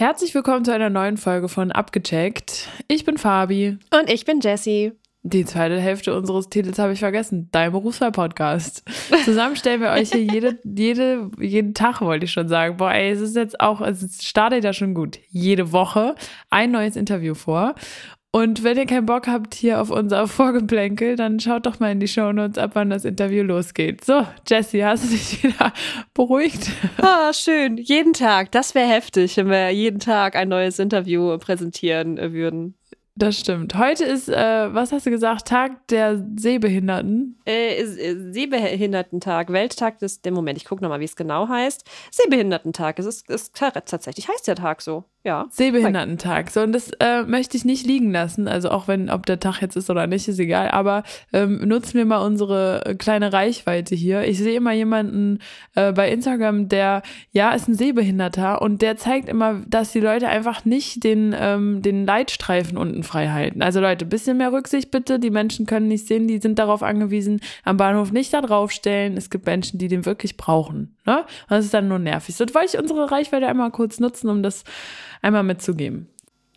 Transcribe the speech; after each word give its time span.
Herzlich 0.00 0.34
willkommen 0.34 0.64
zu 0.64 0.72
einer 0.72 0.88
neuen 0.88 1.18
Folge 1.18 1.50
von 1.50 1.72
Abgecheckt. 1.72 2.70
Ich 2.88 3.04
bin 3.04 3.18
Fabi. 3.18 3.76
Und 3.92 4.08
ich 4.08 4.24
bin 4.24 4.40
Jessie. 4.40 4.92
Die 5.24 5.44
zweite 5.44 5.78
Hälfte 5.78 6.16
unseres 6.16 6.48
Titels 6.48 6.78
habe 6.78 6.94
ich 6.94 7.00
vergessen. 7.00 7.50
Dein 7.52 7.72
Berufswahl-Podcast. 7.72 8.82
Zusammen 9.26 9.56
stellen 9.56 9.82
wir 9.82 9.90
euch 9.90 10.10
hier 10.10 10.22
jede, 10.22 10.58
jede, 10.64 11.30
jeden 11.38 11.74
Tag, 11.74 12.00
wollte 12.00 12.24
ich 12.24 12.32
schon 12.32 12.48
sagen. 12.48 12.78
Boah, 12.78 12.92
ey, 12.92 13.10
es 13.10 13.20
ist 13.20 13.36
jetzt 13.36 13.60
auch, 13.60 13.82
es 13.82 14.24
startet 14.24 14.64
ja 14.64 14.72
schon 14.72 14.94
gut. 14.94 15.18
Jede 15.28 15.70
Woche 15.70 16.14
ein 16.48 16.70
neues 16.70 16.96
Interview 16.96 17.34
vor. 17.34 17.74
Und 18.32 18.62
wenn 18.62 18.78
ihr 18.78 18.86
keinen 18.86 19.06
Bock 19.06 19.26
habt 19.26 19.56
hier 19.56 19.80
auf 19.80 19.90
unser 19.90 20.28
Vorgeplänkel, 20.28 21.16
dann 21.16 21.40
schaut 21.40 21.66
doch 21.66 21.80
mal 21.80 21.90
in 21.90 21.98
die 21.98 22.06
Shownotes 22.06 22.58
ab, 22.58 22.70
wann 22.74 22.90
das 22.90 23.04
Interview 23.04 23.42
losgeht. 23.42 24.04
So, 24.04 24.24
Jessie, 24.46 24.84
hast 24.84 25.04
du 25.04 25.08
dich 25.08 25.42
wieder 25.42 25.72
beruhigt? 26.14 26.70
Ah, 27.02 27.32
schön. 27.32 27.76
Jeden 27.76 28.12
Tag. 28.12 28.52
Das 28.52 28.76
wäre 28.76 28.88
heftig, 28.88 29.36
wenn 29.36 29.50
wir 29.50 29.70
jeden 29.70 29.98
Tag 29.98 30.36
ein 30.36 30.48
neues 30.48 30.78
Interview 30.78 31.36
präsentieren 31.38 32.18
würden. 32.32 32.76
Das 33.16 33.38
stimmt. 33.38 33.76
Heute 33.76 34.04
ist, 34.04 34.28
äh, 34.28 34.72
was 34.72 34.92
hast 34.92 35.06
du 35.06 35.10
gesagt, 35.10 35.48
Tag 35.48 35.88
der 35.88 36.24
Sehbehinderten? 36.36 37.36
Äh, 37.44 37.82
äh 37.82 38.32
Sehbehindertentag, 38.32 39.52
Welttag 39.52 39.98
des, 39.98 40.22
der 40.22 40.30
Moment, 40.30 40.56
ich 40.56 40.64
gucke 40.64 40.82
nochmal, 40.82 41.00
wie 41.00 41.04
es 41.04 41.16
genau 41.16 41.48
heißt. 41.48 41.84
Sehbehindertentag, 42.12 43.00
es 43.00 43.06
ist, 43.06 43.28
ist 43.28 43.56
tatsächlich, 43.56 44.28
heißt 44.28 44.46
der 44.46 44.54
Tag 44.54 44.82
so 44.82 45.04
ja. 45.22 45.46
Sehbehindertentag. 45.50 46.50
So, 46.50 46.62
und 46.62 46.72
das 46.72 46.90
äh, 46.98 47.24
möchte 47.24 47.54
ich 47.54 47.66
nicht 47.66 47.86
liegen 47.86 48.10
lassen. 48.10 48.48
Also 48.48 48.70
auch 48.70 48.88
wenn, 48.88 49.10
ob 49.10 49.26
der 49.26 49.38
Tag 49.38 49.60
jetzt 49.60 49.76
ist 49.76 49.90
oder 49.90 50.06
nicht, 50.06 50.26
ist 50.28 50.38
egal. 50.38 50.70
Aber 50.70 51.02
ähm, 51.34 51.68
nutzen 51.68 51.94
wir 51.94 52.06
mal 52.06 52.24
unsere 52.24 52.86
äh, 52.86 52.94
kleine 52.94 53.30
Reichweite 53.30 53.94
hier. 53.94 54.24
Ich 54.24 54.38
sehe 54.38 54.56
immer 54.56 54.72
jemanden 54.72 55.40
äh, 55.74 55.92
bei 55.92 56.10
Instagram, 56.10 56.68
der, 56.68 57.02
ja, 57.32 57.52
ist 57.52 57.68
ein 57.68 57.74
Sehbehinderter 57.74 58.62
und 58.62 58.80
der 58.80 58.96
zeigt 58.96 59.28
immer, 59.28 59.60
dass 59.66 59.92
die 59.92 60.00
Leute 60.00 60.28
einfach 60.28 60.64
nicht 60.64 61.04
den, 61.04 61.34
ähm, 61.38 61.82
den 61.82 62.06
Leitstreifen 62.06 62.78
unten 62.78 63.02
frei 63.02 63.28
halten. 63.28 63.60
Also 63.60 63.80
Leute, 63.80 64.06
bisschen 64.06 64.38
mehr 64.38 64.52
Rücksicht 64.52 64.90
bitte. 64.90 65.18
Die 65.18 65.30
Menschen 65.30 65.66
können 65.66 65.88
nicht 65.88 66.06
sehen, 66.06 66.28
die 66.28 66.38
sind 66.38 66.58
darauf 66.58 66.82
angewiesen, 66.82 67.40
am 67.64 67.76
Bahnhof 67.76 68.10
nicht 68.10 68.32
da 68.32 68.40
draufstellen. 68.40 69.18
Es 69.18 69.28
gibt 69.28 69.44
Menschen, 69.44 69.78
die 69.78 69.88
den 69.88 70.06
wirklich 70.06 70.38
brauchen. 70.38 70.96
Ne? 71.04 71.18
Und 71.18 71.50
das 71.50 71.66
ist 71.66 71.74
dann 71.74 71.88
nur 71.88 71.98
nervig. 71.98 72.34
So, 72.36 72.46
wollte 72.54 72.76
ich 72.76 72.78
unsere 72.78 73.10
Reichweite 73.10 73.46
einmal 73.46 73.70
kurz 73.70 74.00
nutzen, 74.00 74.28
um 74.28 74.42
das 74.42 74.64
einmal 75.22 75.42
mitzugeben. 75.42 76.08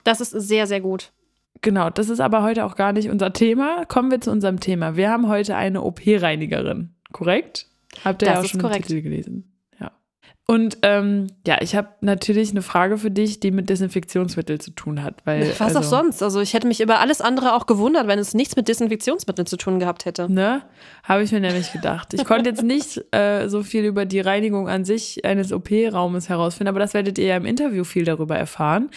Das 0.03 0.21
ist 0.21 0.31
sehr, 0.31 0.67
sehr 0.67 0.81
gut. 0.81 1.11
Genau, 1.61 1.89
das 1.89 2.09
ist 2.09 2.19
aber 2.19 2.43
heute 2.43 2.65
auch 2.65 2.75
gar 2.75 2.91
nicht 2.91 3.09
unser 3.09 3.31
Thema. 3.31 3.85
Kommen 3.85 4.11
wir 4.11 4.19
zu 4.19 4.31
unserem 4.31 4.59
Thema. 4.59 4.97
Wir 4.97 5.09
haben 5.09 5.29
heute 5.29 5.55
eine 5.55 5.81
OP-Reinigerin, 5.81 6.93
korrekt? 7.13 7.67
Habt 8.03 8.21
ihr 8.21 8.27
das 8.27 8.35
ja 8.35 8.41
auch 8.41 8.45
schon 8.45 8.61
korrekt. 8.61 8.85
den 8.85 8.87
Titel 8.87 9.01
gelesen? 9.01 9.52
Und 10.45 10.79
ähm, 10.81 11.27
ja, 11.47 11.61
ich 11.61 11.73
habe 11.73 11.87
natürlich 12.01 12.51
eine 12.51 12.61
Frage 12.61 12.97
für 12.97 13.09
dich, 13.09 13.39
die 13.39 13.51
mit 13.51 13.69
Desinfektionsmittel 13.69 14.59
zu 14.59 14.71
tun 14.71 15.01
hat. 15.01 15.25
Weil, 15.25 15.49
Was 15.51 15.61
also, 15.61 15.79
auch 15.79 15.83
sonst? 15.83 16.21
Also 16.21 16.41
ich 16.41 16.53
hätte 16.53 16.67
mich 16.67 16.81
über 16.81 16.99
alles 16.99 17.21
andere 17.21 17.53
auch 17.53 17.65
gewundert, 17.65 18.07
wenn 18.07 18.19
es 18.19 18.33
nichts 18.33 18.57
mit 18.57 18.67
Desinfektionsmitteln 18.67 19.45
zu 19.45 19.55
tun 19.55 19.79
gehabt 19.79 20.03
hätte. 20.03 20.29
Ne? 20.29 20.61
Habe 21.03 21.23
ich 21.23 21.31
mir 21.31 21.39
nämlich 21.39 21.71
gedacht. 21.71 22.13
Ich 22.13 22.25
konnte 22.25 22.49
jetzt 22.49 22.61
nicht 22.61 23.01
äh, 23.11 23.47
so 23.47 23.63
viel 23.63 23.85
über 23.85 24.05
die 24.05 24.19
Reinigung 24.19 24.67
an 24.67 24.83
sich 24.83 25.23
eines 25.23 25.53
OP-Raumes 25.53 26.27
herausfinden, 26.27 26.67
aber 26.69 26.79
das 26.79 26.93
werdet 26.93 27.17
ihr 27.17 27.27
ja 27.27 27.37
im 27.37 27.45
Interview 27.45 27.85
viel 27.85 28.03
darüber 28.03 28.35
erfahren. 28.35 28.89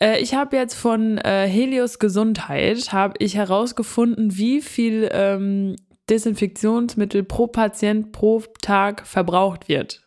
Äh, 0.00 0.20
ich 0.20 0.34
habe 0.34 0.56
jetzt 0.56 0.74
von 0.74 1.18
äh, 1.18 1.46
Helios 1.46 1.98
Gesundheit 1.98 2.90
habe 2.90 3.14
ich 3.18 3.36
herausgefunden, 3.36 4.38
wie 4.38 4.62
viel 4.62 5.10
ähm, 5.12 5.76
Desinfektionsmittel 6.08 7.22
pro 7.22 7.48
Patient 7.48 8.12
pro 8.12 8.42
Tag 8.62 9.06
verbraucht 9.06 9.68
wird. 9.68 10.03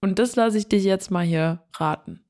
Und 0.00 0.18
das 0.18 0.36
lasse 0.36 0.58
ich 0.58 0.68
dich 0.68 0.84
jetzt 0.84 1.10
mal 1.10 1.24
hier 1.24 1.62
raten. 1.74 2.24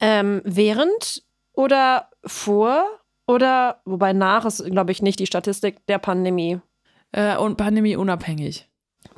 Ähm, 0.00 0.40
während 0.44 1.22
oder 1.52 2.08
vor 2.24 2.84
oder, 3.26 3.80
wobei 3.84 4.12
nach 4.12 4.44
ist, 4.44 4.64
glaube 4.64 4.92
ich, 4.92 5.02
nicht 5.02 5.20
die 5.20 5.26
Statistik 5.26 5.86
der 5.86 5.98
Pandemie. 5.98 6.60
Äh, 7.12 7.36
und 7.36 7.56
Pandemie 7.56 7.96
unabhängig. 7.96 8.68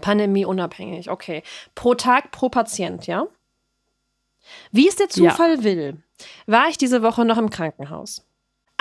Pandemie 0.01 0.45
unabhängig, 0.45 1.11
okay. 1.11 1.43
Pro 1.75 1.95
Tag, 1.95 2.31
pro 2.31 2.49
Patient, 2.49 3.07
ja? 3.07 3.27
Wie 4.71 4.89
es 4.89 4.97
der 4.97 5.09
Zufall 5.09 5.57
ja. 5.57 5.65
will, 5.65 6.03
war 6.47 6.69
ich 6.69 6.77
diese 6.77 7.03
Woche 7.03 7.25
noch 7.25 7.39
im 7.39 7.51
Krankenhaus. 7.51 8.27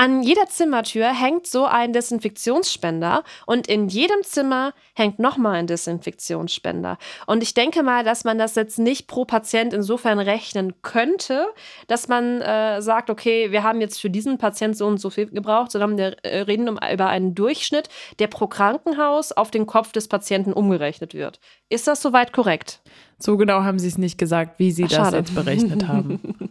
An 0.02 0.24
jeder 0.24 0.48
Zimmertür 0.48 1.14
hängt 1.14 1.46
so 1.46 1.66
ein 1.66 1.94
Desinfektionsspender 1.94 3.24
und 3.46 3.68
in 3.68 3.88
jedem 3.88 4.24
Zimmer 4.24 4.74
hängt 4.96 5.20
nochmal 5.20 5.58
ein 5.58 5.68
Desinfektionsspender. 5.68 6.98
Und 7.28 7.44
ich 7.44 7.54
denke 7.54 7.84
mal, 7.84 8.04
dass 8.04 8.24
man 8.24 8.40
das 8.40 8.56
jetzt 8.56 8.80
nicht 8.80 9.06
pro 9.06 9.26
Patient 9.26 9.74
insofern 9.74 10.18
rechnen 10.18 10.74
könnte, 10.82 11.46
dass 11.86 12.08
man 12.08 12.42
äh, 12.42 12.82
sagt, 12.82 13.12
okay, 13.12 13.52
wir 13.52 13.62
haben 13.62 13.80
jetzt 13.80 14.02
für 14.02 14.10
diesen 14.10 14.40
Patient 14.40 14.76
so 14.76 14.88
und 14.88 14.98
so 14.98 15.12
viel 15.12 15.28
gebraucht, 15.28 15.72
sondern 15.72 16.00
wir 16.00 16.18
äh, 16.24 16.40
reden 16.40 16.68
um, 16.68 16.80
über 16.92 17.06
einen 17.06 17.36
Durchschnitt, 17.36 17.88
der 18.18 18.26
pro 18.26 18.48
Krankenhaus 18.48 19.32
auf 19.32 19.52
den 19.52 19.68
Kopf 19.68 19.92
des 19.92 20.08
Patienten 20.08 20.52
umgerechnet 20.52 21.14
wird. 21.14 21.40
Ist 21.70 21.88
das 21.88 22.02
soweit 22.02 22.34
korrekt? 22.34 22.82
So 23.20 23.38
genau 23.38 23.62
haben 23.62 23.78
sie 23.78 23.90
es 23.90 24.00
nicht 24.00 24.18
gesagt, 24.18 24.58
wie 24.58 24.72
sie 24.72 24.86
Ach, 24.86 24.90
das 24.90 25.12
jetzt 25.12 25.36
berechnet 25.36 25.88
haben. 25.88 26.50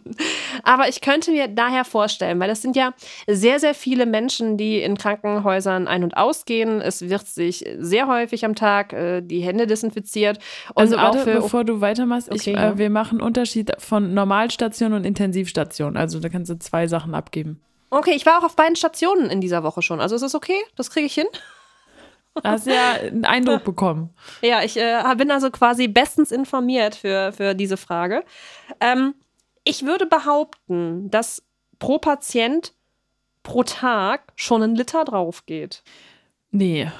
Aber 0.63 0.87
ich 0.87 1.01
könnte 1.01 1.31
mir 1.31 1.47
daher 1.47 1.85
vorstellen, 1.85 2.39
weil 2.39 2.49
es 2.49 2.61
sind 2.61 2.75
ja 2.75 2.93
sehr, 3.27 3.59
sehr 3.59 3.73
viele 3.73 4.05
Menschen, 4.05 4.57
die 4.57 4.81
in 4.81 4.97
Krankenhäusern 4.97 5.87
ein- 5.87 6.03
und 6.03 6.17
ausgehen. 6.17 6.81
Es 6.81 7.09
wird 7.09 7.27
sich 7.27 7.65
sehr 7.79 8.07
häufig 8.07 8.45
am 8.45 8.55
Tag 8.55 8.93
äh, 8.93 9.21
die 9.21 9.41
Hände 9.41 9.67
desinfiziert. 9.67 10.39
Und 10.73 10.83
also 10.83 10.97
warte, 10.97 11.19
für, 11.19 11.33
bevor 11.35 11.63
du 11.63 11.81
weitermachst, 11.81 12.29
okay, 12.29 12.37
ich, 12.37 12.47
äh, 12.47 12.53
ja. 12.53 12.77
wir 12.77 12.89
machen 12.89 13.21
Unterschied 13.21 13.71
von 13.79 14.13
Normalstation 14.13 14.93
und 14.93 15.05
Intensivstation. 15.05 15.97
Also 15.97 16.19
da 16.19 16.29
kannst 16.29 16.49
du 16.49 16.59
zwei 16.59 16.87
Sachen 16.87 17.15
abgeben. 17.15 17.61
Okay, 17.89 18.13
ich 18.15 18.25
war 18.25 18.39
auch 18.39 18.43
auf 18.43 18.55
beiden 18.55 18.75
Stationen 18.77 19.29
in 19.29 19.41
dieser 19.41 19.63
Woche 19.63 19.81
schon. 19.81 19.99
Also 19.99 20.15
ist 20.15 20.21
das 20.21 20.33
okay? 20.33 20.57
Das 20.75 20.89
kriege 20.89 21.05
ich 21.05 21.13
hin? 21.13 21.27
Hast 22.43 22.67
ja 22.67 22.93
einen 22.93 23.25
Eindruck 23.25 23.63
bekommen. 23.65 24.09
Ja, 24.41 24.63
ich 24.63 24.77
äh, 24.77 25.03
bin 25.17 25.29
also 25.31 25.51
quasi 25.51 25.87
bestens 25.89 26.31
informiert 26.31 26.95
für, 26.95 27.33
für 27.33 27.53
diese 27.53 27.75
Frage. 27.75 28.23
Ähm, 28.79 29.13
ich 29.63 29.85
würde 29.85 30.05
behaupten, 30.05 31.09
dass 31.09 31.43
pro 31.79 31.97
Patient 31.97 32.73
pro 33.43 33.63
Tag 33.63 34.33
schon 34.35 34.61
ein 34.63 34.75
Liter 34.75 35.03
drauf 35.03 35.45
geht. 35.45 35.83
Nee. 36.51 36.91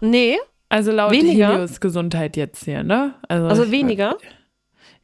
Nee? 0.00 0.38
Also 0.68 0.92
laut 0.92 1.12
weniger? 1.12 1.52
Helios 1.52 1.80
Gesundheit 1.80 2.36
jetzt 2.36 2.64
hier, 2.64 2.82
ne? 2.82 3.14
Also, 3.28 3.46
also 3.46 3.70
weniger? 3.70 4.16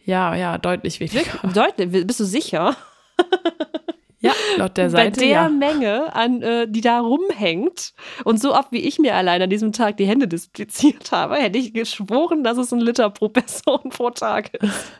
Ja, 0.04 0.34
ja, 0.34 0.58
deutlich 0.58 1.00
weniger. 1.00 1.38
Deutlich, 1.54 2.06
bist 2.06 2.20
du 2.20 2.24
sicher? 2.24 2.76
Ja, 4.22 4.32
laut 4.56 4.76
der 4.76 4.88
Seite. 4.88 5.18
Bei 5.18 5.26
der 5.26 5.28
ja. 5.28 5.48
Menge, 5.48 6.14
an, 6.14 6.42
äh, 6.42 6.68
die 6.68 6.80
da 6.80 7.00
rumhängt 7.00 7.92
und 8.24 8.40
so 8.40 8.54
oft 8.54 8.70
wie 8.70 8.78
ich 8.78 9.00
mir 9.00 9.16
allein 9.16 9.42
an 9.42 9.50
diesem 9.50 9.72
Tag 9.72 9.96
die 9.96 10.06
Hände 10.06 10.28
desinfiziert 10.28 11.10
habe, 11.10 11.34
hätte 11.34 11.58
ich 11.58 11.74
geschworen, 11.74 12.44
dass 12.44 12.56
es 12.56 12.72
ein 12.72 12.78
Liter 12.78 13.10
pro 13.10 13.28
Person 13.28 13.90
pro 13.90 14.10
Tag 14.10 14.54
ist. 14.54 14.92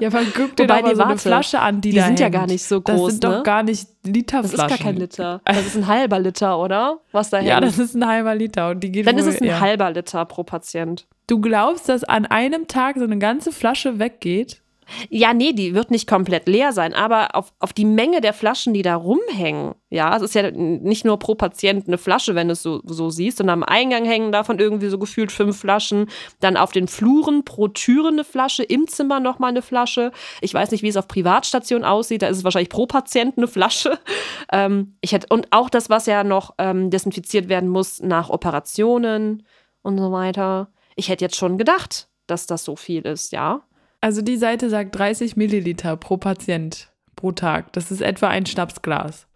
Ja, 0.00 0.08
guck 0.08 0.56
dir 0.56 0.66
doch 0.66 0.82
mal 0.82 0.96
so 0.96 1.02
eine 1.02 1.18
Flasche 1.18 1.60
an, 1.60 1.80
die, 1.80 1.90
die 1.90 1.96
da 1.96 2.02
sind 2.02 2.20
hängt. 2.20 2.20
ja 2.20 2.28
gar 2.28 2.46
nicht 2.46 2.64
so 2.64 2.80
groß. 2.80 2.96
Das 2.96 3.10
sind 3.12 3.24
ne? 3.24 3.36
doch 3.36 3.42
gar 3.42 3.62
nicht 3.62 3.88
Literflaschen. 4.04 4.56
Das 4.56 4.70
ist 4.70 4.78
gar 4.78 4.78
kein 4.78 4.96
Liter. 4.96 5.40
Das 5.44 5.66
ist 5.66 5.76
ein 5.76 5.86
halber 5.86 6.18
Liter, 6.18 6.58
oder? 6.58 7.00
Was 7.12 7.30
da 7.30 7.38
hängt. 7.38 7.48
Ja, 7.48 7.60
das 7.60 7.78
ist 7.78 7.94
ein 7.94 8.06
halber 8.06 8.34
Liter 8.34 8.70
und 8.70 8.80
die 8.80 8.90
geht 8.90 9.06
Dann 9.06 9.14
wohl, 9.14 9.20
ist 9.20 9.26
es 9.26 9.40
ein 9.40 9.46
ja. 9.46 9.60
halber 9.60 9.90
Liter 9.90 10.24
pro 10.24 10.42
Patient. 10.42 11.06
Du 11.26 11.40
glaubst, 11.40 11.88
dass 11.88 12.04
an 12.04 12.26
einem 12.26 12.66
Tag 12.66 12.96
so 12.96 13.04
eine 13.04 13.18
ganze 13.18 13.52
Flasche 13.52 13.98
weggeht? 13.98 14.62
Ja, 15.08 15.34
nee, 15.34 15.52
die 15.52 15.74
wird 15.74 15.90
nicht 15.90 16.08
komplett 16.08 16.48
leer 16.48 16.72
sein, 16.72 16.94
aber 16.94 17.34
auf, 17.34 17.52
auf 17.58 17.72
die 17.72 17.84
Menge 17.84 18.20
der 18.20 18.32
Flaschen, 18.32 18.74
die 18.74 18.82
da 18.82 18.96
rumhängen, 18.96 19.74
ja, 19.88 20.16
es 20.16 20.22
ist 20.22 20.34
ja 20.34 20.50
nicht 20.50 21.04
nur 21.04 21.18
pro 21.18 21.34
Patient 21.34 21.86
eine 21.86 21.98
Flasche, 21.98 22.34
wenn 22.34 22.48
du 22.48 22.52
es 22.52 22.62
so, 22.62 22.80
so 22.84 23.10
siehst, 23.10 23.38
sondern 23.38 23.62
am 23.62 23.68
Eingang 23.68 24.04
hängen 24.04 24.32
davon 24.32 24.58
irgendwie 24.58 24.88
so 24.88 24.98
gefühlt 24.98 25.32
fünf 25.32 25.58
Flaschen, 25.58 26.08
dann 26.40 26.56
auf 26.56 26.72
den 26.72 26.88
Fluren 26.88 27.44
pro 27.44 27.68
Türe 27.68 28.08
eine 28.08 28.24
Flasche, 28.24 28.62
im 28.62 28.86
Zimmer 28.86 29.20
nochmal 29.20 29.50
eine 29.50 29.62
Flasche. 29.62 30.12
Ich 30.40 30.54
weiß 30.54 30.70
nicht, 30.70 30.82
wie 30.82 30.88
es 30.88 30.96
auf 30.96 31.08
Privatstationen 31.08 31.84
aussieht, 31.84 32.22
da 32.22 32.28
ist 32.28 32.38
es 32.38 32.44
wahrscheinlich 32.44 32.68
pro 32.68 32.86
Patient 32.86 33.36
eine 33.36 33.48
Flasche. 33.48 33.98
Ähm, 34.52 34.96
ich 35.00 35.12
hätte, 35.12 35.28
und 35.30 35.48
auch 35.52 35.70
das, 35.70 35.90
was 35.90 36.06
ja 36.06 36.24
noch 36.24 36.54
ähm, 36.58 36.90
desinfiziert 36.90 37.48
werden 37.48 37.68
muss 37.68 38.00
nach 38.00 38.30
Operationen 38.30 39.44
und 39.82 39.98
so 39.98 40.10
weiter. 40.10 40.68
Ich 40.96 41.08
hätte 41.08 41.24
jetzt 41.24 41.36
schon 41.36 41.58
gedacht, 41.58 42.08
dass 42.26 42.46
das 42.46 42.64
so 42.64 42.74
viel 42.74 43.02
ist, 43.02 43.32
ja. 43.32 43.62
Also 44.00 44.22
die 44.22 44.36
Seite 44.36 44.70
sagt 44.70 44.96
30 44.96 45.36
Milliliter 45.36 45.96
pro 45.96 46.16
Patient 46.16 46.90
pro 47.16 47.32
Tag. 47.32 47.72
Das 47.72 47.90
ist 47.90 48.00
etwa 48.00 48.28
ein 48.28 48.46
Schnapsglas. 48.46 49.26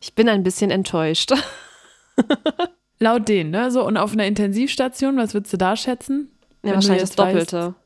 Ich 0.00 0.14
bin 0.14 0.28
ein 0.28 0.42
bisschen 0.42 0.70
enttäuscht. 0.70 1.32
Laut 2.98 3.28
denen, 3.28 3.50
ne? 3.50 3.70
So, 3.70 3.86
und 3.86 3.96
auf 3.96 4.12
einer 4.12 4.26
Intensivstation, 4.26 5.16
was 5.16 5.34
würdest 5.34 5.52
du 5.52 5.56
da 5.56 5.76
schätzen? 5.76 6.30
Ja, 6.64 6.74
wahrscheinlich 6.74 7.02
das 7.02 7.16
Doppelte. 7.16 7.66
Weißt? 7.68 7.76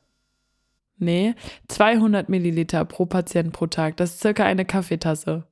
Nee, 0.98 1.34
200 1.68 2.28
Milliliter 2.28 2.84
pro 2.84 3.06
Patient 3.06 3.52
pro 3.52 3.66
Tag. 3.66 3.96
Das 3.96 4.14
ist 4.14 4.20
circa 4.20 4.44
eine 4.44 4.64
Kaffeetasse. 4.64 5.46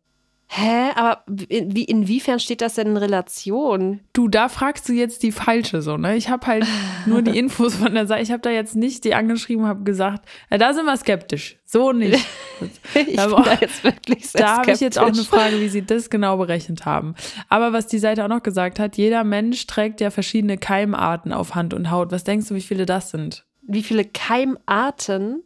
Hä? 0.47 0.91
Aber 0.95 1.25
wie, 1.27 1.85
inwiefern 1.85 2.39
steht 2.39 2.61
das 2.61 2.75
denn 2.75 2.89
in 2.89 2.97
Relation? 2.97 4.01
Du, 4.13 4.29
da 4.29 4.49
fragst 4.49 4.89
du 4.89 4.93
jetzt 4.93 5.23
die 5.23 5.33
falsche 5.33 5.83
so, 5.83 5.97
ne? 5.97 6.17
Ich 6.17 6.29
habe 6.29 6.47
halt 6.47 6.67
nur 7.07 7.23
die 7.23 7.37
Infos 7.39 7.75
von 7.75 7.95
der 7.95 8.07
Seite. 8.07 8.23
Ich 8.23 8.31
habe 8.31 8.43
da 8.43 8.51
jetzt 8.51 8.77
nicht 8.77 9.05
die 9.05 9.15
angeschrieben, 9.15 9.67
habe 9.67 9.83
gesagt, 9.83 10.29
ja, 10.51 10.59
da 10.59 10.73
sind 10.73 10.85
wir 10.85 10.97
skeptisch. 10.97 11.59
So 11.65 11.93
nicht. 11.93 12.25
ich 12.95 13.17
da 13.17 13.27
da 13.27 13.59
jetzt 13.61 13.83
wirklich 13.83 14.27
sehr 14.31 14.43
Da 14.43 14.57
habe 14.59 14.71
ich 14.71 14.81
jetzt 14.81 14.99
auch 14.99 15.09
eine 15.09 15.25
Frage, 15.25 15.61
wie 15.61 15.69
sie 15.69 15.85
das 15.85 16.09
genau 16.11 16.37
berechnet 16.37 16.85
haben. 16.85 17.15
Aber 17.49 17.73
was 17.73 17.87
die 17.87 17.99
Seite 17.99 18.25
auch 18.25 18.29
noch 18.29 18.43
gesagt 18.43 18.79
hat, 18.79 18.97
jeder 18.97 19.25
Mensch 19.25 19.67
trägt 19.67 20.01
ja 20.01 20.11
verschiedene 20.11 20.59
Keimarten 20.59 21.33
auf 21.33 21.55
Hand 21.55 21.75
und 21.75 21.91
Haut. 21.91 22.13
Was 22.13 22.23
denkst 22.23 22.49
du, 22.49 22.55
wie 22.55 22.61
viele 22.61 22.87
das 22.87 23.11
sind? 23.11 23.45
Wie 23.63 23.83
viele 23.83 24.05
Keimarten? 24.05 25.43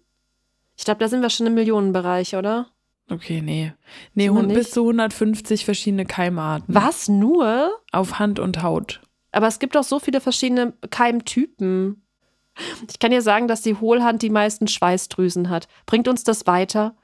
Ich 0.77 0.85
glaube, 0.85 1.01
da 1.01 1.09
sind 1.09 1.23
wir 1.23 1.31
schon 1.31 1.47
im 1.47 1.55
Millionenbereich, 1.55 2.37
oder? 2.37 2.67
Okay, 3.11 3.41
nee. 3.41 3.73
Nee, 4.15 4.29
bis 4.29 4.71
zu 4.71 4.81
150 4.83 5.65
verschiedene 5.65 6.05
Keimarten. 6.05 6.75
Was? 6.75 7.09
Nur? 7.09 7.73
Auf 7.93 8.19
Hand 8.19 8.39
und 8.39 8.63
Haut. 8.63 9.01
Aber 9.33 9.47
es 9.47 9.59
gibt 9.59 9.77
auch 9.77 9.85
so 9.85 9.99
viele 9.99 10.21
verschiedene 10.21 10.75
Keimtypen. 10.91 12.03
Ich 12.89 12.99
kann 12.99 13.11
dir 13.11 13.23
sagen, 13.23 13.49
dass 13.49 13.63
die 13.63 13.77
Hohlhand 13.77 14.23
die 14.23 14.31
meisten 14.31 14.69
Schweißdrüsen 14.69 15.49
hat. 15.49 15.69
Bringt 15.87 16.09
uns 16.09 16.25
das 16.25 16.47
weiter? 16.47 16.97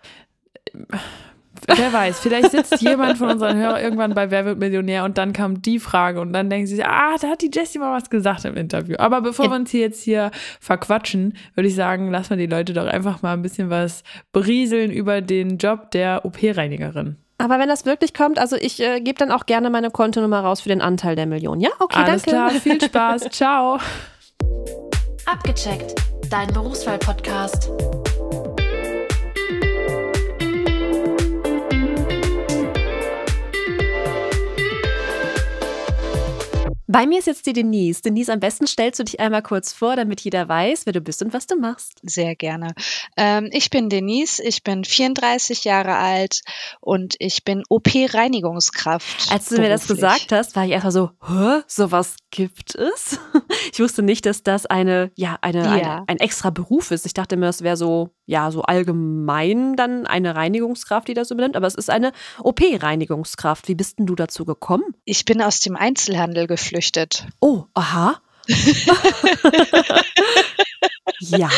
Wer 1.67 1.93
weiß, 1.93 2.21
vielleicht 2.21 2.51
sitzt 2.51 2.81
jemand 2.81 3.19
von 3.19 3.31
unseren 3.31 3.57
Hörern 3.57 3.83
irgendwann 3.83 4.15
bei 4.15 4.31
Wer 4.31 4.45
wird 4.45 4.59
Millionär 4.59 5.05
und 5.05 5.19
dann 5.19 5.33
kam 5.33 5.63
die 5.63 5.79
Frage 5.79 6.21
und 6.21 6.33
dann 6.33 6.51
denken 6.51 6.67
sie 6.67 6.77
sich, 6.77 6.85
ah, 6.85 7.17
da 7.21 7.29
hat 7.29 7.43
die 7.43 7.51
Jessie 7.53 7.79
mal 7.79 7.97
was 7.97 8.11
gesagt 8.11 8.45
im 8.45 8.57
Interview. 8.57 8.97
Aber 8.99 9.21
bevor 9.21 9.47
ja. 9.47 9.51
wir 9.53 9.57
uns 9.57 9.71
hier 9.71 9.81
jetzt 9.81 10.03
hier 10.03 10.31
verquatschen, 10.61 11.37
würde 11.55 11.69
ich 11.69 11.75
sagen, 11.75 12.11
lassen 12.11 12.31
wir 12.31 12.37
die 12.37 12.47
Leute 12.47 12.73
doch 12.73 12.87
einfach 12.87 13.23
mal 13.23 13.33
ein 13.33 13.43
bisschen 13.43 13.71
was 13.71 14.03
berieseln 14.33 14.91
über 14.91 15.21
den 15.21 15.59
Job 15.59 15.91
der 15.91 16.25
OP-Reinigerin. 16.25 17.17
Aber 17.39 17.59
wenn 17.59 17.69
das 17.69 17.85
wirklich 17.85 18.15
kommt, 18.15 18.39
also 18.39 18.57
ich 18.57 18.81
äh, 18.81 19.01
gebe 19.01 19.19
dann 19.19 19.31
auch 19.31 19.47
gerne 19.47 19.69
meine 19.71 19.91
Kontonummer 19.91 20.41
raus 20.41 20.61
für 20.61 20.69
den 20.69 20.81
Anteil 20.81 21.17
der 21.17 21.27
Million. 21.27 21.61
Ja, 21.61 21.71
okay, 21.81 21.99
Alles 21.99 22.23
danke. 22.23 22.41
Alles 22.41 22.63
klar, 22.63 22.73
viel 22.79 22.81
Spaß. 22.81 23.23
Ciao. 23.31 23.79
Abgecheckt, 25.27 25.95
dein 26.31 26.49
Berufswahl-Podcast. 26.53 27.71
Bei 36.87 37.07
mir 37.07 37.19
ist 37.19 37.27
jetzt 37.27 37.47
die 37.47 37.53
Denise. 37.53 38.03
Denise, 38.03 38.31
am 38.31 38.41
besten 38.41 38.67
stellst 38.67 39.01
du 39.01 39.05
dich 39.05 39.21
einmal 39.21 39.43
kurz 39.43 39.73
vor, 39.73 39.97
damit 39.97 40.21
jeder 40.21 40.49
weiß, 40.49 40.87
wer 40.87 40.93
du 40.93 41.01
bist 41.01 41.23
und 41.23 41.33
was 41.33 41.47
du 41.47 41.57
machst. 41.57 42.01
Sehr 42.03 42.37
gerne. 42.37 42.75
Ähm, 43.17 43.49
ich 43.53 43.71
bin 43.71 43.89
Denise, 43.89 44.43
ich 44.43 44.63
bin 44.63 44.85
34 44.85 45.65
Jahre 45.65 45.97
alt 45.97 46.41
und 46.81 47.15
ich 47.19 47.45
bin 47.45 47.63
OP-Reinigungskraft. 47.69 49.33
Als 49.33 49.47
du 49.47 49.57
beruflich. 49.57 49.61
mir 49.61 49.69
das 49.69 49.87
gesagt 49.87 50.33
hast, 50.33 50.57
war 50.57 50.65
ich 50.65 50.73
erstmal 50.73 50.93
so, 50.93 51.11
Hä, 51.27 51.63
sowas 51.67 52.17
gibt 52.31 52.75
es? 52.75 53.19
Ich 53.73 53.81
wusste 53.81 54.03
nicht, 54.03 54.27
dass 54.27 54.43
das 54.43 54.67
eine, 54.67 55.11
ja, 55.17 55.39
eine, 55.41 55.65
ja. 55.65 55.71
Eine, 55.73 56.09
ein 56.09 56.17
extra 56.19 56.51
Beruf 56.51 56.91
ist. 56.91 57.07
Ich 57.07 57.15
dachte 57.15 57.37
mir, 57.37 57.49
es 57.49 57.63
wäre 57.63 57.77
so, 57.77 58.11
ja, 58.27 58.51
so 58.51 58.63
allgemein 58.63 59.77
dann 59.77 60.07
eine 60.07 60.35
Reinigungskraft, 60.35 61.09
die 61.09 61.15
das 61.15 61.31
übernimmt, 61.31 61.57
aber 61.57 61.67
es 61.67 61.75
ist 61.75 61.91
eine 61.91 62.13
OP-Reinigungskraft. 62.41 63.69
Wie 63.69 63.75
bist 63.75 63.99
denn 63.99 64.07
du 64.07 64.15
dazu 64.15 64.45
gekommen? 64.45 64.85
Ich 65.05 65.25
bin 65.25 65.43
aus 65.43 65.61
dem 65.61 65.77
Einzelhandel 65.77 66.47
geflüchtet. 66.47 67.27
Oh, 67.41 67.65
aha. 67.75 68.21
ja. 71.21 71.51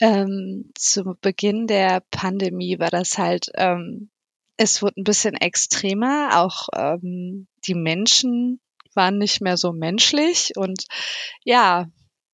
Ähm, 0.00 0.72
zu 0.76 1.16
Beginn 1.20 1.66
der 1.66 2.02
Pandemie 2.10 2.78
war 2.78 2.90
das 2.90 3.18
halt, 3.18 3.50
ähm, 3.54 4.10
es 4.56 4.82
wurde 4.82 5.00
ein 5.00 5.04
bisschen 5.04 5.34
extremer. 5.34 6.30
Auch 6.34 6.68
ähm, 6.74 7.48
die 7.66 7.74
Menschen 7.74 8.60
waren 8.94 9.18
nicht 9.18 9.40
mehr 9.40 9.56
so 9.56 9.72
menschlich 9.72 10.52
und 10.56 10.84
ja, 11.44 11.86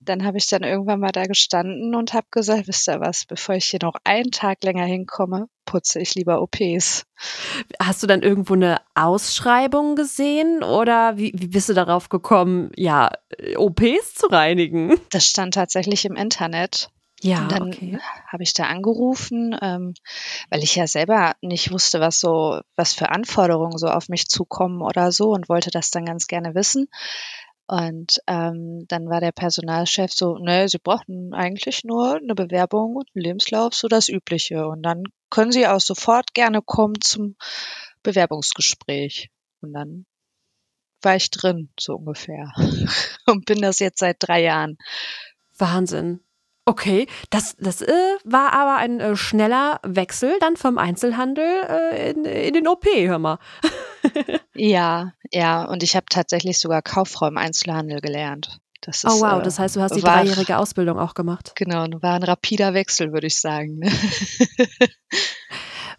dann 0.05 0.25
habe 0.25 0.39
ich 0.39 0.47
dann 0.47 0.63
irgendwann 0.63 1.01
mal 1.01 1.13
da 1.13 1.25
gestanden 1.25 1.95
und 1.95 2.13
habe 2.13 2.27
gesagt, 2.31 2.69
wisst 2.69 2.89
ihr 2.89 3.01
was, 3.01 3.25
bevor 3.25 3.55
ich 3.55 3.67
hier 3.67 3.81
noch 3.83 3.95
einen 4.05 4.31
Tag 4.31 4.63
länger 4.65 4.85
hinkomme, 4.85 5.49
putze 5.65 6.01
ich 6.01 6.15
lieber 6.15 6.43
OPs. 6.43 7.05
Hast 7.81 8.03
du 8.03 8.07
dann 8.07 8.23
irgendwo 8.23 8.55
eine 8.55 8.81
Ausschreibung 8.95 9.97
gesehen 9.97 10.63
oder 10.63 11.17
wie, 11.17 11.33
wie 11.35 11.49
bist 11.49 11.69
du 11.69 11.75
darauf 11.75 12.09
gekommen, 12.09 12.71
ja, 12.77 13.11
OPs 13.57 14.15
zu 14.15 14.27
reinigen? 14.27 14.95
Das 15.11 15.27
stand 15.27 15.55
tatsächlich 15.55 16.05
im 16.05 16.17
Internet. 16.17 16.91
Ja, 17.23 17.43
und 17.43 17.53
dann 17.53 17.69
okay. 17.69 17.99
habe 18.27 18.43
ich 18.43 18.53
da 18.53 18.65
angerufen, 18.65 19.57
ähm, 19.63 19.95
weil 20.51 20.65
ich 20.65 20.75
ja 20.75 20.89
selber 20.89 21.35
nicht 21.41 21.71
wusste, 21.71 22.01
was 22.01 22.19
so, 22.19 22.61
was 22.75 22.95
für 22.95 23.11
Anforderungen 23.11 23.79
so 23.79 23.87
auf 23.87 24.09
mich 24.09 24.27
zukommen 24.27 24.83
oder 24.83 25.13
so 25.13 25.31
und 25.31 25.49
wollte 25.49 25.71
das 25.71 25.93
dann 25.93 26.05
ganz 26.05 26.27
gerne 26.27 26.57
wissen. 26.57 26.89
Und 27.73 28.19
ähm, 28.27 28.85
dann 28.89 29.09
war 29.09 29.23
der 29.23 29.33
Personalchef 29.33 30.13
so, 30.13 30.37
ne, 30.37 30.69
Sie 30.69 30.77
brauchen 30.77 31.33
eigentlich 31.33 31.85
nur 31.85 32.17
eine 32.17 32.35
Bewerbung 32.35 32.97
und 32.97 33.09
einen 33.15 33.25
Lebenslauf, 33.25 33.73
so 33.73 33.89
das 33.89 34.11
Übliche. 34.11 34.67
Und 34.67 34.83
dann 34.83 35.05
können 35.31 35.53
Sie 35.53 35.67
auch 35.67 35.81
sofort 35.81 36.35
gerne 36.35 36.61
kommen 36.61 37.01
zum 37.01 37.35
Bewerbungsgespräch. 38.03 39.31
Und 39.63 39.73
dann 39.73 40.05
war 41.01 41.17
ich 41.17 41.31
drin, 41.31 41.71
so 41.81 41.95
ungefähr. 41.95 42.53
und 43.27 43.47
bin 43.47 43.63
das 43.63 43.79
jetzt 43.79 44.01
seit 44.01 44.17
drei 44.19 44.43
Jahren. 44.43 44.77
Wahnsinn. 45.57 46.21
Okay, 46.67 47.07
das, 47.31 47.57
das 47.59 47.81
äh, 47.81 48.17
war 48.23 48.53
aber 48.53 48.77
ein 48.77 49.01
äh, 49.01 49.17
schneller 49.17 49.81
Wechsel 49.83 50.37
dann 50.41 50.59
vom 50.59 50.77
Einzelhandel 50.77 51.63
äh, 51.67 52.11
in, 52.11 52.27
in 52.27 52.53
den 52.53 52.69
OP, 52.69 52.85
hör 52.85 53.19
mal. 53.19 53.39
ja, 54.55 55.13
ja, 55.31 55.65
und 55.65 55.83
ich 55.83 55.97
habe 55.97 56.07
tatsächlich 56.09 56.59
sogar 56.59 56.83
Kauffrau 56.83 57.27
im 57.29 57.39
Einzelhandel 57.39 58.01
gelernt. 58.01 58.61
Das 58.81 59.05
oh, 59.05 59.09
ist, 59.09 59.15
oh 59.15 59.21
wow, 59.21 59.43
das 59.43 59.59
heißt, 59.59 59.77
du 59.77 59.81
hast 59.81 59.95
die 59.95 60.03
war, 60.03 60.17
dreijährige 60.17 60.59
Ausbildung 60.59 60.99
auch 60.99 61.15
gemacht. 61.15 61.53
Genau, 61.55 61.87
war 62.03 62.15
ein 62.15 62.25
rapider 62.25 62.75
Wechsel, 62.75 63.13
würde 63.13 63.29
ich 63.29 63.39
sagen. 63.39 63.79
Ne? 63.79 63.93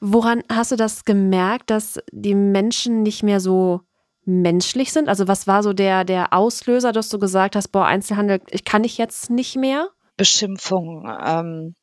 Woran 0.02 0.44
hast 0.50 0.74
du 0.74 0.76
das 0.76 1.06
gemerkt, 1.06 1.70
dass 1.70 2.00
die 2.12 2.36
Menschen 2.36 3.04
nicht 3.04 3.24
mehr 3.24 3.40
so 3.40 3.82
menschlich 4.26 4.92
sind? 4.92 5.08
Also 5.08 5.30
was 5.30 5.48
war 5.48 5.64
so 5.64 5.72
der, 5.72 6.04
der 6.04 6.34
Auslöser, 6.34 6.92
dass 6.92 7.08
du 7.08 7.20
gesagt 7.20 7.56
hast, 7.56 7.70
boah, 7.70 7.86
Einzelhandel, 7.86 8.42
ich 8.52 8.66
kann 8.66 8.84
ich 8.84 8.98
jetzt 8.98 9.30
nicht 9.30 9.56
mehr? 9.56 9.90
Beschimpfung, 10.18 11.08
ähm, 11.26 11.76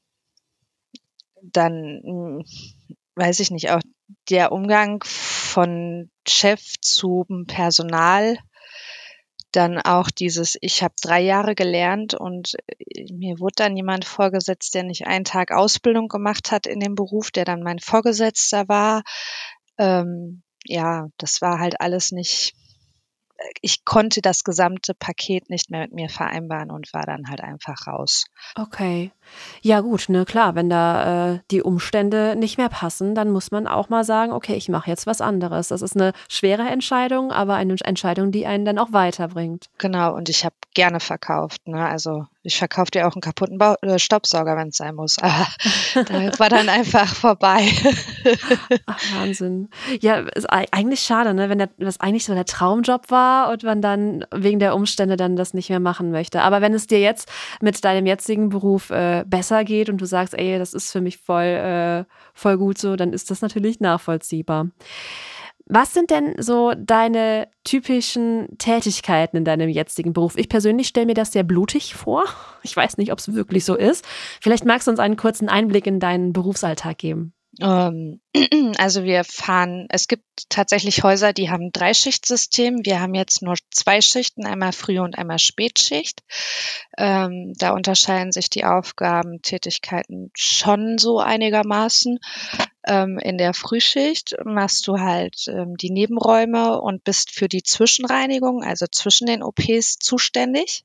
dann 1.43 2.02
hm, 2.05 2.44
weiß 3.14 3.40
ich 3.40 3.50
nicht, 3.50 3.70
auch 3.70 3.81
der 4.28 4.52
Umgang 4.52 5.02
von 5.04 6.10
Chef 6.26 6.62
zu 6.80 7.26
Personal, 7.46 8.36
dann 9.52 9.78
auch 9.78 10.10
dieses, 10.10 10.56
ich 10.60 10.82
habe 10.82 10.94
drei 11.02 11.20
Jahre 11.20 11.54
gelernt 11.54 12.14
und 12.14 12.54
äh, 12.78 13.12
mir 13.12 13.40
wurde 13.40 13.54
dann 13.56 13.76
jemand 13.76 14.04
vorgesetzt, 14.04 14.74
der 14.74 14.84
nicht 14.84 15.06
einen 15.06 15.24
Tag 15.24 15.50
Ausbildung 15.50 16.08
gemacht 16.08 16.52
hat 16.52 16.66
in 16.66 16.80
dem 16.80 16.94
Beruf, 16.94 17.30
der 17.30 17.44
dann 17.44 17.62
mein 17.62 17.80
Vorgesetzter 17.80 18.68
war. 18.68 19.02
Ähm, 19.78 20.42
ja, 20.64 21.08
das 21.16 21.40
war 21.40 21.58
halt 21.58 21.80
alles 21.80 22.12
nicht 22.12 22.54
ich 23.61 23.85
konnte 23.85 24.20
das 24.23 24.44
gesamte 24.44 24.94
Paket 24.94 25.50
nicht 25.50 25.70
mehr 25.70 25.80
mit 25.82 25.92
mir 25.92 26.09
vereinbaren 26.09 26.70
und 26.70 26.92
war 26.92 27.06
dann 27.06 27.28
halt 27.28 27.40
einfach 27.40 27.87
raus. 27.87 28.25
Okay. 28.54 29.12
Ja, 29.62 29.80
gut, 29.80 30.09
ne, 30.09 30.25
klar, 30.25 30.54
wenn 30.54 30.68
da 30.68 31.35
äh, 31.35 31.40
die 31.50 31.62
Umstände 31.62 32.35
nicht 32.37 32.59
mehr 32.59 32.68
passen, 32.68 33.14
dann 33.14 33.30
muss 33.30 33.50
man 33.50 33.66
auch 33.66 33.88
mal 33.88 34.04
sagen, 34.04 34.32
okay, 34.32 34.54
ich 34.54 34.68
mache 34.68 34.90
jetzt 34.90 35.06
was 35.06 35.20
anderes. 35.20 35.68
Das 35.68 35.82
ist 35.82 35.97
eine 35.97 36.12
schwere 36.28 36.62
Entscheidung, 36.62 37.32
aber 37.32 37.54
eine 37.54 37.76
Entscheidung, 37.85 38.32
die 38.32 38.47
einen 38.47 38.64
dann 38.64 38.78
auch 38.78 38.92
weiterbringt. 38.92 39.66
Genau, 39.78 40.14
und 40.14 40.28
ich 40.28 40.44
habe 40.44 40.56
gerne 40.75 41.00
verkauft. 41.00 41.66
Ne? 41.66 41.87
Also 41.87 42.26
ich 42.42 42.56
verkaufe 42.56 42.90
dir 42.90 43.06
auch 43.06 43.14
einen 43.14 43.20
kaputten 43.20 43.59
Bau 43.59 43.75
äh, 43.82 43.99
Staubsauger, 43.99 44.56
wenn 44.56 44.68
es 44.68 44.76
sein 44.76 44.94
muss. 44.94 45.18
Aber 45.18 45.47
da 45.94 46.38
war 46.38 46.49
dann 46.49 46.68
einfach 46.70 47.14
vorbei. 47.14 47.68
Ach, 48.87 48.99
Wahnsinn. 49.14 49.68
Ja, 50.00 50.20
ist 50.20 50.47
eigentlich 50.47 51.00
schade, 51.00 51.35
ne? 51.35 51.50
wenn 51.50 51.59
der, 51.59 51.68
das 51.78 52.00
eigentlich 52.00 52.25
so 52.25 52.35
der 52.35 52.47
Traumjob 52.47 53.11
war 53.11 53.50
und 53.50 53.62
man 53.62 53.82
dann 53.82 54.25
wegen 54.35 54.59
der 54.59 54.75
Umstände 54.75 55.16
dann 55.16 55.37
das 55.37 55.52
nicht 55.52 55.68
mehr 55.68 55.80
machen 55.80 56.11
möchte. 56.11 56.40
Aber 56.40 56.62
wenn 56.62 56.73
es 56.73 56.87
dir 56.87 57.00
jetzt 57.00 57.30
mit 57.61 57.85
deinem 57.85 58.06
jetzigen 58.06 58.49
Beruf 58.49 58.90
äh, 58.90 59.25
besser 59.26 59.64
geht 59.64 59.90
und 59.90 59.99
du 59.99 60.06
sagst, 60.06 60.35
ey, 60.35 60.59
das 60.59 60.73
ist 60.73 60.90
für 60.90 61.02
mich 61.02 61.18
voll, 61.18 61.44
äh, 61.44 62.04
voll 62.32 62.56
gut 62.56 62.78
so, 62.78 62.97
dann 62.97 63.12
ist 63.12 63.30
das 63.30 63.42
natürlich 63.42 63.80
nachvollziehbar. 63.80 64.68
Was 65.72 65.94
sind 65.94 66.10
denn 66.10 66.34
so 66.38 66.72
deine 66.76 67.48
typischen 67.62 68.58
Tätigkeiten 68.58 69.36
in 69.36 69.44
deinem 69.44 69.68
jetzigen 69.68 70.12
Beruf? 70.12 70.36
Ich 70.36 70.48
persönlich 70.48 70.88
stelle 70.88 71.06
mir 71.06 71.14
das 71.14 71.32
sehr 71.32 71.44
blutig 71.44 71.94
vor. 71.94 72.24
Ich 72.62 72.76
weiß 72.76 72.98
nicht, 72.98 73.10
ob 73.10 73.18
es 73.18 73.32
wirklich 73.32 73.64
so 73.64 73.74
ist. 73.74 74.04
Vielleicht 74.42 74.66
magst 74.66 74.86
du 74.86 74.90
uns 74.90 75.00
einen 75.00 75.16
kurzen 75.16 75.48
Einblick 75.48 75.86
in 75.86 75.98
deinen 75.98 76.34
Berufsalltag 76.34 76.98
geben. 76.98 77.32
Ähm, 77.58 78.20
also 78.76 79.04
wir 79.04 79.24
fahren, 79.24 79.86
es 79.88 80.08
gibt 80.08 80.24
tatsächlich 80.50 81.02
Häuser, 81.02 81.32
die 81.32 81.50
haben 81.50 81.72
drei 81.72 81.94
Schichtsystem. 81.94 82.80
Wir 82.84 83.00
haben 83.00 83.14
jetzt 83.14 83.42
nur 83.42 83.54
zwei 83.70 84.00
Schichten, 84.00 84.46
einmal 84.46 84.72
Früh- 84.72 85.00
und 85.00 85.16
einmal 85.16 85.38
Spätschicht. 85.38 86.22
Ähm, 86.98 87.54
da 87.58 87.70
unterscheiden 87.70 88.32
sich 88.32 88.50
die 88.50 88.64
Aufgaben, 88.64 89.42
Tätigkeiten 89.42 90.30
schon 90.34 90.98
so 90.98 91.18
einigermaßen. 91.18 92.18
Ähm, 92.87 93.18
in 93.18 93.37
der 93.37 93.52
Frühschicht 93.52 94.37
machst 94.44 94.87
du 94.87 94.99
halt 94.99 95.46
ähm, 95.49 95.76
die 95.76 95.90
Nebenräume 95.90 96.80
und 96.80 97.04
bist 97.04 97.30
für 97.30 97.49
die 97.49 97.62
Zwischenreinigung, 97.62 98.62
also 98.62 98.87
zwischen 98.90 99.26
den 99.26 99.42
OPs, 99.42 99.99
zuständig. 99.99 100.84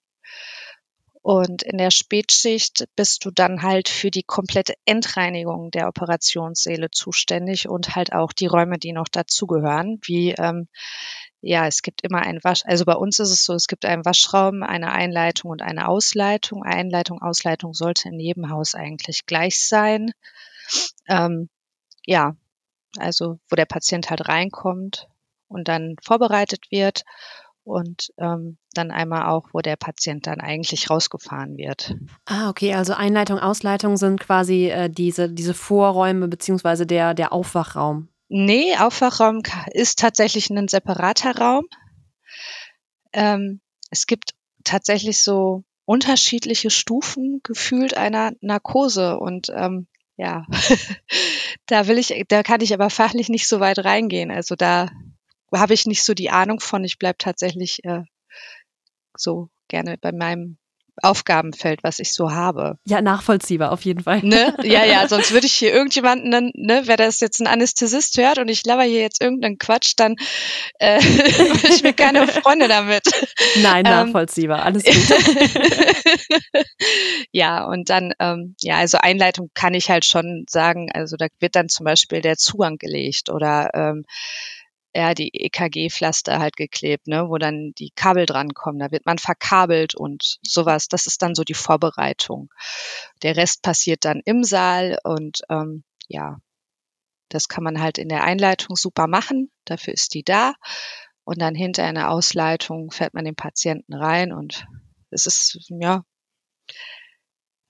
Und 1.21 1.63
in 1.63 1.79
der 1.79 1.89
Spätschicht 1.89 2.85
bist 2.95 3.25
du 3.25 3.31
dann 3.31 3.63
halt 3.63 3.89
für 3.89 4.11
die 4.11 4.21
komplette 4.21 4.75
Endreinigung 4.85 5.71
der 5.71 5.87
Operationssäle 5.87 6.91
zuständig 6.91 7.67
und 7.67 7.95
halt 7.95 8.13
auch 8.13 8.31
die 8.31 8.45
Räume, 8.45 8.77
die 8.77 8.91
noch 8.91 9.07
dazugehören, 9.07 9.97
wie 10.03 10.33
ähm, 10.33 10.67
ja, 11.41 11.65
es 11.65 11.81
gibt 11.81 12.03
immer 12.03 12.21
ein 12.21 12.43
Wasch, 12.43 12.61
also 12.65 12.85
bei 12.85 12.93
uns 12.93 13.19
ist 13.19 13.31
es 13.31 13.45
so, 13.45 13.53
es 13.53 13.67
gibt 13.67 13.85
einen 13.85 14.05
Waschraum, 14.05 14.63
eine 14.63 14.91
Einleitung 14.91 15.51
und 15.51 15.61
eine 15.61 15.87
Ausleitung. 15.87 16.63
Einleitung, 16.63 17.21
Ausleitung 17.21 17.73
sollte 17.73 18.09
in 18.09 18.19
jedem 18.19 18.49
Haus 18.49 18.75
eigentlich 18.75 19.25
gleich 19.25 19.67
sein. 19.67 20.11
Ähm, 21.07 21.49
ja, 22.05 22.35
also 22.97 23.39
wo 23.49 23.55
der 23.55 23.65
Patient 23.65 24.09
halt 24.09 24.27
reinkommt 24.27 25.07
und 25.47 25.67
dann 25.67 25.95
vorbereitet 26.01 26.71
wird 26.71 27.03
und 27.63 28.13
ähm, 28.17 28.57
dann 28.73 28.91
einmal 28.91 29.25
auch, 29.25 29.49
wo 29.51 29.59
der 29.59 29.75
Patient 29.75 30.27
dann 30.27 30.39
eigentlich 30.39 30.89
rausgefahren 30.89 31.57
wird. 31.57 31.95
Ah, 32.25 32.49
okay, 32.49 32.73
also 32.73 32.93
Einleitung, 32.93 33.39
Ausleitung 33.39 33.97
sind 33.97 34.19
quasi 34.19 34.69
äh, 34.69 34.89
diese, 34.89 35.29
diese 35.29 35.53
Vorräume 35.53 36.27
beziehungsweise 36.27 36.85
der, 36.85 37.13
der 37.13 37.33
Aufwachraum. 37.33 38.07
Nee, 38.27 38.75
Aufwachraum 38.77 39.41
ist 39.71 39.99
tatsächlich 39.99 40.49
ein 40.49 40.67
separater 40.67 41.37
Raum. 41.37 41.65
Ähm, 43.13 43.61
es 43.89 44.05
gibt 44.05 44.35
tatsächlich 44.63 45.23
so 45.23 45.63
unterschiedliche 45.85 46.69
Stufen 46.69 47.41
gefühlt 47.43 47.95
einer 47.97 48.33
Narkose 48.41 49.19
und 49.19 49.51
ähm, 49.55 49.87
ja, 50.17 50.45
da 51.65 51.87
will 51.87 51.97
ich, 51.97 52.25
da 52.27 52.43
kann 52.43 52.61
ich 52.61 52.73
aber 52.73 52.89
fachlich 52.89 53.29
nicht 53.29 53.47
so 53.47 53.59
weit 53.59 53.79
reingehen. 53.79 54.31
Also 54.31 54.55
da 54.55 54.89
habe 55.53 55.73
ich 55.73 55.85
nicht 55.85 56.03
so 56.03 56.13
die 56.13 56.29
Ahnung 56.29 56.59
von. 56.59 56.83
Ich 56.83 56.97
bleib 56.97 57.19
tatsächlich 57.19 57.83
äh, 57.83 58.03
so 59.17 59.49
gerne 59.67 59.97
bei 59.99 60.11
meinem 60.11 60.57
Aufgabenfeld, 61.01 61.83
was 61.83 61.99
ich 61.99 62.13
so 62.13 62.31
habe. 62.31 62.77
Ja, 62.85 63.01
nachvollziehbar 63.01 63.71
auf 63.71 63.83
jeden 63.83 64.03
Fall. 64.03 64.21
Ne? 64.23 64.55
Ja, 64.63 64.85
ja, 64.85 65.07
sonst 65.09 65.31
würde 65.31 65.47
ich 65.47 65.53
hier 65.53 65.73
irgendjemanden, 65.73 66.51
ne, 66.55 66.81
wer 66.85 66.97
das 66.97 67.19
jetzt 67.19 67.39
ein 67.41 67.47
Anästhesist 67.47 68.17
hört 68.17 68.37
und 68.37 68.47
ich 68.49 68.65
laber 68.65 68.83
hier 68.83 69.01
jetzt 69.01 69.21
irgendeinen 69.21 69.57
Quatsch, 69.57 69.93
dann 69.97 70.15
äh, 70.79 70.99
ich 71.69 71.83
mir 71.83 71.93
keine 71.93 72.27
Freunde 72.27 72.67
damit. 72.67 73.03
Nein, 73.61 73.85
ähm, 73.85 73.91
nachvollziehbar, 73.91 74.63
alles 74.63 74.83
gut. 74.83 74.95
ja, 77.31 77.65
und 77.65 77.89
dann, 77.89 78.13
ähm, 78.19 78.55
ja, 78.61 78.77
also 78.77 78.97
Einleitung 78.99 79.49
kann 79.53 79.73
ich 79.73 79.89
halt 79.89 80.05
schon 80.05 80.45
sagen, 80.49 80.89
also 80.93 81.17
da 81.17 81.27
wird 81.39 81.55
dann 81.55 81.69
zum 81.69 81.83
Beispiel 81.83 82.21
der 82.21 82.37
Zugang 82.37 82.77
gelegt 82.77 83.29
oder 83.29 83.69
ähm, 83.73 84.05
ja, 84.95 85.13
die 85.13 85.29
EKG-Pflaster 85.33 86.39
halt 86.39 86.55
geklebt, 86.55 87.07
ne, 87.07 87.27
wo 87.27 87.37
dann 87.37 87.73
die 87.77 87.91
Kabel 87.91 88.25
drankommen. 88.25 88.79
Da 88.79 88.91
wird 88.91 89.05
man 89.05 89.17
verkabelt 89.17 89.93
und 89.93 90.39
sowas. 90.41 90.87
Das 90.87 91.05
ist 91.05 91.21
dann 91.21 91.35
so 91.35 91.43
die 91.43 91.53
Vorbereitung. 91.53 92.49
Der 93.21 93.35
Rest 93.35 93.61
passiert 93.61 94.05
dann 94.05 94.21
im 94.23 94.45
Saal 94.45 94.97
und 95.03 95.41
ähm, 95.49 95.83
ja, 96.07 96.37
das 97.27 97.49
kann 97.49 97.65
man 97.65 97.81
halt 97.81 97.97
in 97.97 98.07
der 98.07 98.23
Einleitung 98.23 98.77
super 98.77 99.07
machen. 99.07 99.51
Dafür 99.65 99.93
ist 99.93 100.13
die 100.13 100.23
da. 100.23 100.53
Und 101.25 101.41
dann 101.41 101.55
hinter 101.55 101.83
einer 101.83 102.09
Ausleitung 102.09 102.89
fährt 102.89 103.13
man 103.13 103.25
den 103.25 103.35
Patienten 103.35 103.93
rein 103.95 104.31
und 104.31 104.65
es 105.09 105.25
ist, 105.25 105.59
ja, 105.69 106.05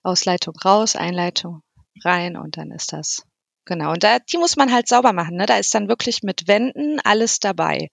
Ausleitung 0.03 0.55
raus, 0.63 0.95
Einleitung 0.95 1.63
rein 2.03 2.37
und 2.37 2.57
dann 2.57 2.69
ist 2.69 2.93
das 2.93 3.23
Genau, 3.65 3.91
und 3.93 4.03
da, 4.03 4.19
die 4.19 4.37
muss 4.37 4.55
man 4.55 4.71
halt 4.71 4.87
sauber 4.87 5.13
machen. 5.13 5.37
Ne? 5.37 5.45
Da 5.45 5.57
ist 5.57 5.73
dann 5.73 5.87
wirklich 5.87 6.21
mit 6.23 6.47
Wänden 6.47 6.99
alles 7.03 7.39
dabei, 7.39 7.89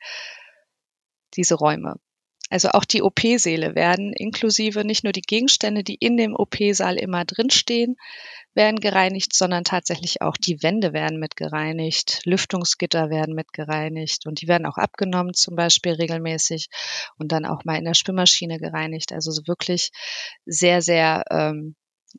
diese 1.34 1.54
Räume. 1.54 1.96
Also 2.50 2.68
auch 2.68 2.84
die 2.84 3.00
OP-Säle 3.00 3.74
werden 3.74 4.12
inklusive 4.12 4.84
nicht 4.84 5.04
nur 5.04 5.14
die 5.14 5.22
Gegenstände, 5.22 5.82
die 5.82 5.94
in 5.94 6.18
dem 6.18 6.34
OP-Saal 6.36 6.96
immer 6.96 7.24
drinstehen, 7.24 7.96
werden 8.52 8.78
gereinigt, 8.78 9.34
sondern 9.34 9.64
tatsächlich 9.64 10.20
auch 10.20 10.36
die 10.36 10.62
Wände 10.62 10.92
werden 10.92 11.18
mit 11.18 11.36
gereinigt, 11.36 12.20
Lüftungsgitter 12.26 13.08
werden 13.08 13.34
mit 13.34 13.54
gereinigt 13.54 14.26
und 14.26 14.42
die 14.42 14.48
werden 14.48 14.66
auch 14.66 14.76
abgenommen 14.76 15.32
zum 15.32 15.56
Beispiel 15.56 15.92
regelmäßig 15.92 16.68
und 17.16 17.32
dann 17.32 17.46
auch 17.46 17.64
mal 17.64 17.78
in 17.78 17.86
der 17.86 17.94
Spülmaschine 17.94 18.58
gereinigt. 18.58 19.12
Also 19.12 19.30
so 19.30 19.46
wirklich 19.46 19.90
sehr, 20.44 20.82
sehr 20.82 21.24
ähm, 21.30 21.74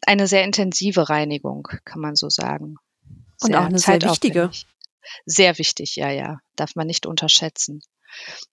eine 0.07 0.25
sehr 0.25 0.43
intensive 0.43 1.09
Reinigung, 1.09 1.67
kann 1.85 2.01
man 2.01 2.15
so 2.15 2.29
sagen. 2.29 2.77
Und 3.43 3.55
auch 3.55 3.65
eine 3.65 3.79
sehr 3.79 4.01
wichtige. 4.01 4.51
Sehr 5.25 5.57
wichtig, 5.57 5.95
ja, 5.95 6.09
ja. 6.09 6.39
Darf 6.55 6.75
man 6.75 6.87
nicht 6.87 7.05
unterschätzen. 7.05 7.81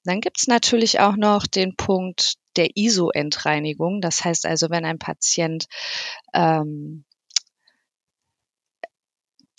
Dann 0.04 0.20
gibt's 0.20 0.46
natürlich 0.46 1.00
auch 1.00 1.16
noch 1.16 1.46
den 1.46 1.76
Punkt 1.76 2.34
der 2.56 2.76
ISO-Endreinigung. 2.76 4.00
Das 4.00 4.24
heißt 4.24 4.46
also, 4.46 4.70
wenn 4.70 4.84
ein 4.84 4.98
Patient 4.98 5.66
ähm, 6.34 7.04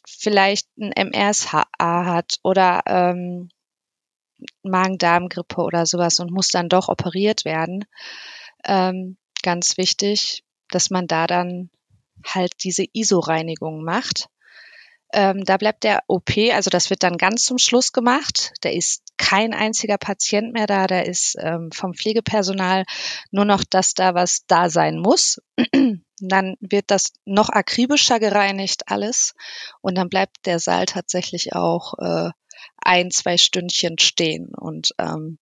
vielleicht 0.08 0.68
ein 0.78 0.92
MRSA 1.10 1.66
hat 1.80 2.36
oder 2.44 2.82
ähm, 2.86 3.50
Magen-Darm-Grippe 4.64 5.62
oder 5.62 5.86
sowas 5.86 6.20
und 6.20 6.32
muss 6.32 6.50
dann 6.50 6.70
doch 6.70 6.90
operiert 6.90 7.46
werden, 7.46 7.86
ähm, 8.66 9.18
ganz 9.44 9.78
wichtig, 9.78 10.44
dass 10.70 10.90
man 10.90 11.08
da 11.08 11.28
dann 11.28 11.70
halt 12.26 12.54
diese 12.64 12.86
ISO-Reinigung 12.94 13.84
macht. 13.84 14.28
Ähm, 15.13 15.44
da 15.44 15.58
bleibt 15.58 15.84
der 15.84 16.03
OP, 16.08 16.32
also 16.53 16.70
das 16.70 16.89
wird 16.89 17.03
dann 17.03 17.18
ganz 17.18 17.44
zum 17.44 17.58
Schluss 17.58 17.91
gemacht. 17.91 18.53
Da 18.62 18.70
ist 18.70 19.03
kein 19.18 19.53
einziger 19.53 19.98
Patient 19.98 20.53
mehr 20.53 20.68
da, 20.68 20.88
da 20.88 21.01
ist 21.01 21.36
ähm, 21.39 21.70
vom 21.74 21.94
Pflegepersonal 21.94 22.86
nur 23.30 23.46
noch 23.46 23.63
das 23.70 23.94
da, 23.94 24.13
was 24.15 24.46
da 24.48 24.70
sein 24.70 24.98
muss. 24.98 25.41
dann 26.20 26.56
wird 26.60 26.86
das 26.88 27.13
noch 27.25 27.50
akribischer 27.50 28.20
gereinigt, 28.20 28.84
alles. 28.88 29.34
Und 29.82 29.98
dann 29.98 30.10
bleibt 30.10 30.46
der 30.46 30.60
Saal 30.60 30.86
tatsächlich 30.86 31.53
auch 31.53 31.94
äh, 32.00 32.32
ein, 32.77 33.12
zwei 33.12 33.38
Stündchen 33.38 33.98
stehen. 34.00 34.53
Und 34.56 34.91
ähm, 34.98 35.39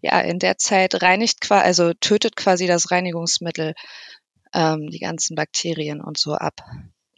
ja, 0.00 0.20
in 0.20 0.38
der 0.38 0.58
Zeit 0.58 1.02
reinigt 1.02 1.40
quasi, 1.40 1.64
also 1.64 1.92
tötet 1.94 2.36
quasi 2.36 2.66
das 2.66 2.90
Reinigungsmittel 2.90 3.74
ähm, 4.52 4.88
die 4.90 5.00
ganzen 5.00 5.34
Bakterien 5.34 6.00
und 6.00 6.18
so 6.18 6.34
ab 6.34 6.62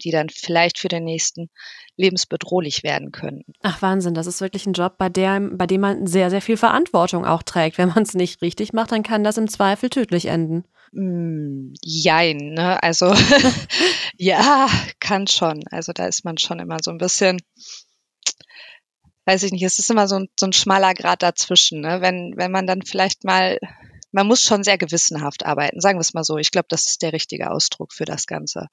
die 0.07 0.13
dann 0.13 0.29
vielleicht 0.29 0.79
für 0.79 0.87
den 0.87 1.03
nächsten 1.03 1.51
lebensbedrohlich 1.97 2.85
werden 2.85 3.11
könnten. 3.11 3.53
Ach 3.63 3.83
Wahnsinn, 3.83 4.15
das 4.15 4.29
ist 4.29 4.41
wirklich 4.41 4.65
ein 4.67 4.73
Job, 4.73 4.99
bei, 4.99 5.09
der, 5.09 5.41
bei 5.41 5.67
dem 5.67 5.81
man 5.81 6.07
sehr, 6.07 6.31
sehr 6.31 6.41
viel 6.41 6.57
Verantwortung 6.57 7.25
auch 7.25 7.43
trägt. 7.43 7.77
Wenn 7.77 7.89
man 7.89 8.05
es 8.05 8.15
nicht 8.15 8.41
richtig 8.41 8.73
macht, 8.73 8.93
dann 8.93 9.03
kann 9.03 9.25
das 9.25 9.37
im 9.37 9.49
Zweifel 9.49 9.91
tödlich 9.91 10.27
enden. 10.27 10.65
Mm, 10.93 11.73
jein, 11.83 12.37
ne? 12.37 12.81
Also 12.83 13.13
ja, 14.17 14.69
kann 15.01 15.27
schon. 15.27 15.65
Also 15.73 15.93
da 15.93 16.07
ist 16.07 16.25
man 16.25 16.39
schon 16.39 16.61
immer 16.61 16.79
so 16.81 16.93
ein 16.93 16.99
bisschen, 16.99 17.41
weiß 19.25 19.43
ich 19.43 19.51
nicht, 19.51 19.65
es 19.65 19.81
ist 19.81 19.91
immer 19.91 20.07
so 20.07 20.21
ein, 20.21 20.29
so 20.39 20.47
ein 20.47 20.53
schmaler 20.53 20.95
Grad 20.95 21.25
dazwischen, 21.25 21.81
ne? 21.81 22.01
Wenn, 22.01 22.35
wenn 22.37 22.53
man 22.53 22.69
dann 22.69 22.83
vielleicht 22.83 23.25
mal, 23.25 23.59
man 24.13 24.29
muss 24.29 24.45
schon 24.45 24.63
sehr 24.63 24.79
gewissenhaft 24.79 25.45
arbeiten, 25.45 25.81
sagen 25.81 25.99
wir 25.99 26.03
es 26.03 26.15
mal 26.15 26.25
so. 26.25 26.39
Ich 26.39 26.53
glaube, 26.53 26.69
das 26.69 26.87
ist 26.87 27.03
der 27.03 27.13
richtige 27.13 27.51
Ausdruck 27.51 27.93
für 27.93 28.05
das 28.05 28.27
Ganze 28.27 28.69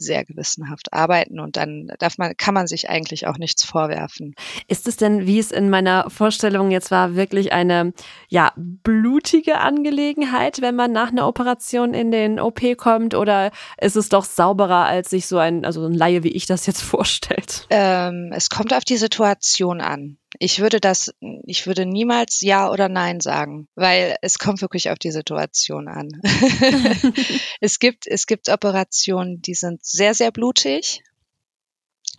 sehr 0.00 0.24
gewissenhaft 0.24 0.92
arbeiten 0.92 1.40
und 1.40 1.56
dann 1.56 1.92
darf 1.98 2.18
man, 2.18 2.36
kann 2.36 2.54
man 2.54 2.66
sich 2.66 2.88
eigentlich 2.88 3.26
auch 3.26 3.38
nichts 3.38 3.64
vorwerfen. 3.64 4.34
Ist 4.66 4.88
es 4.88 4.96
denn, 4.96 5.26
wie 5.26 5.38
es 5.38 5.50
in 5.50 5.70
meiner 5.70 6.08
Vorstellung 6.10 6.70
jetzt 6.70 6.90
war, 6.90 7.14
wirklich 7.14 7.52
eine 7.52 7.92
ja 8.28 8.52
blutige 8.56 9.58
Angelegenheit, 9.58 10.60
wenn 10.60 10.76
man 10.76 10.92
nach 10.92 11.10
einer 11.10 11.26
Operation 11.26 11.94
in 11.94 12.10
den 12.10 12.40
OP 12.40 12.60
kommt 12.76 13.14
oder 13.14 13.50
ist 13.80 13.96
es 13.96 14.08
doch 14.08 14.24
sauberer, 14.24 14.86
als 14.86 15.10
sich 15.10 15.26
so 15.26 15.38
ein, 15.38 15.64
also 15.64 15.84
ein 15.86 15.94
Laie 15.94 16.22
wie 16.22 16.32
ich 16.32 16.46
das 16.46 16.66
jetzt 16.66 16.82
vorstellt? 16.82 17.66
Ähm, 17.70 18.32
es 18.34 18.50
kommt 18.50 18.72
auf 18.72 18.84
die 18.84 18.96
Situation 18.96 19.80
an. 19.80 20.18
Ich 20.40 20.60
würde 20.60 20.80
das, 20.80 21.12
ich 21.46 21.66
würde 21.66 21.84
niemals 21.84 22.40
Ja 22.40 22.70
oder 22.70 22.88
Nein 22.88 23.20
sagen, 23.20 23.68
weil 23.74 24.16
es 24.22 24.38
kommt 24.38 24.60
wirklich 24.60 24.90
auf 24.90 24.98
die 24.98 25.10
Situation 25.10 25.88
an. 25.88 26.08
es 27.60 27.78
gibt, 27.78 28.06
es 28.06 28.26
gibt 28.26 28.48
Operationen, 28.48 29.42
die 29.42 29.54
sind 29.54 29.84
sehr, 29.84 30.14
sehr 30.14 30.30
blutig. 30.30 31.02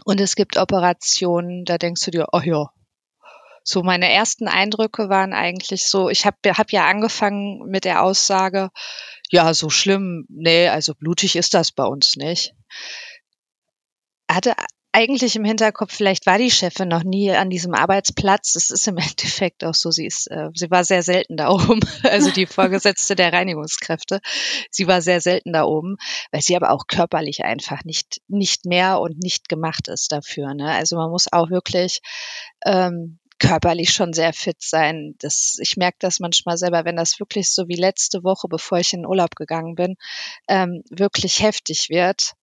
Und 0.06 0.22
es 0.22 0.36
gibt 0.36 0.58
Operationen, 0.58 1.66
da 1.66 1.78
denkst 1.78 2.04
du 2.06 2.12
dir, 2.12 2.28
oh 2.32 2.42
ja. 2.44 2.70
So 3.64 3.84
meine 3.84 4.12
ersten 4.12 4.48
Eindrücke 4.48 5.10
waren 5.10 5.34
eigentlich 5.34 5.88
so, 5.88 6.10
ich 6.10 6.26
habe 6.26 6.38
hab 6.46 6.72
ja 6.72 6.88
angefangen 6.88 7.70
mit 7.70 7.86
der 7.86 8.04
Aussage, 8.04 8.70
ja, 9.30 9.54
so 9.54 9.70
schlimm, 9.70 10.26
nee, 10.30 10.68
also 10.68 10.96
blutig 10.96 11.36
ist 11.36 11.54
das 11.54 11.72
bei 11.72 11.84
uns 11.86 12.16
nicht. 12.16 12.54
Hatte 14.30 14.56
eigentlich 14.91 15.36
im 15.36 15.46
Hinterkopf, 15.46 15.93
vielleicht 15.93 16.25
war 16.25 16.38
die 16.38 16.50
Chefin 16.50 16.88
noch 16.88 17.03
nie 17.03 17.31
an 17.31 17.50
diesem 17.50 17.74
Arbeitsplatz. 17.75 18.55
Es 18.55 18.72
ist 18.72 18.88
im 18.88 18.98
Endeffekt 18.98 19.63
auch 19.63 19.75
so, 19.75 19.91
sie 19.91 20.05
ist, 20.05 20.27
äh, 20.31 20.50
sie 20.53 20.72
war 20.72 20.84
sehr 20.84 21.03
selten 21.03 21.38
da 21.38 21.50
oben, 21.50 21.79
also 22.03 22.31
die 22.31 22.48
Vorgesetzte 22.48 23.15
der 23.15 23.31
Reinigungskräfte. 23.31 24.19
Sie 24.72 24.88
war 24.88 25.01
sehr 25.01 25.22
selten 25.22 25.53
da 25.53 25.63
oben, 25.63 25.98
weil 26.31 26.41
sie 26.41 26.55
aber 26.55 26.72
auch 26.72 26.88
körperlich 26.88 27.43
einfach 27.43 27.84
nicht, 27.84 28.22
nicht 28.27 28.65
mehr 28.65 29.00
und 29.00 29.19
nicht 29.19 29.48
gemacht 29.48 29.88
ist 29.88 30.12
dafür. 30.12 30.53
Ne? 30.53 30.72
Also 30.72 30.96
man 30.96 31.12
muss 31.12 31.31
auch 31.31 31.50
wirklich 31.50 32.00
ähm, 32.65 33.19
körperlich 33.38 33.91
schon 33.91 34.13
sehr 34.13 34.34
fit 34.34 34.62
sein. 34.62 35.15
Das, 35.19 35.58
ich 35.62 35.77
merke 35.77 35.98
das 36.00 36.19
manchmal 36.19 36.58
selber, 36.58 36.84
wenn 36.84 36.98
das 36.98 37.19
wirklich 37.19 37.51
so 37.51 37.67
wie 37.67 37.75
letzte 37.75 38.24
Woche, 38.24 38.48
bevor 38.50 38.79
ich 38.79 38.93
in 38.93 39.01
den 39.01 39.08
Urlaub 39.08 39.36
gegangen 39.36 39.75
bin, 39.75 39.96
ähm, 40.48 40.84
wirklich 40.89 41.41
heftig 41.41 41.89
wird, 41.89 42.34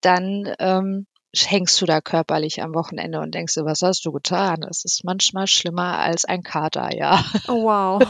dann 0.00 0.52
ähm, 0.58 1.06
hängst 1.34 1.80
du 1.80 1.86
da 1.86 2.00
körperlich 2.00 2.62
am 2.62 2.74
Wochenende 2.74 3.20
und 3.20 3.34
denkst 3.34 3.54
dir, 3.54 3.64
was 3.64 3.82
hast 3.82 4.04
du 4.04 4.12
getan? 4.12 4.62
Es 4.62 4.84
ist 4.84 5.04
manchmal 5.04 5.46
schlimmer 5.46 5.98
als 5.98 6.24
ein 6.24 6.42
Kater, 6.42 6.94
ja. 6.94 7.24
Oh, 7.48 7.64
wow. 7.64 8.02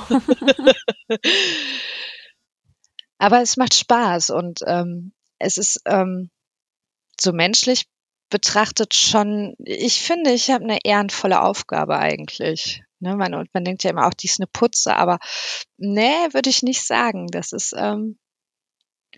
Aber 3.18 3.40
es 3.40 3.56
macht 3.56 3.74
Spaß 3.74 4.30
und 4.30 4.60
ähm, 4.66 5.12
es 5.38 5.56
ist 5.56 5.80
ähm, 5.86 6.30
so 7.20 7.32
menschlich 7.32 7.86
betrachtet 8.30 8.94
schon, 8.94 9.54
ich 9.58 10.00
finde, 10.00 10.32
ich 10.32 10.50
habe 10.50 10.64
eine 10.64 10.78
ehrenvolle 10.84 11.42
Aufgabe 11.42 11.98
eigentlich. 11.98 12.82
Ne, 13.00 13.16
man, 13.16 13.34
und 13.34 13.52
man 13.52 13.64
denkt 13.64 13.84
ja 13.84 13.90
immer 13.90 14.06
auch, 14.06 14.14
die 14.14 14.26
ist 14.26 14.40
eine 14.40 14.46
Putze, 14.46 14.96
aber 14.96 15.18
nee, 15.76 16.32
würde 16.32 16.50
ich 16.50 16.62
nicht 16.62 16.84
sagen. 16.84 17.28
Das 17.28 17.52
ist, 17.52 17.74
ähm, 17.76 18.18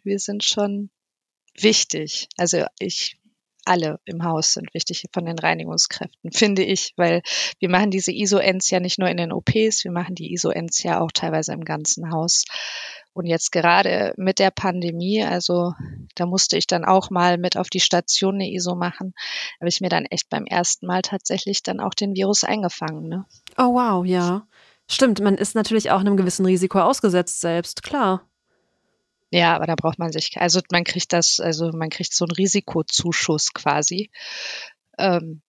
wir 0.03 0.19
sind 0.19 0.45
schon 0.45 0.91
wichtig. 1.55 2.29
Also 2.37 2.65
ich 2.79 3.17
alle 3.67 3.99
im 4.05 4.25
Haus 4.25 4.53
sind 4.53 4.73
wichtig 4.75 5.05
von 5.13 5.25
den 5.25 5.39
Reinigungskräften, 5.39 6.33
finde 6.33 6.63
ich, 6.63 6.93
weil 6.97 7.23
wir 7.59 7.69
machen 7.69 7.91
diese 7.91 8.13
ISO-Ends 8.13 8.71
ja 8.71 8.81
nicht 8.81 8.99
nur 8.99 9.09
in 9.09 9.17
den 9.17 9.33
OPs, 9.33 9.85
wir 9.85 9.93
machen 9.93 10.15
die 10.15 10.33
ISO-Ends 10.33 10.83
ja 10.83 11.01
auch 11.01 11.11
teilweise 11.13 11.53
im 11.53 11.65
ganzen 11.65 12.11
Haus. 12.11 12.45
Und 13.13 13.25
jetzt 13.25 13.51
gerade 13.51 14.13
mit 14.19 14.39
der 14.39 14.51
Pandemie, 14.51 15.25
also 15.25 15.73
da 16.15 16.27
musste 16.27 16.59
ich 16.59 16.67
dann 16.67 16.85
auch 16.85 17.09
mal 17.09 17.39
mit 17.39 17.57
auf 17.57 17.71
die 17.71 17.81
Station 17.81 18.35
eine 18.35 18.51
ISO 18.51 18.75
machen, 18.75 19.15
habe 19.59 19.69
ich 19.69 19.81
mir 19.81 19.89
dann 19.89 20.05
echt 20.05 20.29
beim 20.29 20.45
ersten 20.45 20.87
Mal 20.87 21.01
tatsächlich 21.01 21.63
dann 21.63 21.81
auch 21.81 21.95
den 21.95 22.15
Virus 22.15 22.45
eingefangen. 22.45 23.09
Ne? 23.09 23.25
Oh 23.57 23.73
wow, 23.73 24.05
ja. 24.05 24.47
Stimmt, 24.89 25.21
man 25.21 25.37
ist 25.37 25.55
natürlich 25.55 25.91
auch 25.91 26.01
einem 26.01 26.17
gewissen 26.17 26.45
Risiko 26.45 26.79
ausgesetzt 26.81 27.41
selbst, 27.41 27.83
klar. 27.83 28.29
Ja, 29.31 29.57
aber 29.57 29.67
da 29.67 29.75
braucht 29.75 29.99
man 29.99 30.13
sich, 30.13 30.37
also 30.37 30.61
man 30.71 30.85
kriegt 30.85 31.13
das, 31.13 31.41
also 31.41 31.71
man 31.73 31.91
kriegt 31.91 32.15
so 32.15 32.25
einen 32.25 32.33
Risikozuschuss 32.33 33.53
quasi. 33.53 34.11
Ähm, 34.99 35.43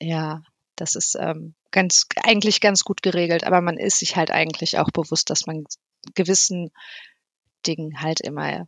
ja, 0.00 0.42
das 0.76 0.94
ist 0.94 1.16
ähm, 1.18 1.54
ganz, 1.72 2.06
eigentlich 2.22 2.60
ganz 2.60 2.84
gut 2.84 3.02
geregelt, 3.02 3.44
aber 3.44 3.60
man 3.60 3.78
ist 3.78 3.98
sich 3.98 4.16
halt 4.16 4.30
eigentlich 4.30 4.78
auch 4.78 4.90
bewusst, 4.92 5.30
dass 5.30 5.46
man 5.46 5.64
gewissen 6.14 6.70
Dingen 7.66 8.00
halt 8.00 8.20
immer, 8.20 8.66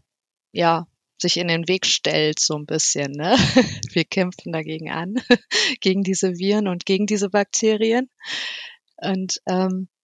ja, 0.53 0.87
sich 1.19 1.37
in 1.37 1.49
den 1.49 1.69
Weg 1.69 1.87
stellt, 1.87 2.41
so 2.41 2.57
ein 2.57 2.67
bisschen. 2.67 3.13
Ne? 3.13 3.37
Wir 3.93 4.05
kämpfen 4.05 4.53
dagegen 4.53 4.91
an, 4.91 5.15
gegen 5.81 6.03
diese 6.03 6.39
Viren 6.39 6.67
und 6.67 6.87
gegen 6.87 7.07
diese 7.07 7.31
Bakterien. 7.31 8.11
Und 8.97 9.41
ähm, 9.47 9.89
äh, 9.89 10.00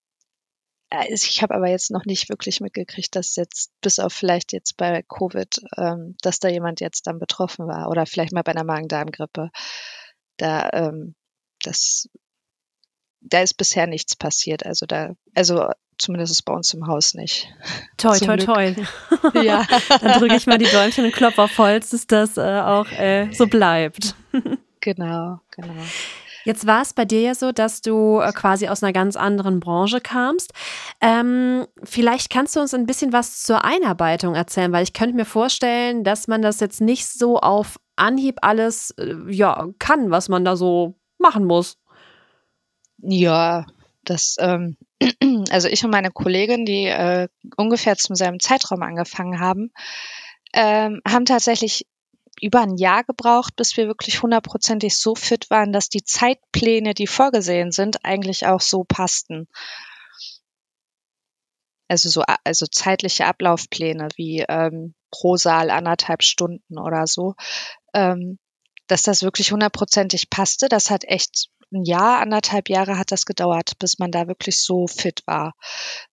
ich 1.08 1.42
habe 1.42 1.54
aber 1.54 1.68
jetzt 1.68 1.90
noch 1.90 2.04
nicht 2.04 2.28
wirklich 2.28 2.60
mitgekriegt, 2.60 3.16
dass 3.16 3.36
jetzt, 3.36 3.72
bis 3.80 3.98
auf 3.98 4.12
vielleicht 4.12 4.52
jetzt 4.52 4.76
bei 4.76 5.02
Covid, 5.02 5.60
ähm, 5.76 6.16
dass 6.22 6.38
da 6.38 6.48
jemand 6.48 6.80
jetzt 6.80 7.06
dann 7.06 7.18
betroffen 7.18 7.66
war 7.66 7.88
oder 7.88 8.06
vielleicht 8.06 8.32
mal 8.32 8.42
bei 8.42 8.52
einer 8.52 8.64
Magen-Darm-Grippe. 8.64 9.50
Da, 10.36 10.70
ähm, 10.72 11.14
das, 11.62 12.08
da 13.20 13.40
ist 13.40 13.54
bisher 13.54 13.86
nichts 13.86 14.14
passiert. 14.14 14.64
Also 14.64 14.86
da, 14.86 15.14
also 15.34 15.68
zumindest 15.98 16.32
ist 16.32 16.42
bei 16.42 16.54
uns 16.54 16.72
im 16.72 16.86
Haus 16.86 17.14
nicht. 17.14 17.48
Toi, 17.96 18.18
toi, 18.18 18.36
toi. 18.36 18.74
Ja. 19.42 19.66
dann 19.88 20.20
drücke 20.20 20.36
ich 20.36 20.46
mal 20.46 20.58
die 20.58 20.66
Däumchen 20.66 21.04
und 21.04 21.12
klopfe 21.12 21.42
auf 21.42 21.58
Holz, 21.58 21.90
dass 21.90 22.06
das 22.06 22.36
äh, 22.36 22.60
auch 22.60 22.90
äh, 22.92 23.32
so 23.32 23.46
bleibt. 23.46 24.14
genau, 24.80 25.40
genau. 25.50 25.82
Jetzt 26.46 26.64
war 26.64 26.80
es 26.82 26.94
bei 26.94 27.04
dir 27.04 27.22
ja 27.22 27.34
so, 27.34 27.50
dass 27.50 27.80
du 27.80 28.20
äh, 28.20 28.30
quasi 28.32 28.68
aus 28.68 28.80
einer 28.80 28.92
ganz 28.92 29.16
anderen 29.16 29.58
Branche 29.58 30.00
kamst. 30.00 30.52
Ähm, 31.00 31.66
vielleicht 31.82 32.30
kannst 32.30 32.54
du 32.54 32.60
uns 32.60 32.72
ein 32.72 32.86
bisschen 32.86 33.12
was 33.12 33.42
zur 33.42 33.64
Einarbeitung 33.64 34.36
erzählen, 34.36 34.70
weil 34.70 34.84
ich 34.84 34.92
könnte 34.92 35.16
mir 35.16 35.24
vorstellen, 35.24 36.04
dass 36.04 36.28
man 36.28 36.42
das 36.42 36.60
jetzt 36.60 36.80
nicht 36.80 37.08
so 37.08 37.40
auf 37.40 37.80
Anhieb 37.96 38.38
alles 38.42 38.92
äh, 38.92 39.16
ja, 39.28 39.66
kann, 39.80 40.12
was 40.12 40.28
man 40.28 40.44
da 40.44 40.54
so 40.54 40.94
machen 41.18 41.46
muss. 41.46 41.78
Ja, 42.98 43.66
das, 44.04 44.36
ähm, 44.38 44.76
also 45.50 45.66
ich 45.66 45.84
und 45.84 45.90
meine 45.90 46.12
Kollegin, 46.12 46.64
die 46.64 46.84
äh, 46.84 47.26
ungefähr 47.56 47.96
zum 47.96 48.14
selben 48.14 48.38
Zeitraum 48.38 48.82
angefangen 48.82 49.40
haben, 49.40 49.72
ähm, 50.52 51.00
haben 51.04 51.24
tatsächlich 51.24 51.86
über 52.40 52.60
ein 52.60 52.76
Jahr 52.76 53.04
gebraucht, 53.04 53.56
bis 53.56 53.76
wir 53.76 53.86
wirklich 53.86 54.22
hundertprozentig 54.22 54.98
so 54.98 55.14
fit 55.14 55.50
waren, 55.50 55.72
dass 55.72 55.88
die 55.88 56.04
Zeitpläne, 56.04 56.94
die 56.94 57.06
vorgesehen 57.06 57.72
sind, 57.72 58.04
eigentlich 58.04 58.46
auch 58.46 58.60
so 58.60 58.84
passten. 58.84 59.48
Also 61.88 62.08
so, 62.08 62.22
also 62.44 62.66
zeitliche 62.66 63.26
Ablaufpläne 63.26 64.08
wie 64.16 64.44
ähm, 64.48 64.94
pro 65.10 65.36
Saal 65.36 65.70
anderthalb 65.70 66.22
Stunden 66.22 66.78
oder 66.78 67.06
so, 67.06 67.34
ähm, 67.94 68.38
dass 68.88 69.02
das 69.02 69.22
wirklich 69.22 69.52
hundertprozentig 69.52 70.30
passte. 70.30 70.68
Das 70.68 70.90
hat 70.90 71.04
echt 71.04 71.48
ein 71.72 71.84
Jahr, 71.84 72.20
anderthalb 72.20 72.68
Jahre 72.68 72.98
hat 72.98 73.12
das 73.12 73.24
gedauert, 73.24 73.78
bis 73.78 73.98
man 73.98 74.10
da 74.10 74.28
wirklich 74.28 74.62
so 74.62 74.86
fit 74.86 75.22
war. 75.26 75.54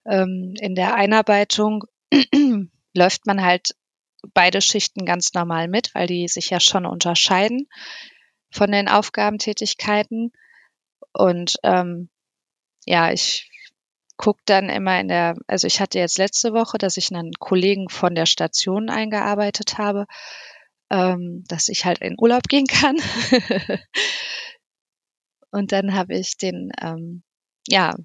Ähm, 0.06 0.54
in 0.60 0.76
der 0.76 0.96
Einarbeitung 0.96 1.86
läuft 2.94 3.26
man 3.26 3.44
halt 3.44 3.76
beide 4.34 4.62
Schichten 4.62 5.06
ganz 5.06 5.34
normal 5.34 5.68
mit, 5.68 5.94
weil 5.96 6.08
die 6.08 6.28
sich 6.28 6.50
ja 6.50 6.60
schon 6.60 6.86
unterscheiden 6.86 7.68
von 8.52 8.72
den 8.72 8.88
Aufgabentätigkeiten. 8.88 10.32
Und 11.12 11.58
ähm, 11.64 12.10
ja, 12.86 13.12
ich 13.12 13.50
gucke 14.18 14.42
dann 14.46 14.70
immer 14.70 15.00
in 15.00 15.08
der, 15.08 15.36
also 15.48 15.68
ich 15.68 15.82
hatte 15.82 16.00
jetzt 16.00 16.18
letzte 16.18 16.54
Woche, 16.54 16.78
dass 16.78 16.98
ich 16.98 17.14
einen 17.14 17.34
Kollegen 17.34 17.90
von 17.90 18.16
der 18.16 18.26
Station 18.26 18.90
eingearbeitet 18.90 19.78
habe, 19.78 20.06
ähm, 20.90 21.44
dass 21.48 21.68
ich 21.68 21.86
halt 21.86 22.00
in 22.00 22.16
Urlaub 22.18 22.44
gehen 22.48 22.68
kann. 22.68 22.98
Und 25.52 25.72
dann 25.72 25.94
habe 25.94 26.16
ich 26.16 26.38
den, 26.38 26.72
ähm, 26.82 27.24
ja, 27.68 27.96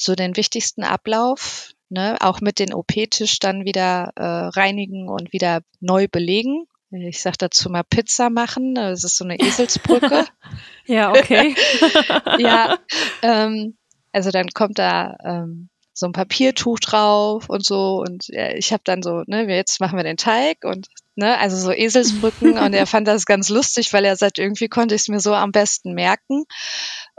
so 0.00 0.14
den 0.14 0.36
wichtigsten 0.36 0.82
Ablauf 0.82 1.72
ne, 1.90 2.16
auch 2.20 2.40
mit 2.40 2.58
den 2.58 2.72
OP-Tisch 2.72 3.38
dann 3.38 3.64
wieder 3.64 4.12
äh, 4.16 4.22
reinigen 4.58 5.08
und 5.08 5.32
wieder 5.32 5.60
neu 5.80 6.08
belegen. 6.10 6.66
Ich 6.90 7.20
sage 7.22 7.36
dazu 7.38 7.70
mal 7.70 7.84
Pizza 7.84 8.30
machen. 8.30 8.74
Das 8.74 9.04
ist 9.04 9.16
so 9.16 9.24
eine 9.24 9.38
Eselsbrücke. 9.38 10.24
ja, 10.86 11.10
okay. 11.10 11.54
ja, 12.38 12.76
ähm, 13.22 13.76
also 14.12 14.30
dann 14.30 14.48
kommt 14.48 14.78
da 14.78 15.16
ähm, 15.24 15.68
so 15.92 16.06
ein 16.06 16.12
Papiertuch 16.12 16.78
drauf 16.80 17.48
und 17.48 17.64
so 17.64 17.98
und 17.98 18.28
ja, 18.28 18.54
ich 18.54 18.72
habe 18.72 18.82
dann 18.84 19.02
so, 19.02 19.22
ne, 19.26 19.44
jetzt 19.54 19.80
machen 19.80 19.96
wir 19.96 20.02
den 20.02 20.16
Teig 20.16 20.64
und 20.64 20.88
ne, 21.14 21.38
also 21.38 21.56
so 21.56 21.72
Eselsbrücken 21.72 22.58
und 22.58 22.72
er 22.72 22.86
fand 22.86 23.06
das 23.06 23.26
ganz 23.26 23.50
lustig, 23.50 23.92
weil 23.92 24.04
er 24.04 24.16
sagt, 24.16 24.38
irgendwie 24.38 24.68
konnte 24.68 24.94
ich 24.94 25.02
es 25.02 25.08
mir 25.08 25.20
so 25.20 25.34
am 25.34 25.52
besten 25.52 25.92
merken 25.92 26.44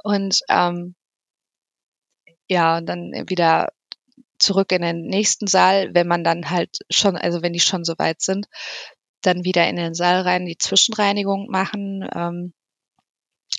und 0.04 0.40
ähm, 0.50 0.96
ja, 2.50 2.78
und 2.78 2.88
dann 2.88 3.12
wieder 3.28 3.70
zurück 4.42 4.72
in 4.72 4.82
den 4.82 5.02
nächsten 5.04 5.48
Saal, 5.48 5.94
wenn 5.94 6.08
man 6.08 6.24
dann 6.24 6.50
halt 6.50 6.80
schon, 6.90 7.16
also 7.16 7.42
wenn 7.42 7.54
die 7.54 7.60
schon 7.60 7.84
so 7.84 7.94
weit 7.98 8.22
sind, 8.22 8.48
dann 9.22 9.44
wieder 9.44 9.68
in 9.68 9.76
den 9.76 9.94
Saal 9.94 10.22
rein, 10.22 10.46
die 10.46 10.58
Zwischenreinigung 10.58 11.48
machen. 11.50 12.08
Ähm, 12.14 12.54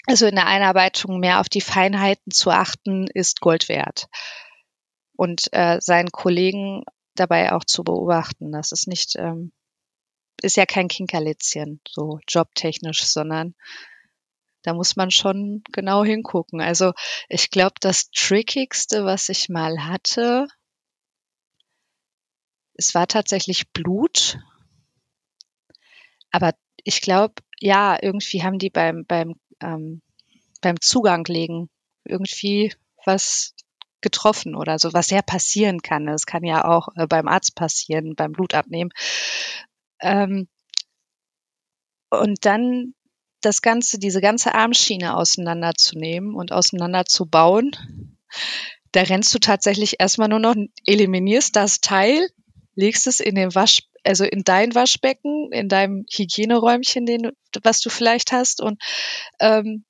also 0.06 0.26
in 0.26 0.34
der 0.34 0.46
Einarbeitung 0.46 1.20
mehr 1.20 1.40
auf 1.40 1.48
die 1.48 1.60
Feinheiten 1.60 2.32
zu 2.32 2.50
achten, 2.50 3.06
ist 3.06 3.40
Gold 3.40 3.68
wert. 3.68 4.08
Und 5.16 5.52
äh, 5.52 5.78
seinen 5.80 6.10
Kollegen 6.10 6.84
dabei 7.14 7.52
auch 7.52 7.64
zu 7.64 7.84
beobachten. 7.84 8.50
Das 8.50 8.72
ist 8.72 8.88
nicht, 8.88 9.14
ähm, 9.16 9.52
ist 10.42 10.56
ja 10.56 10.66
kein 10.66 10.88
Kinkerlitzchen, 10.88 11.80
so 11.88 12.18
jobtechnisch, 12.26 13.04
sondern 13.04 13.54
da 14.62 14.74
muss 14.74 14.96
man 14.96 15.10
schon 15.10 15.62
genau 15.72 16.04
hingucken. 16.04 16.60
Also 16.60 16.92
ich 17.28 17.50
glaube, 17.50 17.74
das 17.80 18.10
Trickigste, 18.10 19.04
was 19.04 19.28
ich 19.28 19.48
mal 19.48 19.86
hatte, 19.86 20.48
es 22.82 22.94
war 22.94 23.06
tatsächlich 23.06 23.70
Blut. 23.72 24.38
Aber 26.32 26.52
ich 26.82 27.00
glaube, 27.00 27.34
ja, 27.60 27.96
irgendwie 28.00 28.42
haben 28.42 28.58
die 28.58 28.70
beim, 28.70 29.04
beim, 29.06 29.36
ähm, 29.60 30.02
beim 30.60 30.80
Zugang 30.80 31.24
legen 31.26 31.70
irgendwie 32.04 32.74
was 33.04 33.54
getroffen 34.00 34.56
oder 34.56 34.80
so, 34.80 34.92
was 34.92 35.10
ja 35.10 35.22
passieren 35.22 35.80
kann. 35.80 36.06
Das 36.06 36.26
kann 36.26 36.42
ja 36.42 36.64
auch 36.64 36.88
äh, 36.96 37.06
beim 37.06 37.28
Arzt 37.28 37.54
passieren, 37.54 38.16
beim 38.16 38.32
Blutabnehmen. 38.32 38.92
Ähm, 40.00 40.48
und 42.10 42.44
dann 42.44 42.94
das 43.42 43.62
Ganze, 43.62 44.00
diese 44.00 44.20
ganze 44.20 44.54
Armschiene 44.54 45.16
auseinanderzunehmen 45.16 46.34
und 46.34 46.50
auseinanderzubauen, 46.50 48.18
da 48.90 49.02
rennst 49.02 49.32
du 49.34 49.38
tatsächlich 49.38 50.00
erstmal 50.00 50.28
nur 50.28 50.40
noch, 50.40 50.54
eliminierst 50.84 51.54
das 51.54 51.80
Teil, 51.80 52.28
legst 52.74 53.06
es 53.06 53.20
in 53.20 53.34
den 53.34 53.54
Wasch, 53.54 53.82
also 54.04 54.24
in 54.24 54.42
dein 54.44 54.74
Waschbecken, 54.74 55.50
in 55.52 55.68
deinem 55.68 56.04
Hygieneräumchen, 56.10 57.06
den, 57.06 57.32
was 57.62 57.80
du 57.80 57.90
vielleicht 57.90 58.32
hast 58.32 58.60
und 58.60 58.82
ähm, 59.40 59.84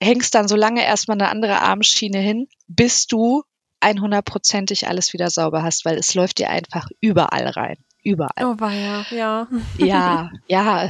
hängst 0.00 0.34
dann 0.34 0.48
so 0.48 0.56
lange 0.56 0.84
erstmal 0.84 1.16
eine 1.16 1.28
andere 1.28 1.60
Armschiene 1.60 2.18
hin, 2.18 2.48
bis 2.66 3.06
du 3.06 3.42
100%ig 3.80 4.86
alles 4.86 5.12
wieder 5.12 5.30
sauber 5.30 5.62
hast, 5.62 5.84
weil 5.84 5.96
es 5.98 6.14
läuft 6.14 6.38
dir 6.38 6.50
einfach 6.50 6.88
überall 7.00 7.48
rein. 7.48 7.76
Überall. 8.04 8.44
Oh, 8.44 8.58
war 8.58 8.72
ja, 8.72 9.06
ja. 9.10 9.48
Ja, 9.78 10.30
ja, 10.48 10.88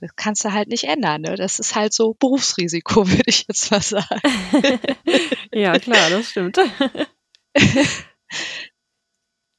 das 0.00 0.10
kannst 0.16 0.44
du 0.44 0.52
halt 0.52 0.68
nicht 0.68 0.84
ändern. 0.84 1.22
Ne? 1.22 1.36
Das 1.36 1.58
ist 1.58 1.74
halt 1.74 1.92
so 1.92 2.14
Berufsrisiko, 2.14 3.08
würde 3.08 3.24
ich 3.26 3.46
jetzt 3.48 3.70
mal 3.70 3.82
sagen. 3.82 4.20
ja, 5.52 5.78
klar, 5.78 6.10
das 6.10 6.30
stimmt. 6.30 6.58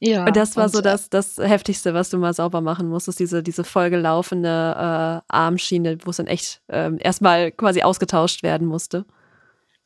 Ja. 0.05 0.25
Und 0.25 0.35
das 0.35 0.57
war 0.57 0.65
und, 0.65 0.73
so 0.73 0.81
das, 0.81 1.09
das 1.09 1.37
Heftigste, 1.37 1.93
was 1.93 2.09
du 2.09 2.17
mal 2.17 2.33
sauber 2.33 2.59
machen 2.59 2.89
musstest, 2.89 3.19
diese, 3.19 3.41
diese 3.41 3.63
vollgelaufene 3.63 5.21
äh, 5.27 5.33
Armschiene, 5.33 5.97
wo 6.03 6.09
es 6.09 6.17
dann 6.17 6.27
echt 6.27 6.61
äh, 6.67 6.91
erstmal 6.99 7.51
quasi 7.51 7.83
ausgetauscht 7.83 8.43
werden 8.43 8.67
musste. 8.67 9.05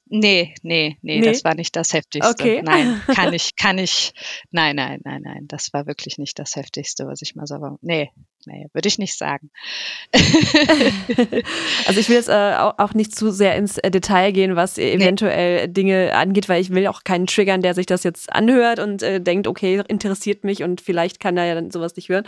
Nee, 0.10 0.56
nee, 0.64 0.98
nee, 1.02 1.20
nee, 1.20 1.26
das 1.26 1.44
war 1.44 1.54
nicht 1.54 1.76
das 1.76 1.94
Heftigste. 1.94 2.32
Okay. 2.32 2.62
Nein, 2.64 3.02
kann 3.14 3.34
ich, 3.34 3.56
kann 3.56 3.78
ich, 3.78 4.14
nein, 4.52 4.78
nein, 4.78 5.02
nein, 5.04 5.22
nein, 5.22 5.46
das 5.48 5.74
war 5.74 5.86
wirklich 5.86 6.18
nicht 6.18 6.40
das 6.40 6.56
Heftigste, 6.56 7.06
was 7.06 7.22
ich 7.22 7.36
mal 7.36 7.46
war. 7.50 7.78
Nee, 7.82 8.10
nee, 8.48 8.68
würde 8.74 8.88
ich 8.88 8.98
nicht 8.98 9.18
sagen. 9.18 9.50
also 11.88 12.00
ich 12.00 12.10
will 12.10 12.16
jetzt 12.16 12.30
äh, 12.30 12.56
auch 12.56 12.94
nicht 12.94 13.16
zu 13.16 13.32
sehr 13.32 13.56
ins 13.56 13.78
äh, 13.78 13.92
Detail 13.92 14.32
gehen, 14.32 14.56
was 14.56 14.78
eventuell 14.78 15.68
nee. 15.68 15.74
Dinge 15.74 16.16
angeht, 16.16 16.50
weil 16.50 16.62
ich 16.62 16.72
will 16.72 16.88
auch 16.88 17.04
keinen 17.04 17.28
triggern, 17.28 17.62
der 17.62 17.74
sich 17.74 17.86
das 17.86 18.04
jetzt 18.04 18.34
anhört 18.34 18.80
und 18.80 19.04
äh, 19.04 19.22
denkt, 19.22 19.48
okay, 19.48 19.84
interessiert 19.88 20.44
mich 20.44 20.64
und 20.64 20.82
vielleicht 20.82 21.20
kann 21.20 21.38
er 21.38 21.46
ja 21.46 21.56
dann 21.56 21.72
sowas 21.72 21.96
nicht 21.96 22.10
hören. 22.10 22.26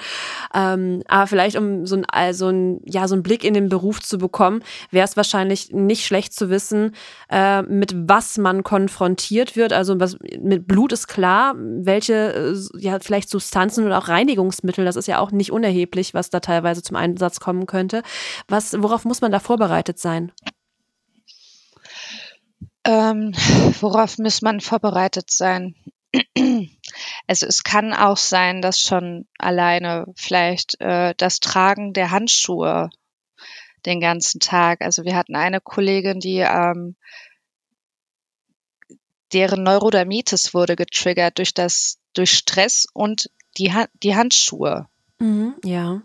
Ähm, 0.53 1.03
aber 1.07 1.27
vielleicht, 1.27 1.55
um 1.55 1.85
so 1.85 1.95
ein, 1.95 2.05
also 2.05 2.49
ein, 2.49 2.81
ja, 2.85 3.07
so 3.07 3.15
einen 3.15 3.23
Blick 3.23 3.43
in 3.43 3.53
den 3.53 3.69
Beruf 3.69 4.01
zu 4.01 4.17
bekommen, 4.17 4.61
wäre 4.91 5.05
es 5.05 5.17
wahrscheinlich 5.17 5.71
nicht 5.71 6.05
schlecht 6.05 6.33
zu 6.33 6.49
wissen, 6.49 6.95
äh, 7.31 7.61
mit 7.63 7.93
was 7.95 8.37
man 8.37 8.63
konfrontiert 8.63 9.55
wird. 9.55 9.73
Also 9.73 9.99
was, 9.99 10.17
mit 10.39 10.67
Blut 10.67 10.91
ist 10.91 11.07
klar, 11.07 11.55
welche 11.57 12.13
äh, 12.13 12.79
ja 12.79 12.99
vielleicht 12.99 13.29
Substanzen 13.29 13.85
oder 13.85 13.97
auch 13.97 14.07
Reinigungsmittel, 14.07 14.85
das 14.85 14.95
ist 14.95 15.07
ja 15.07 15.19
auch 15.19 15.31
nicht 15.31 15.51
unerheblich, 15.51 16.08
was 16.13 16.29
da 16.29 16.39
teilweise 16.39 16.81
zum 16.81 16.95
Einsatz 16.95 17.39
kommen 17.39 17.65
könnte. 17.65 18.03
Was, 18.47 18.81
worauf 18.81 19.05
muss 19.05 19.21
man 19.21 19.31
da 19.31 19.39
vorbereitet 19.39 19.99
sein? 19.99 20.31
Ähm, 22.85 23.33
worauf 23.81 24.17
muss 24.17 24.41
man 24.41 24.61
vorbereitet 24.61 25.31
sein? 25.31 25.75
Also 27.27 27.45
es 27.45 27.63
kann 27.63 27.93
auch 27.93 28.17
sein, 28.17 28.63
dass 28.63 28.79
schon 28.79 29.27
alleine 29.37 30.05
vielleicht 30.15 30.81
äh, 30.81 31.13
das 31.17 31.39
Tragen 31.39 31.93
der 31.93 32.09
Handschuhe 32.09 32.89
den 33.85 33.99
ganzen 33.99 34.39
Tag. 34.39 34.81
Also 34.81 35.03
wir 35.03 35.15
hatten 35.15 35.35
eine 35.35 35.61
Kollegin, 35.61 36.19
die 36.19 36.39
ähm, 36.39 36.95
deren 39.33 39.63
Neurodermitis 39.63 40.53
wurde 40.53 40.75
getriggert 40.75 41.37
durch 41.37 41.53
das, 41.53 41.99
durch 42.13 42.31
Stress 42.31 42.87
und 42.93 43.29
die, 43.57 43.71
die 44.01 44.15
Handschuhe. 44.15 44.87
Mhm, 45.21 45.55
ja. 45.65 46.01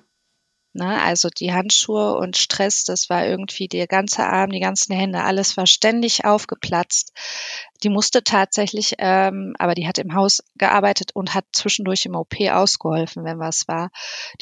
Ne, 0.74 1.03
also 1.03 1.29
die 1.31 1.53
Handschuhe 1.53 2.16
und 2.16 2.37
Stress, 2.37 2.85
das 2.85 3.11
war 3.11 3.27
irgendwie 3.27 3.68
der 3.68 3.87
ganze 3.88 4.24
Arm, 4.27 4.50
die 4.50 4.61
ganzen 4.61 4.94
Hände, 4.94 5.22
alles 5.24 5.57
war 5.57 5.66
ständig 5.66 6.24
aufgeplatzt. 6.27 7.12
Die 7.85 7.90
musste 7.90 8.24
tatsächlich, 8.24 8.94
ähm, 8.98 9.55
aber 9.59 9.74
die 9.74 9.88
hat 9.88 9.98
im 9.98 10.14
Haus 10.14 10.42
gearbeitet 10.57 11.12
und 11.14 11.35
hat 11.35 11.46
zwischendurch 11.53 12.07
im 12.07 12.14
OP 12.16 12.50
ausgeholfen, 12.50 13.24
wenn 13.24 13.38
was 13.38 13.68
war. 13.68 13.90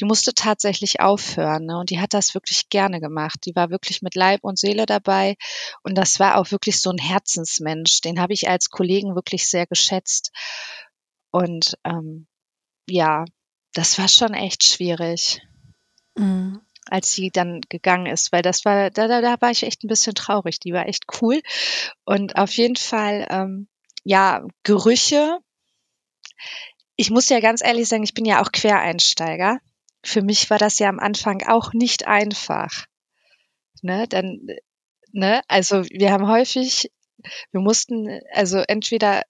Die 0.00 0.04
musste 0.06 0.34
tatsächlich 0.34 1.00
aufhören 1.00 1.66
ne, 1.66 1.78
und 1.78 1.90
die 1.90 2.00
hat 2.00 2.14
das 2.14 2.34
wirklich 2.34 2.68
gerne 2.70 3.00
gemacht. 3.00 3.40
Die 3.46 3.56
war 3.56 3.70
wirklich 3.70 4.02
mit 4.02 4.14
Leib 4.16 4.40
und 4.44 4.58
Seele 4.58 4.86
dabei 4.86 5.36
und 5.82 5.96
das 5.98 6.20
war 6.20 6.38
auch 6.38 6.50
wirklich 6.52 6.80
so 6.80 6.90
ein 6.90 6.98
Herzensmensch. 6.98 8.00
Den 8.02 8.20
habe 8.20 8.34
ich 8.34 8.48
als 8.48 8.70
Kollegen 8.70 9.14
wirklich 9.16 9.48
sehr 9.50 9.66
geschätzt. 9.66 10.32
Und 11.30 11.76
ähm, 11.84 12.26
ja, 12.88 13.24
das 13.74 13.98
war 13.98 14.08
schon 14.08 14.34
echt 14.34 14.64
schwierig. 14.64 15.40
Mhm. 16.16 16.60
als 16.90 17.12
sie 17.12 17.30
dann 17.30 17.60
gegangen 17.68 18.06
ist, 18.06 18.32
weil 18.32 18.42
das 18.42 18.64
war, 18.64 18.90
da, 18.90 19.08
da, 19.08 19.20
da 19.20 19.40
war 19.40 19.50
ich 19.50 19.62
echt 19.62 19.82
ein 19.84 19.88
bisschen 19.88 20.14
traurig. 20.14 20.60
Die 20.60 20.72
war 20.72 20.86
echt 20.86 21.04
cool. 21.22 21.40
Und 22.04 22.36
auf 22.36 22.52
jeden 22.52 22.76
Fall, 22.76 23.26
ähm, 23.30 23.68
ja, 24.04 24.44
Gerüche. 24.62 25.38
Ich 26.96 27.10
muss 27.10 27.28
ja 27.28 27.40
ganz 27.40 27.62
ehrlich 27.64 27.88
sagen, 27.88 28.02
ich 28.02 28.14
bin 28.14 28.24
ja 28.24 28.42
auch 28.42 28.52
Quereinsteiger. 28.52 29.60
Für 30.04 30.22
mich 30.22 30.50
war 30.50 30.58
das 30.58 30.78
ja 30.78 30.88
am 30.88 30.98
Anfang 30.98 31.42
auch 31.46 31.72
nicht 31.72 32.06
einfach. 32.06 32.86
Ne, 33.80 34.06
dann, 34.08 34.46
ne, 35.12 35.42
also 35.48 35.84
wir 35.84 36.12
haben 36.12 36.28
häufig, 36.28 36.90
wir 37.52 37.60
mussten, 37.60 38.20
also 38.32 38.58
entweder, 38.58 39.22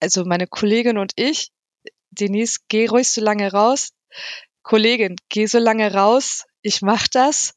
also 0.00 0.24
meine 0.24 0.46
Kollegin 0.46 0.96
und 0.96 1.12
ich, 1.16 1.50
Denise, 2.10 2.58
geh 2.68 2.86
ruhig 2.86 3.10
so 3.10 3.20
lange 3.20 3.52
raus. 3.52 3.90
Kollegin, 4.62 5.16
geh 5.28 5.46
so 5.46 5.58
lange 5.58 5.92
raus, 5.92 6.44
ich 6.62 6.82
mach 6.82 7.08
das, 7.08 7.54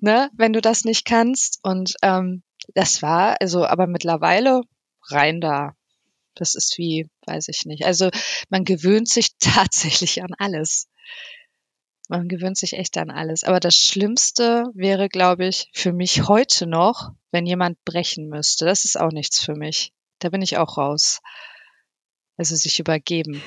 ne, 0.00 0.30
wenn 0.34 0.52
du 0.52 0.60
das 0.60 0.84
nicht 0.84 1.04
kannst. 1.04 1.58
Und 1.62 1.94
ähm, 2.02 2.42
das 2.74 3.02
war, 3.02 3.36
also, 3.40 3.66
aber 3.66 3.86
mittlerweile 3.86 4.62
rein 5.10 5.40
da. 5.40 5.72
Das 6.34 6.54
ist 6.54 6.78
wie, 6.78 7.08
weiß 7.26 7.48
ich 7.48 7.64
nicht. 7.66 7.84
Also 7.84 8.10
man 8.48 8.64
gewöhnt 8.64 9.08
sich 9.08 9.30
tatsächlich 9.40 10.22
an 10.22 10.34
alles. 10.38 10.88
Man 12.08 12.28
gewöhnt 12.28 12.56
sich 12.56 12.74
echt 12.74 12.96
an 12.96 13.10
alles. 13.10 13.44
Aber 13.44 13.60
das 13.60 13.74
Schlimmste 13.74 14.64
wäre, 14.72 15.08
glaube 15.08 15.46
ich, 15.46 15.68
für 15.74 15.92
mich 15.92 16.28
heute 16.28 16.66
noch, 16.66 17.10
wenn 17.32 17.44
jemand 17.44 17.84
brechen 17.84 18.28
müsste. 18.28 18.64
Das 18.64 18.84
ist 18.84 18.98
auch 18.98 19.12
nichts 19.12 19.44
für 19.44 19.54
mich. 19.54 19.92
Da 20.20 20.30
bin 20.30 20.40
ich 20.40 20.56
auch 20.56 20.78
raus. 20.78 21.20
Also 22.36 22.54
sich 22.54 22.78
übergeben. 22.78 23.42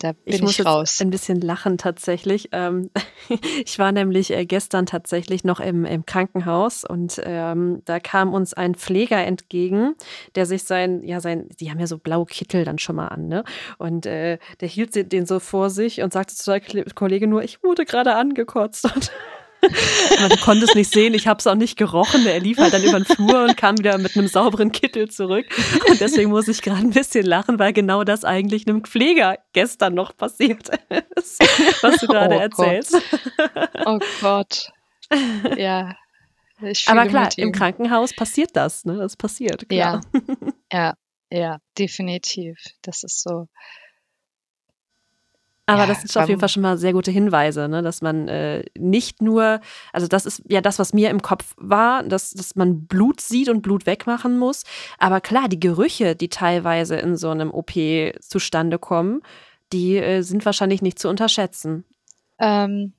Da 0.00 0.12
bin 0.12 0.34
ich, 0.34 0.42
muss 0.42 0.58
ich 0.58 0.66
raus. 0.66 1.00
ein 1.00 1.10
bisschen 1.10 1.40
lachen 1.40 1.78
tatsächlich. 1.78 2.48
Ähm, 2.52 2.90
ich 3.64 3.78
war 3.78 3.92
nämlich 3.92 4.32
äh, 4.32 4.44
gestern 4.44 4.86
tatsächlich 4.86 5.44
noch 5.44 5.60
im, 5.60 5.84
im 5.84 6.04
Krankenhaus 6.04 6.84
und 6.84 7.20
ähm, 7.24 7.82
da 7.84 8.00
kam 8.00 8.32
uns 8.32 8.54
ein 8.54 8.74
Pfleger 8.74 9.24
entgegen, 9.24 9.94
der 10.34 10.46
sich 10.46 10.64
sein, 10.64 11.04
ja, 11.04 11.20
sein, 11.20 11.48
die 11.60 11.70
haben 11.70 11.78
ja 11.78 11.86
so 11.86 11.98
blaue 11.98 12.26
Kittel 12.26 12.64
dann 12.64 12.78
schon 12.78 12.96
mal 12.96 13.08
an, 13.08 13.28
ne? 13.28 13.44
Und 13.78 14.06
äh, 14.06 14.38
der 14.60 14.68
hielt 14.68 15.12
den 15.12 15.26
so 15.26 15.38
vor 15.38 15.70
sich 15.70 16.02
und 16.02 16.12
sagte 16.12 16.34
zu 16.34 16.50
der 16.50 16.84
Kollegin 16.94 17.30
nur, 17.30 17.42
ich 17.42 17.62
wurde 17.62 17.84
gerade 17.84 18.14
angekotzt. 18.14 18.84
Und 18.94 19.10
man 20.20 20.38
konnte 20.40 20.64
es 20.64 20.74
nicht 20.74 20.92
sehen, 20.92 21.14
ich 21.14 21.26
habe 21.26 21.38
es 21.38 21.46
auch 21.46 21.54
nicht 21.54 21.76
gerochen. 21.76 22.26
Er 22.26 22.40
lief 22.40 22.58
halt 22.58 22.72
dann 22.72 22.82
über 22.82 22.98
den 23.00 23.04
Flur 23.04 23.44
und 23.44 23.56
kam 23.56 23.78
wieder 23.78 23.98
mit 23.98 24.16
einem 24.16 24.28
sauberen 24.28 24.72
Kittel 24.72 25.10
zurück. 25.10 25.46
Und 25.88 26.00
deswegen 26.00 26.30
muss 26.30 26.48
ich 26.48 26.62
gerade 26.62 26.80
ein 26.80 26.90
bisschen 26.90 27.26
lachen, 27.26 27.58
weil 27.58 27.72
genau 27.72 28.04
das 28.04 28.24
eigentlich 28.24 28.66
einem 28.66 28.84
Pfleger 28.84 29.38
gestern 29.52 29.94
noch 29.94 30.16
passiert 30.16 30.70
ist, 31.16 31.42
was 31.82 31.96
du 31.96 32.06
gerade 32.06 32.36
oh 32.36 32.40
erzählst. 32.40 32.92
Gott. 32.92 33.70
Oh 33.86 33.98
Gott. 34.20 34.72
Ja. 35.56 35.96
Aber 36.86 37.06
klar, 37.06 37.28
im 37.36 37.52
Krankenhaus 37.52 38.14
passiert 38.14 38.50
das, 38.54 38.84
ne? 38.84 38.96
Das 38.96 39.16
passiert, 39.16 39.68
klar. 39.68 40.00
Ja, 40.12 40.24
ja, 40.72 40.94
ja, 41.30 41.58
definitiv. 41.78 42.56
Das 42.82 43.02
ist 43.02 43.22
so. 43.22 43.48
Aber 45.66 45.82
ja, 45.82 45.86
das 45.86 46.02
sind 46.02 46.16
auf 46.16 46.28
jeden 46.28 46.40
Fall 46.40 46.50
schon 46.50 46.62
mal 46.62 46.76
sehr 46.76 46.92
gute 46.92 47.10
Hinweise, 47.10 47.68
ne? 47.68 47.82
dass 47.82 48.02
man 48.02 48.28
äh, 48.28 48.64
nicht 48.78 49.22
nur, 49.22 49.60
also 49.92 50.06
das 50.06 50.26
ist 50.26 50.42
ja 50.46 50.60
das, 50.60 50.78
was 50.78 50.92
mir 50.92 51.08
im 51.08 51.22
Kopf 51.22 51.54
war, 51.56 52.02
dass, 52.02 52.32
dass 52.32 52.54
man 52.54 52.86
Blut 52.86 53.20
sieht 53.22 53.48
und 53.48 53.62
Blut 53.62 53.86
wegmachen 53.86 54.38
muss. 54.38 54.64
Aber 54.98 55.22
klar, 55.22 55.48
die 55.48 55.60
Gerüche, 55.60 56.16
die 56.16 56.28
teilweise 56.28 56.96
in 56.96 57.16
so 57.16 57.30
einem 57.30 57.50
OP 57.50 57.72
zustande 58.20 58.78
kommen, 58.78 59.22
die 59.72 59.96
äh, 59.96 60.20
sind 60.20 60.44
wahrscheinlich 60.44 60.82
nicht 60.82 60.98
zu 60.98 61.08
unterschätzen. 61.08 61.84
Ähm, 62.38 62.92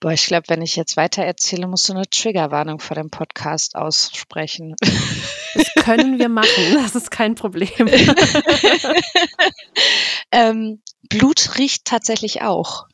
boah, 0.00 0.12
ich 0.12 0.26
glaube, 0.26 0.48
wenn 0.48 0.62
ich 0.62 0.74
jetzt 0.74 0.96
weiter 0.96 1.22
erzähle, 1.22 1.68
musst 1.68 1.88
du 1.88 1.92
eine 1.92 2.08
Triggerwarnung 2.10 2.80
vor 2.80 2.96
dem 2.96 3.10
Podcast 3.10 3.76
aussprechen. 3.76 4.74
Das 5.56 5.72
können 5.84 6.18
wir 6.18 6.28
machen, 6.28 6.74
das 6.74 6.96
ist 6.96 7.12
kein 7.12 7.36
Problem. 7.36 7.70
ähm, 10.32 10.82
Blut 11.08 11.58
riecht 11.58 11.84
tatsächlich 11.84 12.42
auch. 12.42 12.88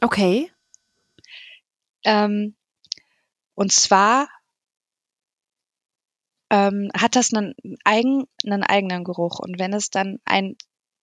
Okay. 0.00 0.50
Ähm, 2.04 2.56
und 3.54 3.72
zwar 3.72 4.28
ähm, 6.50 6.90
hat 6.94 7.16
das 7.16 7.32
einen, 7.32 7.54
eigen, 7.84 8.24
einen 8.44 8.62
eigenen 8.62 9.04
Geruch. 9.04 9.38
Und 9.38 9.58
wenn 9.58 9.72
es 9.72 9.90
dann 9.90 10.18
ein 10.24 10.56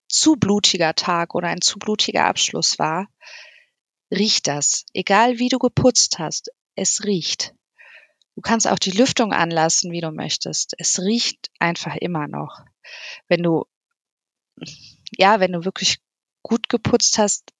zu 0.08 0.36
blutiger 0.36 0.94
Tag 0.94 1.34
oder 1.34 1.48
ein 1.48 1.60
zu 1.60 1.78
blutiger 1.78 2.26
Abschluss 2.26 2.78
war, 2.78 3.08
riecht 4.10 4.46
das. 4.46 4.84
Egal 4.92 5.38
wie 5.38 5.48
du 5.48 5.58
geputzt 5.58 6.18
hast, 6.18 6.50
es 6.74 7.04
riecht. 7.04 7.54
Du 8.34 8.42
kannst 8.42 8.68
auch 8.68 8.78
die 8.78 8.90
Lüftung 8.90 9.32
anlassen, 9.32 9.90
wie 9.92 10.00
du 10.00 10.10
möchtest. 10.10 10.74
Es 10.78 10.98
riecht 11.00 11.50
einfach 11.58 11.96
immer 11.96 12.28
noch. 12.28 12.64
Wenn 13.28 13.42
du, 13.42 13.66
ja, 15.16 15.40
wenn 15.40 15.52
du 15.52 15.64
wirklich 15.64 15.98
gut 16.46 16.68
geputzt 16.68 17.18
hast, 17.18 17.52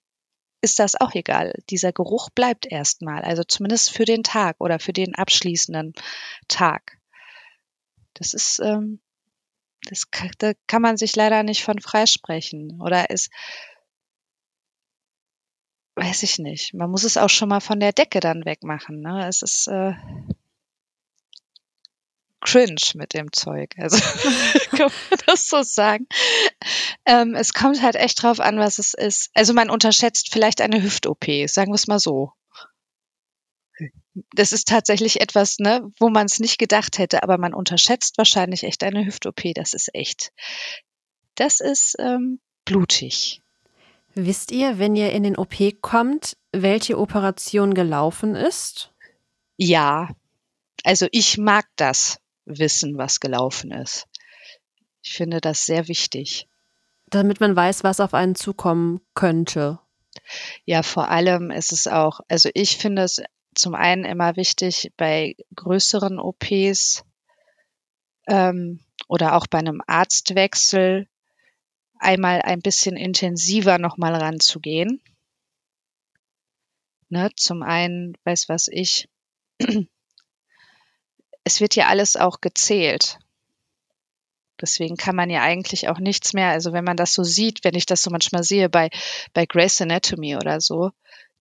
ist 0.60 0.78
das 0.78 0.94
auch 0.94 1.14
egal. 1.14 1.52
Dieser 1.70 1.92
Geruch 1.92 2.30
bleibt 2.30 2.66
erstmal, 2.66 3.22
also 3.22 3.42
zumindest 3.42 3.90
für 3.90 4.04
den 4.04 4.22
Tag 4.22 4.56
oder 4.60 4.78
für 4.78 4.92
den 4.92 5.16
abschließenden 5.16 5.92
Tag. 6.46 6.98
Das 8.14 8.32
ist, 8.32 8.60
ähm, 8.60 9.00
das 9.82 10.10
kann, 10.12 10.30
da 10.38 10.52
kann 10.68 10.82
man 10.82 10.96
sich 10.96 11.16
leider 11.16 11.42
nicht 11.42 11.64
von 11.64 11.80
freisprechen. 11.80 12.80
Oder 12.80 13.10
ist, 13.10 13.30
weiß 15.96 16.22
ich 16.22 16.38
nicht. 16.38 16.72
Man 16.72 16.90
muss 16.90 17.02
es 17.02 17.16
auch 17.16 17.30
schon 17.30 17.48
mal 17.48 17.60
von 17.60 17.80
der 17.80 17.92
Decke 17.92 18.20
dann 18.20 18.44
wegmachen. 18.44 19.00
Ne? 19.00 19.26
Es 19.26 19.42
ist 19.42 19.66
äh, 19.66 19.94
cringe 22.40 22.76
mit 22.94 23.14
dem 23.14 23.32
Zeug. 23.32 23.74
Also 23.78 23.96
kann 24.70 24.90
man 25.10 25.20
das 25.26 25.48
so 25.48 25.62
sagen. 25.62 26.06
Ähm, 27.04 27.34
es 27.34 27.52
kommt 27.52 27.82
halt 27.82 27.96
echt 27.96 28.22
drauf 28.22 28.40
an, 28.40 28.58
was 28.58 28.78
es 28.78 28.94
ist. 28.94 29.30
Also 29.34 29.52
man 29.52 29.70
unterschätzt 29.70 30.32
vielleicht 30.32 30.60
eine 30.60 30.82
Hüft-OP, 30.82 31.24
sagen 31.46 31.72
wir 31.72 31.76
es 31.76 31.86
mal 31.86 31.98
so. 31.98 32.32
Das 34.32 34.52
ist 34.52 34.68
tatsächlich 34.68 35.20
etwas, 35.20 35.58
ne, 35.58 35.90
wo 35.98 36.08
man 36.08 36.26
es 36.26 36.40
nicht 36.40 36.58
gedacht 36.58 36.98
hätte, 36.98 37.22
aber 37.22 37.36
man 37.36 37.52
unterschätzt 37.52 38.16
wahrscheinlich 38.16 38.62
echt 38.62 38.82
eine 38.82 39.04
Hüft-OP. 39.04 39.42
Das 39.54 39.74
ist 39.74 39.94
echt. 39.94 40.32
Das 41.34 41.60
ist 41.60 41.96
ähm, 41.98 42.40
blutig. 42.64 43.42
Wisst 44.14 44.50
ihr, 44.50 44.78
wenn 44.78 44.96
ihr 44.96 45.12
in 45.12 45.24
den 45.24 45.36
OP 45.36 45.56
kommt, 45.82 46.38
welche 46.52 46.98
Operation 46.98 47.74
gelaufen 47.74 48.34
ist? 48.34 48.90
Ja, 49.58 50.08
also 50.84 51.06
ich 51.12 51.36
mag 51.36 51.66
das 51.76 52.18
wissen, 52.46 52.96
was 52.96 53.20
gelaufen 53.20 53.72
ist. 53.72 54.06
Ich 55.02 55.12
finde 55.12 55.40
das 55.40 55.66
sehr 55.66 55.88
wichtig. 55.88 56.48
Damit 57.08 57.40
man 57.40 57.54
weiß, 57.54 57.84
was 57.84 58.00
auf 58.00 58.14
einen 58.14 58.34
zukommen 58.34 59.00
könnte. 59.14 59.78
Ja, 60.64 60.82
vor 60.82 61.08
allem 61.10 61.50
ist 61.50 61.72
es 61.72 61.86
auch, 61.86 62.20
also 62.28 62.48
ich 62.54 62.76
finde 62.78 63.02
es 63.02 63.22
zum 63.54 63.74
einen 63.74 64.04
immer 64.04 64.36
wichtig 64.36 64.92
bei 64.96 65.36
größeren 65.54 66.18
OPs 66.18 67.04
ähm, 68.26 68.80
oder 69.08 69.36
auch 69.36 69.46
bei 69.46 69.58
einem 69.58 69.80
Arztwechsel 69.86 71.08
einmal 71.98 72.42
ein 72.42 72.60
bisschen 72.60 72.96
intensiver 72.96 73.78
nochmal 73.78 74.14
ranzugehen. 74.14 75.02
Ne, 77.08 77.30
zum 77.36 77.62
einen, 77.62 78.16
weiß 78.24 78.48
was 78.48 78.68
ich, 78.68 79.08
es 81.46 81.60
wird 81.60 81.76
ja 81.76 81.86
alles 81.86 82.16
auch 82.16 82.40
gezählt. 82.40 83.20
Deswegen 84.60 84.96
kann 84.96 85.14
man 85.14 85.30
ja 85.30 85.42
eigentlich 85.42 85.88
auch 85.88 86.00
nichts 86.00 86.32
mehr, 86.32 86.48
also 86.48 86.72
wenn 86.72 86.82
man 86.82 86.96
das 86.96 87.14
so 87.14 87.22
sieht, 87.22 87.62
wenn 87.62 87.76
ich 87.76 87.86
das 87.86 88.02
so 88.02 88.10
manchmal 88.10 88.42
sehe 88.42 88.68
bei, 88.68 88.90
bei 89.32 89.46
Grace 89.46 89.80
Anatomy 89.80 90.34
oder 90.34 90.60
so, 90.60 90.90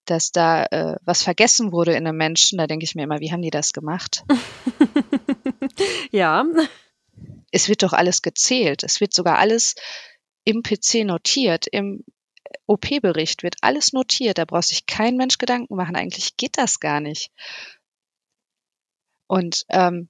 dass 0.06 0.32
da 0.32 0.66
äh, 0.66 0.98
was 1.06 1.24
vergessen 1.24 1.72
wurde 1.72 1.94
in 1.94 2.06
einem 2.06 2.18
Menschen, 2.18 2.60
da 2.60 2.68
denke 2.68 2.84
ich 2.84 2.94
mir 2.94 3.02
immer, 3.02 3.20
wie 3.20 3.32
haben 3.32 3.42
die 3.42 3.50
das 3.50 3.72
gemacht? 3.72 4.24
ja. 6.12 6.46
Es 7.50 7.68
wird 7.68 7.82
doch 7.82 7.94
alles 7.94 8.22
gezählt. 8.22 8.84
Es 8.84 9.02
wird 9.02 9.12
sogar 9.12 9.40
alles 9.40 9.74
im 10.44 10.62
PC 10.62 11.06
notiert, 11.06 11.66
im 11.66 12.04
OP-Bericht 12.68 13.42
wird 13.42 13.56
alles 13.62 13.92
notiert. 13.92 14.38
Da 14.38 14.46
braucht 14.46 14.68
sich 14.68 14.86
kein 14.86 15.16
Mensch 15.18 15.40
Gedanken 15.40 15.76
machen. 15.76 15.96
Eigentlich 15.96 16.38
geht 16.38 16.60
das 16.60 16.80
gar 16.80 17.00
nicht. 17.00 17.32
Und 19.28 19.64
ähm, 19.70 20.10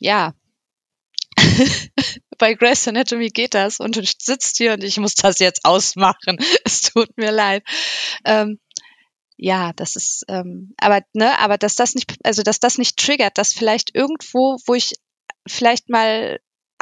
ja, 0.00 0.34
bei 2.38 2.54
Grace 2.54 2.88
Anatomy 2.88 3.28
geht 3.28 3.54
das 3.54 3.80
und 3.80 3.96
du 3.96 4.02
sitzt 4.04 4.56
hier 4.56 4.74
und 4.74 4.84
ich 4.84 4.98
muss 4.98 5.14
das 5.14 5.38
jetzt 5.38 5.64
ausmachen. 5.64 6.38
Es 6.64 6.82
tut 6.82 7.16
mir 7.16 7.30
leid. 7.30 7.62
Ähm, 8.24 8.58
ja, 9.36 9.72
das 9.72 9.96
ist, 9.96 10.24
ähm, 10.28 10.74
aber 10.78 11.02
ne, 11.14 11.38
aber 11.38 11.58
dass 11.58 11.74
das 11.74 11.94
nicht, 11.94 12.14
also 12.22 12.42
dass 12.42 12.60
das 12.60 12.78
nicht 12.78 12.96
triggert, 12.96 13.38
dass 13.38 13.52
vielleicht 13.52 13.94
irgendwo, 13.94 14.58
wo 14.66 14.74
ich 14.74 14.94
vielleicht 15.48 15.88
mal 15.88 16.38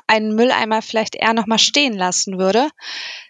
einen 0.06 0.34
Mülleimer 0.34 0.82
vielleicht 0.82 1.14
eher 1.14 1.34
noch 1.34 1.46
mal 1.46 1.58
stehen 1.58 1.94
lassen 1.94 2.38
würde, 2.38 2.68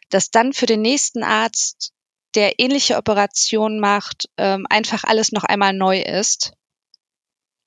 dass 0.08 0.30
dann 0.30 0.52
für 0.52 0.66
den 0.66 0.82
nächsten 0.82 1.22
Arzt, 1.22 1.92
der 2.34 2.58
ähnliche 2.58 2.96
Operationen 2.96 3.80
macht, 3.80 4.28
ähm, 4.36 4.66
einfach 4.70 5.04
alles 5.04 5.32
noch 5.32 5.44
einmal 5.44 5.72
neu 5.72 6.00
ist, 6.00 6.52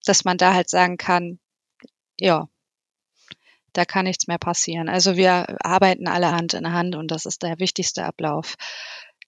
dass 0.05 0.25
man 0.25 0.37
da 0.37 0.53
halt 0.53 0.69
sagen 0.69 0.97
kann, 0.97 1.39
ja, 2.19 2.47
da 3.73 3.85
kann 3.85 4.05
nichts 4.05 4.27
mehr 4.27 4.37
passieren. 4.37 4.87
Also 4.87 5.15
wir 5.15 5.57
arbeiten 5.65 6.07
alle 6.07 6.31
Hand 6.31 6.53
in 6.53 6.71
Hand 6.71 6.95
und 6.95 7.09
das 7.09 7.25
ist 7.25 7.41
der 7.41 7.59
wichtigste 7.59 8.05
Ablauf, 8.05 8.55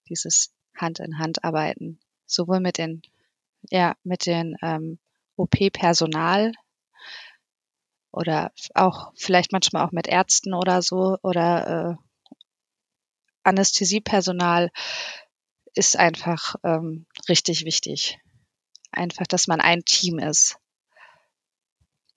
dieses 0.08 0.52
Hand 0.76 1.00
in 1.00 1.18
Hand 1.18 1.44
arbeiten, 1.44 1.98
sowohl 2.26 2.60
mit 2.60 2.78
den 2.78 3.02
ja 3.70 3.96
mit 4.04 4.26
den 4.26 4.56
ähm, 4.62 4.98
OP-Personal 5.36 6.52
oder 8.12 8.52
auch 8.74 9.12
vielleicht 9.16 9.52
manchmal 9.52 9.84
auch 9.84 9.92
mit 9.92 10.06
Ärzten 10.06 10.54
oder 10.54 10.82
so 10.82 11.18
oder 11.22 11.98
äh, 11.98 12.06
Anästhesiepersonal 13.42 14.70
ist 15.74 15.96
einfach 15.96 16.56
ähm, 16.64 17.06
richtig 17.28 17.64
wichtig. 17.64 18.18
Einfach, 18.90 19.26
dass 19.26 19.46
man 19.46 19.60
ein 19.60 19.84
Team 19.84 20.18
ist. 20.18 20.56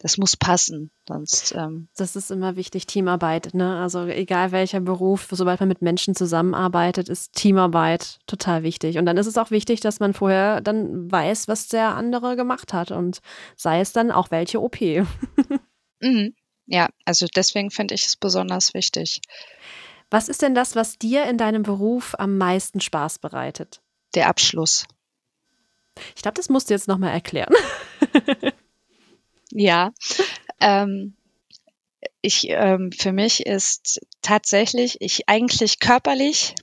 Das 0.02 0.18
muss 0.18 0.38
passen, 0.38 0.92
sonst. 1.06 1.54
Ähm 1.56 1.90
das 1.98 2.16
ist 2.16 2.32
immer 2.32 2.56
wichtig, 2.56 2.88
Teamarbeit. 2.88 3.54
Ne? 3.54 3.80
Also 3.80 4.06
egal 4.06 4.54
welcher 4.54 4.80
Beruf, 4.80 5.28
sobald 5.30 5.60
man 5.60 5.68
mit 5.68 5.82
Menschen 5.82 6.16
zusammenarbeitet, 6.16 7.10
ist 7.10 7.34
Teamarbeit 7.34 8.20
total 8.26 8.64
wichtig. 8.64 8.98
Und 8.98 9.06
dann 9.06 9.18
ist 9.18 9.28
es 9.28 9.38
auch 9.38 9.52
wichtig, 9.52 9.82
dass 9.82 10.00
man 10.00 10.14
vorher 10.14 10.62
dann 10.62 11.12
weiß, 11.12 11.50
was 11.50 11.68
der 11.68 11.96
andere 11.96 12.38
gemacht 12.38 12.72
hat 12.72 12.92
und 12.92 13.20
sei 13.58 13.82
es 13.82 13.92
dann 13.92 14.10
auch 14.10 14.32
welche 14.32 14.62
OP. 14.62 14.78
Mhm. 16.02 16.34
Ja, 16.66 16.88
also 17.04 17.26
deswegen 17.36 17.72
finde 17.72 17.94
ich 17.94 18.06
es 18.06 18.16
besonders 18.16 18.74
wichtig. 18.74 19.20
Was 20.10 20.30
ist 20.30 20.42
denn 20.42 20.56
das, 20.56 20.78
was 20.78 20.98
dir 20.98 21.26
in 21.26 21.38
deinem 21.38 21.64
Beruf 21.64 22.16
am 22.18 22.38
meisten 22.38 22.80
Spaß 22.80 23.20
bereitet? 23.20 23.82
Der 24.16 24.30
Abschluss. 24.30 24.86
Ich 26.16 26.22
glaube, 26.22 26.36
das 26.36 26.48
musst 26.48 26.70
du 26.70 26.74
jetzt 26.74 26.88
nochmal 26.88 27.12
erklären. 27.12 27.54
ja, 29.52 29.92
ähm, 30.60 31.16
ich, 32.22 32.50
ähm, 32.50 32.92
für 32.92 33.12
mich 33.12 33.46
ist 33.46 34.00
tatsächlich, 34.22 34.98
ich 35.00 35.30
eigentlich 35.30 35.80
körperlich, 35.80 36.56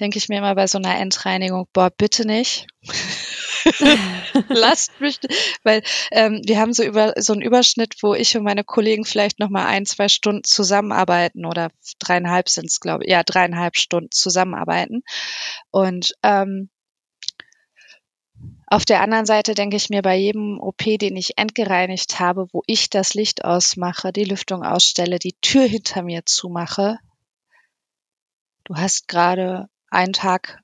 denke 0.00 0.18
ich 0.18 0.28
mir 0.28 0.38
immer 0.38 0.54
bei 0.54 0.66
so 0.66 0.78
einer 0.78 0.98
Endreinigung, 0.98 1.66
boah, 1.72 1.90
bitte 1.90 2.26
nicht. 2.26 2.66
Lasst 4.48 5.00
mich, 5.00 5.18
weil 5.62 5.82
ähm, 6.10 6.40
wir 6.44 6.58
haben 6.60 6.72
so 6.72 6.82
über 6.82 7.14
so 7.16 7.32
einen 7.32 7.42
Überschnitt, 7.42 7.96
wo 8.02 8.14
ich 8.14 8.36
und 8.36 8.44
meine 8.44 8.64
Kollegen 8.64 9.04
vielleicht 9.04 9.40
noch 9.40 9.50
mal 9.50 9.66
ein, 9.66 9.86
zwei 9.86 10.08
Stunden 10.08 10.44
zusammenarbeiten 10.44 11.44
oder 11.44 11.70
dreieinhalb 11.98 12.48
sind 12.48 12.66
es, 12.66 12.80
glaube 12.80 13.04
ich, 13.04 13.10
ja 13.10 13.22
dreieinhalb 13.22 13.76
Stunden 13.76 14.10
zusammenarbeiten. 14.10 15.02
Und 15.70 16.14
ähm, 16.22 16.70
auf 18.70 18.84
der 18.84 19.00
anderen 19.00 19.24
Seite 19.24 19.54
denke 19.54 19.76
ich 19.76 19.88
mir 19.88 20.02
bei 20.02 20.16
jedem 20.16 20.60
OP, 20.60 20.84
den 20.84 21.16
ich 21.16 21.38
entgereinigt 21.38 22.20
habe, 22.20 22.48
wo 22.52 22.62
ich 22.66 22.90
das 22.90 23.14
Licht 23.14 23.44
ausmache, 23.44 24.12
die 24.12 24.24
Lüftung 24.24 24.62
ausstelle, 24.62 25.18
die 25.18 25.36
Tür 25.40 25.62
hinter 25.62 26.02
mir 26.02 26.26
zumache, 26.26 26.98
du 28.64 28.76
hast 28.76 29.08
gerade 29.08 29.68
einen 29.88 30.12
Tag 30.12 30.60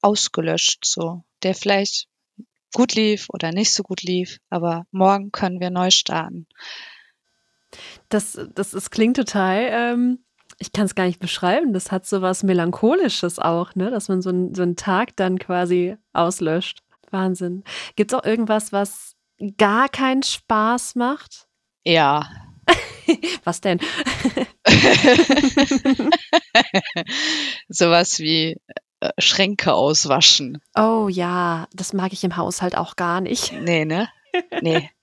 ausgelöscht, 0.00 0.84
so, 0.84 1.22
der 1.44 1.54
vielleicht 1.54 2.08
gut 2.74 2.94
lief 2.94 3.28
oder 3.30 3.52
nicht 3.52 3.72
so 3.72 3.84
gut 3.84 4.02
lief, 4.02 4.38
aber 4.50 4.84
morgen 4.90 5.30
können 5.30 5.60
wir 5.60 5.70
neu 5.70 5.92
starten. 5.92 6.48
Das, 8.08 8.38
das, 8.54 8.72
das 8.72 8.90
klingt 8.90 9.16
total, 9.16 9.68
ähm, 9.70 10.24
ich 10.58 10.72
kann 10.72 10.86
es 10.86 10.94
gar 10.94 11.04
nicht 11.04 11.20
beschreiben, 11.20 11.72
das 11.72 11.92
hat 11.92 12.06
so 12.06 12.20
was 12.22 12.42
Melancholisches 12.42 13.38
auch, 13.38 13.74
ne? 13.74 13.90
dass 13.90 14.08
man 14.08 14.22
so, 14.22 14.30
ein, 14.30 14.54
so 14.54 14.62
einen 14.62 14.76
Tag 14.76 15.16
dann 15.16 15.38
quasi 15.38 15.96
auslöscht. 16.12 16.80
Wahnsinn. 17.10 17.64
Gibt 17.96 18.12
es 18.12 18.18
auch 18.18 18.24
irgendwas, 18.24 18.72
was 18.72 19.14
gar 19.56 19.88
keinen 19.88 20.22
Spaß 20.22 20.94
macht? 20.96 21.48
Ja. 21.84 22.28
was 23.44 23.60
denn? 23.60 23.80
Sowas 27.68 28.18
wie 28.18 28.60
äh, 29.00 29.10
Schränke 29.18 29.72
auswaschen. 29.72 30.58
Oh 30.76 31.08
ja, 31.08 31.66
das 31.72 31.92
mag 31.94 32.12
ich 32.12 32.24
im 32.24 32.36
Haushalt 32.36 32.76
auch 32.76 32.96
gar 32.96 33.20
nicht. 33.20 33.52
Nee, 33.52 33.84
ne? 33.84 34.08
Nee. 34.60 34.90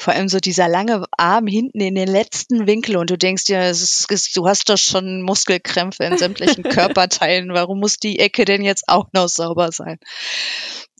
Vor 0.00 0.14
allem 0.14 0.30
so 0.30 0.38
dieser 0.38 0.66
lange 0.66 1.04
Arm 1.18 1.46
hinten 1.46 1.78
in 1.78 1.94
den 1.94 2.08
letzten 2.08 2.66
Winkel 2.66 2.96
und 2.96 3.10
du 3.10 3.18
denkst 3.18 3.44
dir, 3.44 3.68
ist, 3.68 4.34
du 4.34 4.48
hast 4.48 4.70
doch 4.70 4.78
schon 4.78 5.20
Muskelkrämpfe 5.20 6.04
in 6.04 6.16
sämtlichen 6.16 6.62
Körperteilen. 6.70 7.52
Warum 7.52 7.80
muss 7.80 7.98
die 7.98 8.18
Ecke 8.18 8.46
denn 8.46 8.62
jetzt 8.62 8.88
auch 8.88 9.08
noch 9.12 9.28
sauber 9.28 9.72
sein? 9.72 9.98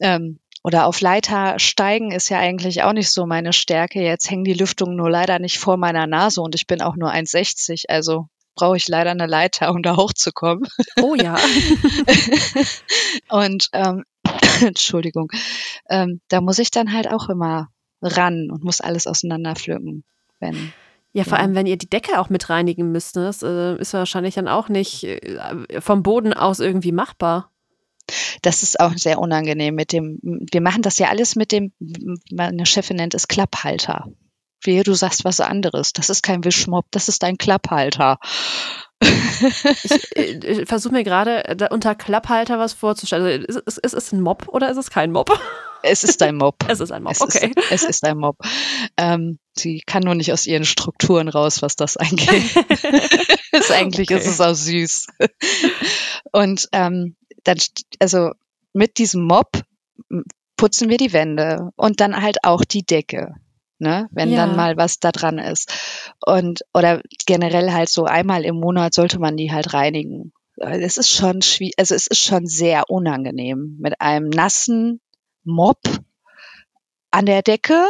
Ähm, 0.02 0.38
oder 0.62 0.84
auf 0.84 1.00
Leiter 1.00 1.58
steigen 1.58 2.12
ist 2.12 2.28
ja 2.28 2.40
eigentlich 2.40 2.82
auch 2.82 2.92
nicht 2.92 3.10
so 3.10 3.24
meine 3.24 3.54
Stärke. 3.54 4.02
Jetzt 4.02 4.30
hängen 4.30 4.44
die 4.44 4.52
Lüftungen 4.52 4.96
nur 4.96 5.08
leider 5.08 5.38
nicht 5.38 5.58
vor 5.58 5.78
meiner 5.78 6.06
Nase 6.06 6.42
und 6.42 6.54
ich 6.54 6.66
bin 6.66 6.82
auch 6.82 6.96
nur 6.96 7.10
1,60. 7.10 7.84
Also 7.88 8.26
brauche 8.54 8.76
ich 8.76 8.86
leider 8.86 9.12
eine 9.12 9.26
Leiter, 9.26 9.70
um 9.70 9.82
da 9.82 9.96
hochzukommen. 9.96 10.68
Oh 11.00 11.14
ja. 11.14 11.38
und 13.30 13.70
ähm, 13.72 14.04
Entschuldigung, 14.60 15.28
ähm, 15.88 16.20
da 16.28 16.42
muss 16.42 16.58
ich 16.58 16.70
dann 16.70 16.92
halt 16.92 17.10
auch 17.10 17.30
immer 17.30 17.68
ran 18.02 18.50
und 18.50 18.64
muss 18.64 18.80
alles 18.80 19.06
auseinanderpflücken, 19.06 20.04
wenn 20.38 20.72
ja, 21.12 21.24
vor 21.24 21.38
allem, 21.38 21.56
wenn 21.56 21.66
ihr 21.66 21.76
die 21.76 21.90
Decke 21.90 22.20
auch 22.20 22.30
mit 22.30 22.50
reinigen 22.50 22.92
müsst, 22.92 23.16
ne? 23.16 23.24
das 23.24 23.42
äh, 23.42 23.76
ist 23.80 23.94
wahrscheinlich 23.94 24.36
dann 24.36 24.46
auch 24.46 24.68
nicht 24.68 25.02
äh, 25.02 25.80
vom 25.80 26.04
Boden 26.04 26.32
aus 26.32 26.60
irgendwie 26.60 26.92
machbar. 26.92 27.50
Das 28.42 28.62
ist 28.62 28.78
auch 28.78 28.92
sehr 28.96 29.18
unangenehm 29.18 29.74
mit 29.74 29.92
dem, 29.92 30.20
wir 30.22 30.60
machen 30.60 30.82
das 30.82 30.98
ja 30.98 31.08
alles 31.08 31.34
mit 31.34 31.50
dem, 31.50 31.72
meine 32.30 32.64
Chefin 32.64 32.96
nennt 32.96 33.14
es 33.14 33.28
Klapphalter. 33.28 34.06
Wehe, 34.62 34.82
du 34.82 34.94
sagst 34.94 35.24
was 35.24 35.40
anderes. 35.40 35.92
Das 35.92 36.10
ist 36.10 36.22
kein 36.22 36.44
Wischmopp, 36.44 36.86
das 36.90 37.08
ist 37.08 37.24
ein 37.24 37.38
Klapphalter. 37.38 38.18
Ich, 39.00 40.16
äh, 40.16 40.60
ich 40.60 40.68
versuche 40.68 40.92
mir 40.92 41.04
gerade 41.04 41.68
unter 41.70 41.94
Klapphalter 41.94 42.58
was 42.58 42.72
vorzustellen. 42.72 43.24
Also, 43.24 43.60
ist, 43.60 43.66
ist, 43.66 43.78
ist, 43.78 43.94
es 43.94 44.12
ein 44.12 44.20
Mob 44.20 44.48
oder 44.48 44.70
ist 44.70 44.76
es 44.76 44.90
kein 44.90 45.12
Mob? 45.12 45.30
Es 45.82 46.04
ist 46.04 46.22
ein 46.22 46.36
Mob. 46.36 46.56
Es 46.68 46.80
ist 46.80 46.92
ein 46.92 47.02
Mob, 47.02 47.12
es 47.12 47.20
okay. 47.22 47.52
Ist, 47.56 47.72
es 47.72 47.82
ist 47.84 48.04
ein 48.04 48.18
Mob. 48.18 48.36
Ähm, 48.96 49.38
sie 49.56 49.82
kann 49.86 50.02
nur 50.02 50.14
nicht 50.14 50.32
aus 50.32 50.46
ihren 50.46 50.64
Strukturen 50.64 51.28
raus, 51.28 51.62
was 51.62 51.76
das 51.76 51.96
angeht. 51.96 52.28
ist, 53.52 53.72
eigentlich 53.72 54.10
okay. 54.10 54.18
ist 54.18 54.26
es 54.26 54.40
auch 54.40 54.54
süß. 54.54 55.06
Und 56.32 56.68
ähm, 56.72 57.16
dann, 57.44 57.56
also 57.98 58.32
mit 58.72 58.98
diesem 58.98 59.24
Mob 59.24 59.62
putzen 60.56 60.90
wir 60.90 60.98
die 60.98 61.12
Wände 61.12 61.70
und 61.76 62.00
dann 62.00 62.20
halt 62.20 62.44
auch 62.44 62.64
die 62.64 62.84
Decke. 62.84 63.34
Ne, 63.83 64.09
wenn 64.11 64.31
ja. 64.31 64.45
dann 64.45 64.57
mal 64.57 64.77
was 64.77 65.01
da 65.01 65.11
dran 65.11 65.38
ist. 65.38 65.73
Und, 66.25 66.61
oder 66.75 67.01
generell 67.25 67.73
halt 67.73 67.88
so 67.88 68.05
einmal 68.05 68.45
im 68.45 68.57
Monat 68.57 68.93
sollte 68.93 69.19
man 69.19 69.38
die 69.38 69.53
halt 69.53 69.73
reinigen. 69.73 70.35
Es 70.57 70.99
ist 70.99 71.11
schon 71.11 71.40
schwierig, 71.40 71.79
also 71.79 71.95
es 71.95 72.07
ist 72.07 72.23
schon 72.23 72.47
sehr 72.47 72.90
unangenehm 72.90 73.79
mit 73.81 73.99
einem 74.03 74.29
nassen 74.29 75.01
Mob 75.45 75.81
an 77.11 77.25
der 77.25 77.40
Decke 77.40 77.87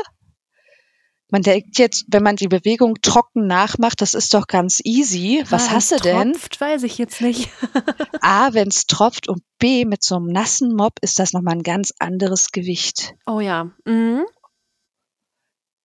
man 1.30 1.42
denkt 1.42 1.78
jetzt, 1.78 2.06
wenn 2.08 2.22
man 2.22 2.36
die 2.36 2.48
Bewegung 2.48 2.96
trocken 3.02 3.46
nachmacht, 3.46 4.00
das 4.00 4.14
ist 4.14 4.34
doch 4.34 4.46
ganz 4.46 4.80
easy. 4.84 5.44
Was 5.48 5.68
ah, 5.68 5.72
hast 5.72 5.92
du 5.92 5.96
denn? 5.96 6.32
Tropft, 6.32 6.60
weiß 6.60 6.82
ich 6.82 6.98
jetzt 6.98 7.20
nicht. 7.20 7.48
A, 8.20 8.52
wenn 8.52 8.68
es 8.68 8.86
tropft 8.86 9.28
und 9.28 9.42
B, 9.58 9.84
mit 9.84 10.02
so 10.02 10.16
einem 10.16 10.26
nassen 10.26 10.74
Mob 10.74 10.94
ist 11.00 11.18
das 11.18 11.32
nochmal 11.32 11.54
ein 11.54 11.62
ganz 11.62 11.92
anderes 11.98 12.52
Gewicht. 12.52 13.14
Oh 13.26 13.40
ja. 13.40 13.70
Mhm. 13.84 14.24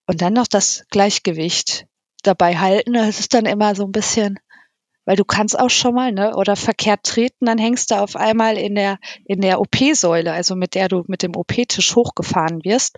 Und 0.07 0.21
dann 0.21 0.33
noch 0.33 0.47
das 0.47 0.85
Gleichgewicht 0.89 1.87
dabei 2.23 2.57
halten. 2.57 2.93
Das 2.93 3.19
ist 3.19 3.33
dann 3.33 3.45
immer 3.45 3.75
so 3.75 3.85
ein 3.85 3.91
bisschen, 3.91 4.39
weil 5.05 5.15
du 5.15 5.25
kannst 5.25 5.57
auch 5.57 5.69
schon 5.69 5.95
mal, 5.95 6.11
ne, 6.11 6.35
oder 6.35 6.55
verkehrt 6.55 7.03
treten, 7.03 7.45
dann 7.45 7.57
hängst 7.57 7.91
du 7.91 7.95
auf 7.95 8.15
einmal 8.15 8.57
in 8.57 8.75
der, 8.75 8.97
in 9.25 9.41
der 9.41 9.59
OP-Säule, 9.59 10.31
also 10.31 10.55
mit 10.55 10.75
der 10.75 10.87
du 10.87 11.03
mit 11.07 11.23
dem 11.23 11.35
OP-Tisch 11.35 11.95
hochgefahren 11.95 12.63
wirst 12.63 12.97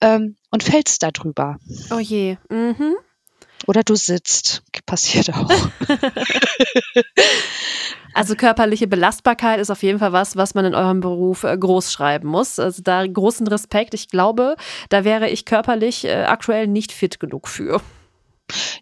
ähm, 0.00 0.36
und 0.50 0.62
fällst 0.62 1.02
da 1.02 1.10
drüber. 1.10 1.56
Oh 1.90 1.98
je. 1.98 2.36
Mhm. 2.50 2.96
Oder 3.66 3.82
du 3.82 3.94
sitzt. 3.94 4.62
Passiert 4.86 5.30
auch. 5.34 5.48
Also 8.14 8.34
körperliche 8.34 8.86
Belastbarkeit 8.86 9.58
ist 9.58 9.70
auf 9.70 9.82
jeden 9.82 9.98
Fall 9.98 10.12
was, 10.12 10.36
was 10.36 10.54
man 10.54 10.66
in 10.66 10.74
eurem 10.74 11.00
Beruf 11.00 11.44
äh, 11.44 11.56
groß 11.56 11.92
schreiben 11.92 12.28
muss. 12.28 12.58
Also 12.58 12.82
da 12.82 13.06
großen 13.06 13.46
Respekt. 13.46 13.94
Ich 13.94 14.08
glaube, 14.08 14.56
da 14.90 15.04
wäre 15.04 15.30
ich 15.30 15.44
körperlich 15.44 16.04
äh, 16.04 16.24
aktuell 16.24 16.66
nicht 16.66 16.92
fit 16.92 17.20
genug 17.20 17.48
für. 17.48 17.80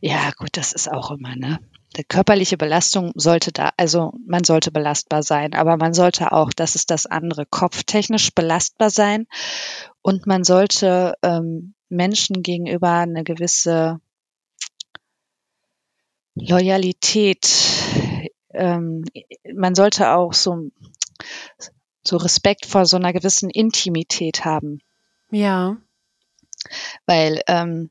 Ja, 0.01 0.31
gut, 0.37 0.57
das 0.57 0.73
ist 0.73 0.91
auch 0.91 1.11
immer, 1.13 1.37
ne? 1.37 1.61
Die 1.97 2.05
körperliche 2.05 2.57
Belastung 2.57 3.13
sollte 3.17 3.51
da, 3.51 3.71
also 3.77 4.13
man 4.25 4.45
sollte 4.45 4.71
belastbar 4.71 5.25
sein, 5.25 5.55
aber 5.55 5.77
man 5.77 5.93
sollte 5.93 6.31
auch, 6.31 6.53
das 6.55 6.77
ist 6.77 6.91
das 6.91 7.07
andere, 7.07 7.47
kopftechnisch 7.47 8.31
belastbar 8.33 8.91
sein 8.91 9.27
und 10.01 10.25
man 10.25 10.45
sollte 10.45 11.15
ähm, 11.23 11.75
Menschen 11.89 12.45
gegenüber 12.45 12.93
eine 12.93 13.25
gewisse 13.25 13.99
Loyalität, 16.40 17.48
ähm, 18.53 19.05
man 19.55 19.74
sollte 19.74 20.11
auch 20.11 20.33
so, 20.33 20.70
so 22.03 22.16
Respekt 22.16 22.66
vor 22.66 22.87
so 22.87 22.96
einer 22.96 23.12
gewissen 23.12 23.50
Intimität 23.50 24.44
haben. 24.44 24.81
Ja. 25.31 25.76
Weil 27.07 27.42
ähm, 27.46 27.90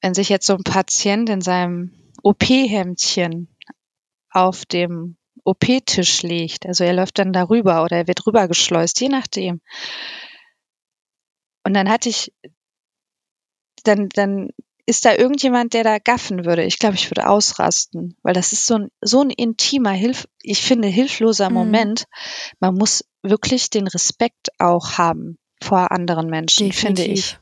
wenn 0.00 0.14
sich 0.14 0.28
jetzt 0.28 0.46
so 0.46 0.54
ein 0.54 0.64
Patient 0.64 1.30
in 1.30 1.40
seinem 1.40 1.92
OP-Hemdchen 2.22 3.48
auf 4.30 4.66
dem 4.66 5.16
OP-Tisch 5.44 6.22
liegt. 6.22 6.66
Also 6.66 6.84
er 6.84 6.94
läuft 6.94 7.18
dann 7.18 7.32
darüber 7.32 7.84
oder 7.84 7.98
er 7.98 8.06
wird 8.06 8.26
rübergeschleust, 8.26 9.00
je 9.00 9.08
nachdem. 9.08 9.60
Und 11.62 11.74
dann 11.74 11.88
hatte 11.88 12.08
ich, 12.08 12.32
dann, 13.84 14.08
dann 14.10 14.50
ist 14.86 15.04
da 15.04 15.14
irgendjemand, 15.14 15.72
der 15.72 15.84
da 15.84 15.98
gaffen 15.98 16.44
würde. 16.44 16.64
Ich 16.64 16.78
glaube, 16.78 16.96
ich 16.96 17.10
würde 17.10 17.28
ausrasten, 17.28 18.16
weil 18.22 18.34
das 18.34 18.52
ist 18.52 18.66
so 18.66 18.74
ein, 18.74 18.88
so 19.00 19.22
ein 19.22 19.30
intimer, 19.30 19.90
hilf, 19.90 20.28
ich 20.42 20.62
finde, 20.62 20.88
hilfloser 20.88 21.48
mhm. 21.48 21.54
Moment. 21.54 22.04
Man 22.60 22.74
muss 22.74 23.04
wirklich 23.22 23.70
den 23.70 23.86
Respekt 23.86 24.48
auch 24.58 24.98
haben 24.98 25.38
vor 25.62 25.90
anderen 25.92 26.28
Menschen, 26.28 26.68
Definitiv. 26.68 27.04
finde 27.04 27.18
ich. 27.18 27.38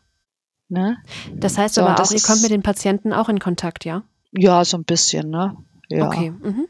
Ne? 0.68 0.96
Das 1.34 1.58
heißt 1.58 1.74
so, 1.74 1.82
aber 1.82 2.00
auch, 2.00 2.10
ihr 2.10 2.22
kommt 2.22 2.42
mit 2.42 2.50
den 2.50 2.62
Patienten 2.62 3.12
auch 3.12 3.28
in 3.28 3.40
Kontakt, 3.40 3.84
ja? 3.84 4.04
Ja, 4.30 4.64
so 4.64 4.78
ein 4.78 4.84
bisschen, 4.84 5.28
ne? 5.28 5.56
Ja. 5.88 6.06
Okay. 6.06 6.30
Mhm. 6.30 6.68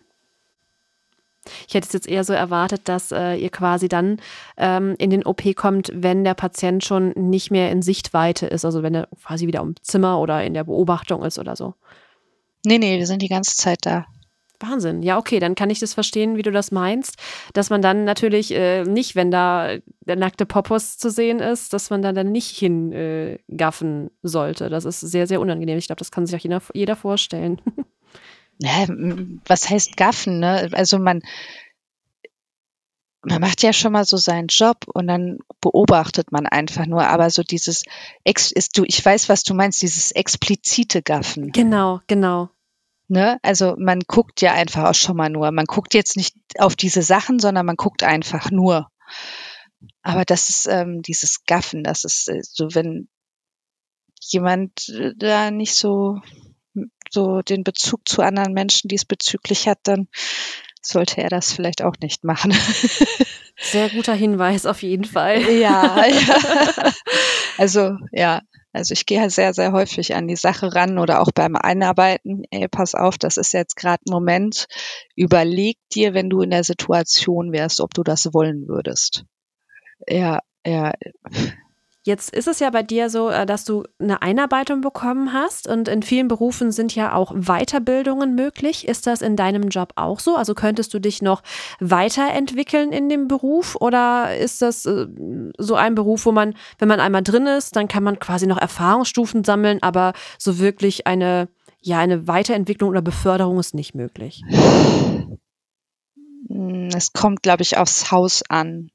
Ich 1.66 1.74
hätte 1.74 1.86
es 1.86 1.92
jetzt 1.92 2.08
eher 2.08 2.24
so 2.24 2.32
erwartet, 2.32 2.82
dass 2.84 3.10
äh, 3.12 3.34
ihr 3.34 3.50
quasi 3.50 3.88
dann 3.88 4.20
ähm, 4.56 4.94
in 4.98 5.10
den 5.10 5.26
OP 5.26 5.42
kommt, 5.56 5.90
wenn 5.94 6.24
der 6.24 6.34
Patient 6.34 6.84
schon 6.84 7.10
nicht 7.16 7.50
mehr 7.50 7.70
in 7.70 7.82
Sichtweite 7.82 8.46
ist, 8.46 8.64
also 8.64 8.82
wenn 8.82 8.94
er 8.94 9.08
quasi 9.24 9.46
wieder 9.46 9.60
im 9.60 9.74
Zimmer 9.82 10.20
oder 10.20 10.44
in 10.44 10.54
der 10.54 10.64
Beobachtung 10.64 11.24
ist 11.24 11.38
oder 11.38 11.56
so. 11.56 11.74
Nee, 12.64 12.78
nee, 12.78 12.98
wir 12.98 13.06
sind 13.06 13.22
die 13.22 13.28
ganze 13.28 13.56
Zeit 13.56 13.78
da. 13.82 14.06
Wahnsinn. 14.62 15.02
Ja, 15.02 15.18
okay, 15.18 15.40
dann 15.40 15.56
kann 15.56 15.70
ich 15.70 15.80
das 15.80 15.94
verstehen, 15.94 16.36
wie 16.36 16.42
du 16.42 16.52
das 16.52 16.70
meinst, 16.70 17.16
dass 17.52 17.70
man 17.70 17.82
dann 17.82 18.04
natürlich 18.04 18.52
äh, 18.52 18.84
nicht, 18.84 19.16
wenn 19.16 19.30
da 19.30 19.76
der 20.00 20.16
nackte 20.16 20.46
Popos 20.46 20.98
zu 20.98 21.10
sehen 21.10 21.40
ist, 21.40 21.72
dass 21.72 21.90
man 21.90 22.02
dann, 22.02 22.14
dann 22.14 22.30
nicht 22.30 22.56
hingaffen 22.56 24.06
äh, 24.06 24.10
sollte. 24.22 24.68
Das 24.68 24.84
ist 24.84 25.00
sehr, 25.00 25.26
sehr 25.26 25.40
unangenehm. 25.40 25.78
Ich 25.78 25.86
glaube, 25.86 25.98
das 25.98 26.12
kann 26.12 26.26
sich 26.26 26.36
auch 26.36 26.42
jeder, 26.42 26.62
jeder 26.74 26.96
vorstellen. 26.96 27.60
ja, 28.62 28.86
was 29.46 29.68
heißt 29.68 29.96
gaffen, 29.96 30.38
ne? 30.38 30.70
Also 30.72 30.98
man, 30.98 31.22
man 33.22 33.40
macht 33.40 33.62
ja 33.62 33.72
schon 33.72 33.92
mal 33.92 34.04
so 34.04 34.16
seinen 34.16 34.46
Job 34.48 34.84
und 34.86 35.08
dann 35.08 35.38
beobachtet 35.60 36.30
man 36.30 36.46
einfach 36.46 36.86
nur, 36.86 37.06
aber 37.06 37.30
so 37.30 37.42
dieses, 37.42 37.82
ist 38.24 38.78
du, 38.78 38.84
ich 38.86 39.04
weiß, 39.04 39.28
was 39.28 39.42
du 39.42 39.54
meinst, 39.54 39.82
dieses 39.82 40.12
explizite 40.12 41.02
Gaffen. 41.02 41.50
Genau, 41.50 42.00
genau. 42.06 42.50
Ne? 43.08 43.38
Also 43.42 43.74
man 43.78 44.00
guckt 44.06 44.40
ja 44.40 44.52
einfach 44.52 44.84
auch 44.84 44.94
schon 44.94 45.16
mal 45.16 45.28
nur. 45.28 45.50
Man 45.50 45.66
guckt 45.66 45.92
jetzt 45.92 46.16
nicht 46.16 46.36
auf 46.58 46.76
diese 46.76 47.02
Sachen, 47.02 47.40
sondern 47.40 47.66
man 47.66 47.76
guckt 47.76 48.04
einfach 48.04 48.50
nur. 48.50 48.88
Aber 50.02 50.24
das 50.24 50.48
ist 50.48 50.66
ähm, 50.66 51.02
dieses 51.02 51.44
Gaffen, 51.44 51.82
das 51.82 52.04
ist 52.04 52.28
äh, 52.28 52.40
so, 52.42 52.74
wenn 52.74 53.08
jemand 54.20 54.88
äh, 54.88 55.12
da 55.16 55.50
nicht 55.50 55.74
so 55.74 56.20
so 57.12 57.42
den 57.42 57.64
Bezug 57.64 58.08
zu 58.08 58.22
anderen 58.22 58.52
Menschen 58.52 58.88
diesbezüglich 58.88 59.68
hat, 59.68 59.78
dann 59.84 60.08
sollte 60.80 61.22
er 61.22 61.28
das 61.28 61.52
vielleicht 61.52 61.82
auch 61.82 61.96
nicht 62.00 62.24
machen. 62.24 62.52
Sehr 63.60 63.90
guter 63.90 64.14
Hinweis 64.14 64.66
auf 64.66 64.82
jeden 64.82 65.04
Fall. 65.04 65.42
Ja, 65.42 66.06
ja. 66.06 66.92
Also 67.58 67.96
ja, 68.12 68.40
also 68.72 68.92
ich 68.92 69.04
gehe 69.04 69.20
halt 69.20 69.30
sehr, 69.30 69.52
sehr 69.52 69.72
häufig 69.72 70.14
an 70.14 70.26
die 70.26 70.36
Sache 70.36 70.74
ran 70.74 70.98
oder 70.98 71.20
auch 71.20 71.30
beim 71.34 71.54
Einarbeiten. 71.54 72.44
Ey, 72.50 72.66
pass 72.66 72.94
auf, 72.94 73.18
das 73.18 73.36
ist 73.36 73.52
jetzt 73.52 73.76
gerade 73.76 74.02
ein 74.06 74.10
Moment. 74.10 74.66
Überleg 75.14 75.76
dir, 75.92 76.14
wenn 76.14 76.30
du 76.30 76.40
in 76.40 76.50
der 76.50 76.64
Situation 76.64 77.52
wärst, 77.52 77.80
ob 77.80 77.92
du 77.92 78.02
das 78.02 78.32
wollen 78.32 78.66
würdest. 78.68 79.26
Ja, 80.08 80.40
ja. 80.66 80.92
Jetzt 82.04 82.34
ist 82.34 82.48
es 82.48 82.58
ja 82.58 82.68
bei 82.70 82.82
dir 82.82 83.08
so, 83.10 83.28
äh, 83.28 83.46
dass 83.46 83.64
du 83.64 83.84
eine 84.00 84.22
Einarbeitung 84.22 84.80
bekommen 84.80 85.32
hast 85.32 85.68
und 85.68 85.86
in 85.86 86.02
vielen 86.02 86.26
Berufen 86.26 86.72
sind 86.72 86.94
ja 86.96 87.14
auch 87.14 87.32
Weiterbildungen 87.32 88.34
möglich. 88.34 88.88
Ist 88.88 89.06
das 89.06 89.22
in 89.22 89.36
deinem 89.36 89.68
Job 89.68 89.92
auch 89.94 90.18
so? 90.18 90.34
Also 90.34 90.54
könntest 90.54 90.92
du 90.94 90.98
dich 90.98 91.22
noch 91.22 91.42
weiterentwickeln 91.78 92.90
in 92.90 93.08
dem 93.08 93.28
Beruf 93.28 93.76
oder 93.76 94.36
ist 94.36 94.62
das 94.62 94.84
äh, 94.84 95.06
so 95.58 95.76
ein 95.76 95.94
Beruf, 95.94 96.26
wo 96.26 96.32
man, 96.32 96.54
wenn 96.78 96.88
man 96.88 96.98
einmal 96.98 97.22
drin 97.22 97.46
ist, 97.46 97.76
dann 97.76 97.86
kann 97.86 98.02
man 98.02 98.18
quasi 98.18 98.48
noch 98.48 98.58
Erfahrungsstufen 98.58 99.44
sammeln, 99.44 99.80
aber 99.80 100.12
so 100.38 100.58
wirklich 100.58 101.06
eine, 101.06 101.48
ja, 101.80 102.00
eine 102.00 102.26
Weiterentwicklung 102.26 102.90
oder 102.90 103.02
Beförderung 103.02 103.60
ist 103.60 103.74
nicht 103.74 103.94
möglich? 103.94 104.42
Es 106.94 107.12
kommt, 107.12 107.42
glaube 107.42 107.62
ich, 107.62 107.78
aufs 107.78 108.10
Haus 108.10 108.42
an. 108.48 108.90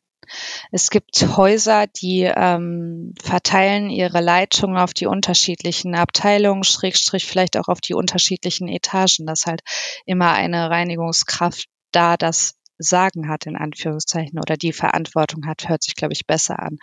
Es 0.72 0.90
gibt 0.90 1.38
Häuser, 1.38 1.88
die 1.88 2.24
ähm, 2.24 3.14
verteilen 3.22 3.90
ihre 3.90 4.22
Leitungen 4.22 4.78
auf 4.78 4.94
die 4.94 5.08
unterschiedlichen 5.08 5.96
Abteilungen, 5.96 6.64
Schrägstrich 6.64 7.26
vielleicht 7.26 7.58
auch 7.58 7.68
auf 7.68 7.82
die 7.82 7.94
unterschiedlichen 7.94 8.68
Etagen, 8.68 9.26
dass 9.26 9.46
halt 9.46 9.62
immer 10.06 10.34
eine 10.34 10.70
Reinigungskraft 10.70 11.68
da 11.92 12.18
das 12.18 12.56
Sagen 12.80 13.28
hat, 13.28 13.48
in 13.48 13.56
Anführungszeichen, 13.56 14.40
oder 14.40 14.56
die 14.56 14.74
Verantwortung 14.74 15.48
hat, 15.48 15.68
hört 15.68 15.82
sich, 15.82 15.96
glaube 15.96 16.14
ich, 16.14 16.28
besser 16.28 16.60
an. 16.60 16.78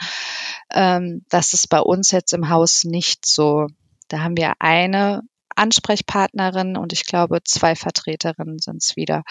Ähm, 0.73 1.25
das 1.29 1.53
ist 1.53 1.69
bei 1.69 1.81
uns 1.81 2.11
jetzt 2.11 2.33
im 2.33 2.49
Haus 2.49 2.85
nicht 2.85 3.27
so. 3.27 3.69
Da 4.09 4.21
haben 4.21 4.37
wir 4.37 4.55
eine 4.59 5.23
Ansprechpartnerin 5.55 6.77
und 6.77 6.93
ich 6.93 7.07
glaube, 7.07 7.43
zwei 7.45 7.77
Vertreterinnen 7.77 8.59
sind 8.59 8.83
es 8.83 8.97
wieder. 8.97 9.23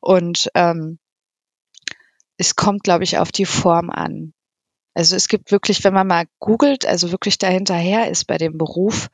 Und 0.00 0.50
ähm, 0.54 0.98
es 2.40 2.56
kommt, 2.56 2.84
glaube 2.84 3.04
ich, 3.04 3.18
auf 3.18 3.30
die 3.30 3.44
Form 3.44 3.90
an. 3.90 4.32
Also 4.94 5.14
es 5.14 5.28
gibt 5.28 5.52
wirklich, 5.52 5.84
wenn 5.84 5.92
man 5.92 6.06
mal 6.06 6.24
googelt, 6.38 6.86
also 6.86 7.12
wirklich 7.12 7.36
dahinterher 7.36 8.10
ist 8.10 8.26
bei 8.26 8.38
dem 8.38 8.56
Beruf, 8.56 9.08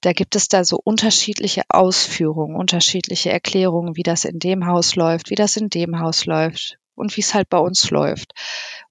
da 0.00 0.12
gibt 0.12 0.36
es 0.36 0.46
da 0.46 0.64
so 0.64 0.78
unterschiedliche 0.82 1.62
Ausführungen, 1.68 2.54
unterschiedliche 2.54 3.30
Erklärungen, 3.32 3.96
wie 3.96 4.04
das 4.04 4.24
in 4.24 4.38
dem 4.38 4.66
Haus 4.66 4.94
läuft, 4.94 5.30
wie 5.30 5.34
das 5.34 5.56
in 5.56 5.70
dem 5.70 5.98
Haus 5.98 6.24
läuft 6.24 6.78
und 6.94 7.16
wie 7.16 7.20
es 7.20 7.34
halt 7.34 7.48
bei 7.48 7.58
uns 7.58 7.90
läuft. 7.90 8.32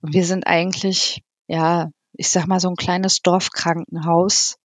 Und 0.02 0.14
wir 0.14 0.26
sind 0.26 0.46
eigentlich, 0.46 1.24
ja, 1.48 1.90
ich 2.12 2.28
sag 2.28 2.48
mal 2.48 2.60
so 2.60 2.68
ein 2.68 2.76
kleines 2.76 3.22
Dorfkrankenhaus. 3.22 4.58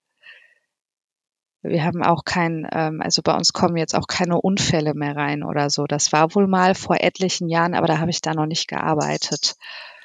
Wir 1.68 1.84
haben 1.84 2.02
auch 2.02 2.24
kein, 2.24 2.66
ähm, 2.72 3.00
also 3.02 3.22
bei 3.22 3.34
uns 3.34 3.52
kommen 3.52 3.76
jetzt 3.76 3.94
auch 3.94 4.06
keine 4.06 4.40
Unfälle 4.40 4.94
mehr 4.94 5.16
rein 5.16 5.42
oder 5.42 5.70
so. 5.70 5.86
Das 5.86 6.12
war 6.12 6.34
wohl 6.34 6.46
mal 6.46 6.74
vor 6.74 6.96
etlichen 7.00 7.48
Jahren, 7.48 7.74
aber 7.74 7.86
da 7.86 7.98
habe 7.98 8.10
ich 8.10 8.20
da 8.20 8.34
noch 8.34 8.46
nicht 8.46 8.68
gearbeitet. 8.68 9.56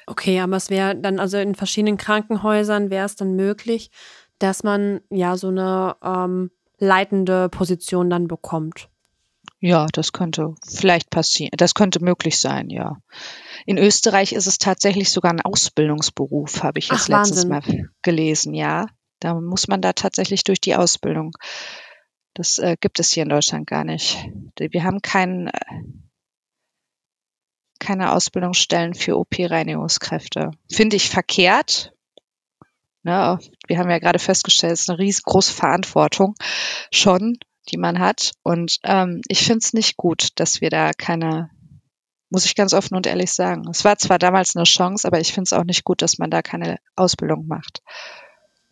Okay, 0.06 0.40
aber 0.40 0.56
es 0.56 0.70
wäre 0.70 0.96
dann 0.96 1.18
also 1.18 1.38
in 1.38 1.54
verschiedenen 1.54 1.96
Krankenhäusern 1.96 2.90
wäre 2.90 3.06
es 3.06 3.16
dann 3.16 3.34
möglich, 3.34 3.90
dass 4.38 4.62
man 4.64 5.00
ja 5.10 5.36
so 5.36 5.48
eine 5.48 5.96
ähm, 6.02 6.50
leitende 6.78 7.48
Position 7.48 8.10
dann 8.10 8.26
bekommt. 8.26 8.88
Ja, 9.60 9.86
das 9.92 10.12
könnte 10.12 10.56
vielleicht 10.66 11.10
passieren. 11.10 11.52
Das 11.56 11.74
könnte 11.74 12.02
möglich 12.02 12.40
sein, 12.40 12.68
ja. 12.68 12.96
In 13.64 13.78
Österreich 13.78 14.32
ist 14.32 14.48
es 14.48 14.58
tatsächlich 14.58 15.10
sogar 15.10 15.32
ein 15.32 15.40
Ausbildungsberuf, 15.40 16.64
habe 16.64 16.80
ich 16.80 16.88
jetzt 16.88 17.08
Ach, 17.08 17.20
letztes 17.20 17.46
Mal 17.46 17.62
gelesen, 18.02 18.54
ja. 18.54 18.86
Da 19.22 19.34
muss 19.34 19.68
man 19.68 19.80
da 19.80 19.92
tatsächlich 19.92 20.42
durch 20.42 20.60
die 20.60 20.74
Ausbildung. 20.74 21.36
Das 22.34 22.58
äh, 22.58 22.76
gibt 22.80 22.98
es 22.98 23.12
hier 23.12 23.22
in 23.22 23.28
Deutschland 23.28 23.68
gar 23.68 23.84
nicht. 23.84 24.18
Wir 24.58 24.82
haben 24.82 25.00
keinen 25.00 25.46
äh, 25.46 25.82
keine 27.78 28.12
Ausbildungsstellen 28.12 28.94
für 28.94 29.16
OP-Reinigungskräfte. 29.16 30.50
Finde 30.70 30.96
ich 30.96 31.08
verkehrt. 31.08 31.92
Ne, 33.04 33.38
wir 33.68 33.78
haben 33.78 33.90
ja 33.90 33.98
gerade 33.98 34.18
festgestellt, 34.18 34.72
es 34.72 34.82
ist 34.82 34.90
eine 34.90 34.98
riesengroße 34.98 35.52
Verantwortung 35.52 36.34
schon, 36.92 37.38
die 37.70 37.76
man 37.76 38.00
hat. 38.00 38.32
Und 38.42 38.78
ähm, 38.82 39.20
ich 39.28 39.44
finde 39.44 39.58
es 39.58 39.72
nicht 39.72 39.96
gut, 39.96 40.28
dass 40.36 40.60
wir 40.60 40.70
da 40.70 40.92
keine, 40.92 41.50
muss 42.28 42.44
ich 42.44 42.56
ganz 42.56 42.72
offen 42.72 42.96
und 42.96 43.06
ehrlich 43.06 43.32
sagen. 43.32 43.68
Es 43.70 43.84
war 43.84 43.98
zwar 43.98 44.18
damals 44.18 44.56
eine 44.56 44.64
Chance, 44.64 45.06
aber 45.06 45.20
ich 45.20 45.32
finde 45.32 45.46
es 45.46 45.52
auch 45.52 45.64
nicht 45.64 45.84
gut, 45.84 46.02
dass 46.02 46.18
man 46.18 46.30
da 46.30 46.42
keine 46.42 46.78
Ausbildung 46.96 47.46
macht. 47.46 47.82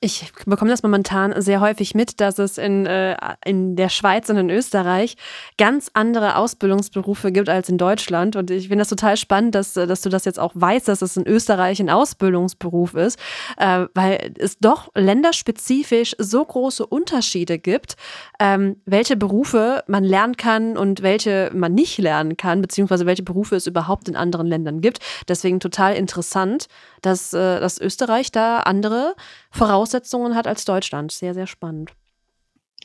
Ich 0.02 0.32
bekomme 0.46 0.70
das 0.70 0.82
momentan 0.82 1.42
sehr 1.42 1.60
häufig 1.60 1.94
mit, 1.94 2.22
dass 2.22 2.38
es 2.38 2.56
in, 2.56 2.86
äh, 2.86 3.18
in 3.44 3.76
der 3.76 3.90
Schweiz 3.90 4.30
und 4.30 4.38
in 4.38 4.48
Österreich 4.48 5.18
ganz 5.58 5.90
andere 5.92 6.36
Ausbildungsberufe 6.36 7.30
gibt 7.32 7.50
als 7.50 7.68
in 7.68 7.76
Deutschland. 7.76 8.34
Und 8.34 8.50
ich 8.50 8.68
finde 8.68 8.78
das 8.78 8.88
total 8.88 9.18
spannend, 9.18 9.54
dass, 9.54 9.74
dass 9.74 10.00
du 10.00 10.08
das 10.08 10.24
jetzt 10.24 10.38
auch 10.38 10.52
weißt, 10.54 10.88
dass 10.88 11.02
es 11.02 11.18
in 11.18 11.26
Österreich 11.26 11.80
ein 11.80 11.90
Ausbildungsberuf 11.90 12.94
ist, 12.94 13.18
äh, 13.58 13.88
weil 13.92 14.32
es 14.38 14.58
doch 14.58 14.88
länderspezifisch 14.94 16.16
so 16.16 16.46
große 16.46 16.86
Unterschiede 16.86 17.58
gibt, 17.58 17.96
ähm, 18.38 18.76
welche 18.86 19.18
Berufe 19.18 19.84
man 19.86 20.02
lernen 20.02 20.38
kann 20.38 20.78
und 20.78 21.02
welche 21.02 21.50
man 21.52 21.74
nicht 21.74 21.98
lernen 21.98 22.38
kann, 22.38 22.62
beziehungsweise 22.62 23.04
welche 23.04 23.22
Berufe 23.22 23.56
es 23.56 23.66
überhaupt 23.66 24.08
in 24.08 24.16
anderen 24.16 24.46
Ländern 24.46 24.80
gibt. 24.80 25.00
Deswegen 25.28 25.60
total 25.60 25.94
interessant, 25.94 26.68
dass, 27.02 27.34
äh, 27.34 27.60
dass 27.60 27.78
Österreich 27.78 28.32
da 28.32 28.60
andere 28.60 29.14
Voraussetzungen 29.50 30.34
hat 30.34 30.46
als 30.46 30.64
Deutschland. 30.64 31.12
Sehr, 31.12 31.34
sehr 31.34 31.46
spannend. 31.46 31.92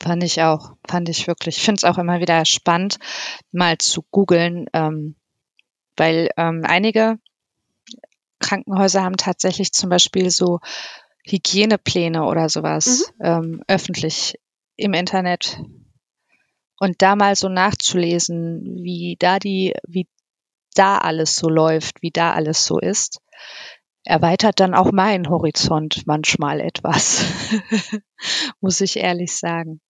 Fand 0.02 0.24
ich 0.24 0.42
auch, 0.42 0.74
fand 0.88 1.10
ich 1.10 1.28
wirklich. 1.28 1.58
Ich 1.58 1.64
finde 1.64 1.80
es 1.80 1.84
auch 1.84 1.98
immer 1.98 2.20
wieder 2.20 2.44
spannend, 2.46 2.98
mal 3.52 3.78
zu 3.78 4.04
googeln, 4.12 4.68
ähm, 4.74 5.16
weil 5.96 6.30
ähm, 6.38 6.64
einige 6.66 7.18
Krankenhäuser 8.40 9.04
haben 9.04 9.18
tatsächlich 9.18 9.72
zum 9.72 9.90
Beispiel 9.90 10.30
so 10.30 10.60
Hygienepläne 11.26 12.26
oder 12.26 12.50
sowas 12.50 13.12
mhm. 13.18 13.26
ähm, 13.26 13.64
öffentlich 13.68 14.40
im 14.76 14.94
Internet. 14.94 15.60
Und 16.78 17.02
da 17.02 17.16
mal 17.16 17.36
so 17.36 17.48
nachzulesen, 17.48 18.84
wie 18.84 19.16
da 19.18 19.40
die, 19.40 19.74
wie 19.88 20.08
da 20.76 20.98
alles 20.98 21.38
so 21.38 21.48
läuft, 21.48 22.02
wie 22.02 22.12
da 22.12 22.34
alles 22.34 22.66
so 22.66 22.80
ist, 22.80 23.22
erweitert 24.06 24.60
dann 24.60 24.74
auch 24.74 24.92
meinen 24.92 25.30
Horizont 25.30 26.04
manchmal 26.06 26.62
etwas, 26.62 27.26
muss 28.62 28.82
ich 28.82 28.98
ehrlich 28.98 29.36
sagen. 29.36 29.82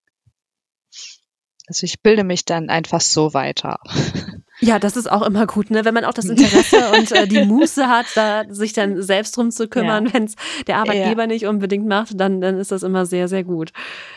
Also 1.68 1.86
ich 1.86 2.02
bilde 2.02 2.24
mich 2.24 2.46
dann 2.46 2.70
einfach 2.70 3.02
so 3.02 3.34
weiter. 3.34 3.80
Ja, 4.62 4.80
das 4.80 4.96
ist 4.96 5.12
auch 5.12 5.24
immer 5.24 5.48
gut, 5.48 5.70
ne? 5.70 5.84
wenn 5.84 5.94
man 5.94 6.06
auch 6.06 6.14
das 6.14 6.26
Interesse 6.26 6.92
und 6.94 7.12
äh, 7.12 7.28
die 7.28 7.44
Muße 7.44 7.90
hat, 7.90 8.06
da 8.16 8.44
sich 8.48 8.72
dann 8.72 9.02
selbst 9.02 9.36
drum 9.36 9.52
zu 9.52 9.68
kümmern, 9.68 10.06
ja. 10.06 10.14
wenn 10.14 10.24
es 10.26 10.36
der 10.68 10.78
Arbeitgeber 10.78 11.24
ja. 11.24 11.28
nicht 11.28 11.46
unbedingt 11.46 11.88
macht, 11.88 12.20
dann, 12.20 12.40
dann 12.40 12.58
ist 12.58 12.72
das 12.72 12.84
immer 12.84 13.06
sehr, 13.06 13.28
sehr 13.28 13.44
gut. 13.44 13.74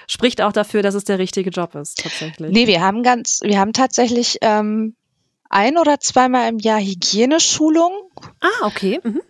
Spricht 0.07 0.41
auch 0.41 0.53
dafür, 0.53 0.83
dass 0.83 0.95
es 0.95 1.05
der 1.05 1.19
richtige 1.19 1.51
Job 1.51 1.75
ist, 1.75 1.99
tatsächlich. 1.99 2.53
Nee, 2.53 2.69
wir 2.69 2.81
haben 2.83 3.03
ganz, 3.03 3.41
wir 3.43 3.59
haben 3.59 3.73
tatsächlich 3.73 4.39
ähm, 4.43 4.95
ein 5.51 5.77
oder 5.77 5.99
zweimal 5.99 6.49
im 6.49 6.59
Jahr 6.59 6.81
Hygieneschulung. 6.81 7.93
Ah, 8.41 8.67
okay. 8.67 9.01
Mhm. 9.03 9.23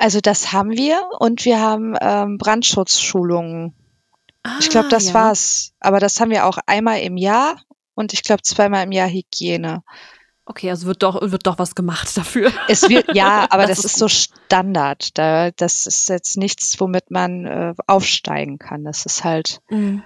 Also 0.00 0.20
das 0.22 0.50
haben 0.52 0.70
wir 0.70 1.10
und 1.18 1.44
wir 1.44 1.60
haben 1.60 1.94
ähm, 2.00 2.38
Brandschutzschulungen. 2.38 3.74
Ah, 4.42 4.56
ich 4.58 4.70
glaube, 4.70 4.88
das 4.88 5.08
ja. 5.08 5.14
war's. 5.14 5.74
Aber 5.78 6.00
das 6.00 6.18
haben 6.18 6.30
wir 6.30 6.46
auch 6.46 6.56
einmal 6.64 7.00
im 7.00 7.18
Jahr 7.18 7.60
und 7.94 8.14
ich 8.14 8.22
glaube 8.22 8.40
zweimal 8.40 8.84
im 8.84 8.92
Jahr 8.92 9.10
Hygiene. 9.10 9.82
Okay, 10.46 10.70
also 10.70 10.86
wird 10.86 11.02
doch, 11.02 11.20
wird 11.20 11.46
doch 11.46 11.58
was 11.58 11.74
gemacht 11.74 12.08
dafür. 12.16 12.50
Es 12.66 12.88
wird, 12.88 13.14
ja, 13.14 13.46
aber 13.50 13.66
das, 13.66 13.76
das 13.76 13.84
ist, 13.84 13.92
ist 13.92 13.98
so 13.98 14.08
Standard. 14.08 15.18
Da, 15.18 15.50
das 15.50 15.86
ist 15.86 16.08
jetzt 16.08 16.38
nichts, 16.38 16.80
womit 16.80 17.10
man 17.10 17.44
äh, 17.44 17.74
aufsteigen 17.86 18.58
kann. 18.58 18.84
Das 18.84 19.04
ist 19.04 19.22
halt, 19.22 19.60
mhm. 19.68 20.02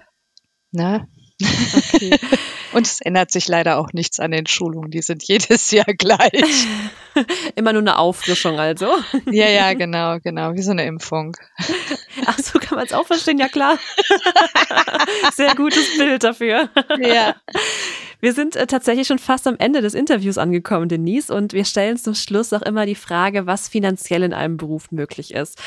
ne? 0.72 1.06
Okay. 1.40 2.18
Und 2.74 2.86
es 2.86 3.00
ändert 3.00 3.30
sich 3.30 3.48
leider 3.48 3.78
auch 3.78 3.92
nichts 3.92 4.20
an 4.20 4.32
den 4.32 4.46
Schulungen. 4.46 4.90
Die 4.90 5.02
sind 5.02 5.22
jedes 5.24 5.70
Jahr 5.70 5.86
gleich. 5.98 6.66
Immer 7.54 7.72
nur 7.72 7.82
eine 7.82 7.98
Auffrischung 7.98 8.58
also. 8.58 8.88
Ja, 9.30 9.48
ja, 9.48 9.72
genau, 9.72 10.18
genau. 10.20 10.54
Wie 10.54 10.62
so 10.62 10.70
eine 10.70 10.84
Impfung. 10.84 11.36
Ach, 12.26 12.38
so 12.38 12.58
kann 12.58 12.76
man 12.76 12.86
es 12.86 12.92
auch 12.92 13.06
verstehen, 13.06 13.38
ja 13.38 13.48
klar. 13.48 13.78
Sehr 15.32 15.54
gutes 15.54 15.96
Bild 15.96 16.22
dafür. 16.22 16.68
Ja. 17.00 17.34
Wir 18.20 18.32
sind 18.32 18.56
äh, 18.56 18.66
tatsächlich 18.66 19.06
schon 19.06 19.18
fast 19.18 19.46
am 19.46 19.56
Ende 19.58 19.82
des 19.82 19.94
Interviews 19.94 20.38
angekommen, 20.38 20.88
Denise, 20.88 21.30
und 21.30 21.52
wir 21.52 21.64
stellen 21.64 21.96
zum 21.96 22.14
Schluss 22.14 22.52
auch 22.52 22.62
immer 22.62 22.86
die 22.86 22.94
Frage, 22.94 23.46
was 23.46 23.68
finanziell 23.68 24.22
in 24.22 24.32
einem 24.32 24.56
Beruf 24.56 24.90
möglich 24.90 25.34
ist. 25.34 25.60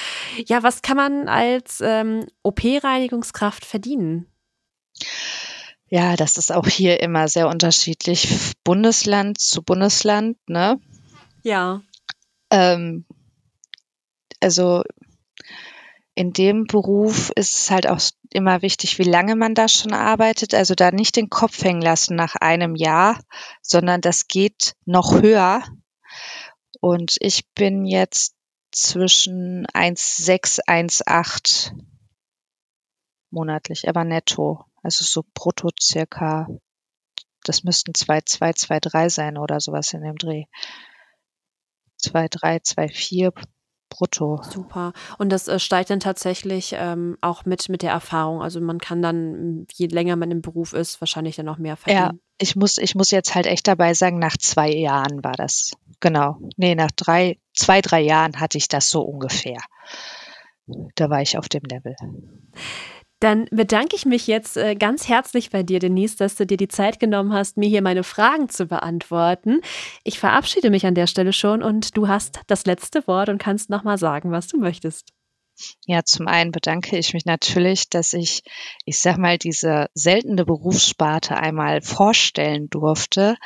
Ja, 0.46 0.64
was 0.64 0.82
kann 0.82 0.98
man 0.98 1.28
als 1.28 1.82
ähm, 1.84 2.26
OP-Reinigungskraft 2.44 3.66
verdienen? 3.66 4.28
Ja, 5.90 6.16
das 6.16 6.38
ist 6.38 6.52
auch 6.52 6.68
hier 6.68 7.00
immer 7.02 7.28
sehr 7.28 7.48
unterschiedlich, 7.48 8.54
Bundesland 8.64 9.40
zu 9.40 9.64
Bundesland, 9.64 10.38
ne? 10.50 10.82
Ja. 11.44 11.82
Ähm, 12.50 13.06
also 14.42 14.84
in 16.14 16.34
dem 16.34 16.66
Beruf 16.66 17.32
ist 17.36 17.56
es 17.56 17.72
halt 17.72 17.88
auch 17.88 18.02
immer 18.32 18.62
wichtig, 18.62 18.98
wie 19.00 19.04
lange 19.04 19.36
man 19.36 19.54
da 19.54 19.68
schon 19.68 19.94
arbeitet. 19.94 20.54
Also 20.54 20.74
da 20.74 20.92
nicht 20.92 21.16
den 21.16 21.30
Kopf 21.30 21.64
hängen 21.64 21.82
lassen 21.82 22.16
nach 22.16 22.36
einem 22.36 22.76
Jahr, 22.76 23.20
sondern 23.62 24.02
das 24.02 24.28
geht 24.28 24.74
noch 24.86 25.22
höher. 25.22 25.64
Und 26.82 27.18
ich 27.20 27.48
bin 27.54 27.86
jetzt 27.86 28.36
zwischen 28.72 29.66
1,6, 29.68 30.60
1,8 30.68 31.72
monatlich, 33.30 33.88
aber 33.88 34.04
netto. 34.04 34.67
Also 34.84 35.04
so 35.04 35.24
brutto 35.34 35.70
circa, 35.82 36.48
das 37.44 37.64
müssten 37.64 37.92
2,2, 37.92 38.68
2,3 38.68 39.10
sein 39.10 39.38
oder 39.38 39.60
sowas 39.60 39.94
in 39.94 40.02
dem 40.02 40.18
Dreh. 40.18 40.46
2,3, 42.02 42.64
2,4 42.64 43.34
brutto. 43.90 44.42
Super. 44.44 44.94
Und 45.18 45.30
das 45.30 45.48
äh, 45.48 45.60
steigt 45.60 45.90
dann 45.90 46.00
tatsächlich 46.00 46.76
ähm, 46.78 47.18
auch 47.22 47.46
mit, 47.46 47.70
mit 47.70 47.82
der 47.82 47.92
Erfahrung. 47.92 48.42
Also 48.42 48.62
man 48.62 48.80
kann 48.80 49.02
dann, 49.02 49.66
je 49.74 49.88
länger 49.88 50.16
man 50.16 50.32
im 50.32 50.42
Beruf 50.42 50.74
ist, 50.74 51.02
wahrscheinlich 51.02 51.36
dann 51.36 51.50
auch 51.50 51.58
mehr 51.58 51.78
verdienen. 51.78 52.20
ich 52.38 52.56
muss, 52.56 52.78
ich 52.78 52.96
muss 52.96 53.12
jetzt 53.12 53.36
halt 53.36 53.46
echt 53.46 53.68
dabei 53.68 53.94
sagen, 53.94 54.20
nach 54.20 54.38
zwei 54.38 54.70
Jahren 54.70 55.24
war 55.24 55.34
das. 55.34 55.72
Genau. 56.00 56.38
Nee, 56.58 56.76
nach 56.76 56.92
drei, 56.92 57.40
zwei, 57.54 57.82
drei 57.82 58.02
Jahren 58.02 58.40
hatte 58.40 58.58
ich 58.58 58.68
das 58.68 58.90
so 58.90 59.02
ungefähr. 59.02 59.60
Da 60.96 61.10
war 61.10 61.22
ich 61.22 61.38
auf 61.38 61.48
dem 61.50 61.64
Level. 61.64 61.96
Dann 63.20 63.48
bedanke 63.52 63.96
ich 63.96 64.06
mich 64.06 64.28
jetzt 64.28 64.58
äh, 64.58 64.76
ganz 64.76 65.08
herzlich 65.08 65.50
bei 65.50 65.64
dir, 65.64 65.80
Denise, 65.80 66.18
dass 66.18 66.36
du 66.36 66.46
dir 66.46 66.58
die 66.58 66.68
Zeit 66.68 67.00
genommen 67.00 67.34
hast, 67.34 67.58
mir 67.58 67.68
hier 67.68 67.82
meine 67.82 68.04
Fragen 68.04 68.50
zu 68.50 68.68
beantworten. 68.68 69.62
Ich 70.04 70.20
verabschiede 70.20 70.70
mich 70.70 70.86
an 70.86 70.94
der 70.94 71.08
Stelle 71.08 71.34
schon 71.34 71.64
und 71.64 71.98
du 71.98 72.08
hast 72.08 72.42
das 72.48 72.66
letzte 72.66 73.08
Wort 73.08 73.30
und 73.30 73.40
kannst 73.40 73.70
nochmal 73.70 73.98
sagen, 73.98 74.32
was 74.32 74.48
du 74.48 74.58
möchtest. 74.58 75.14
Ja, 75.88 76.04
zum 76.04 76.28
einen 76.28 76.52
bedanke 76.52 76.98
ich 76.98 77.16
mich 77.16 77.26
natürlich, 77.26 77.90
dass 77.90 78.14
ich, 78.14 78.44
ich 78.86 79.00
sag 79.00 79.18
mal, 79.18 79.40
diese 79.40 79.88
seltene 79.96 80.46
Berufssparte 80.46 81.36
einmal 81.36 81.82
vorstellen 81.82 82.70
durfte 82.70 83.38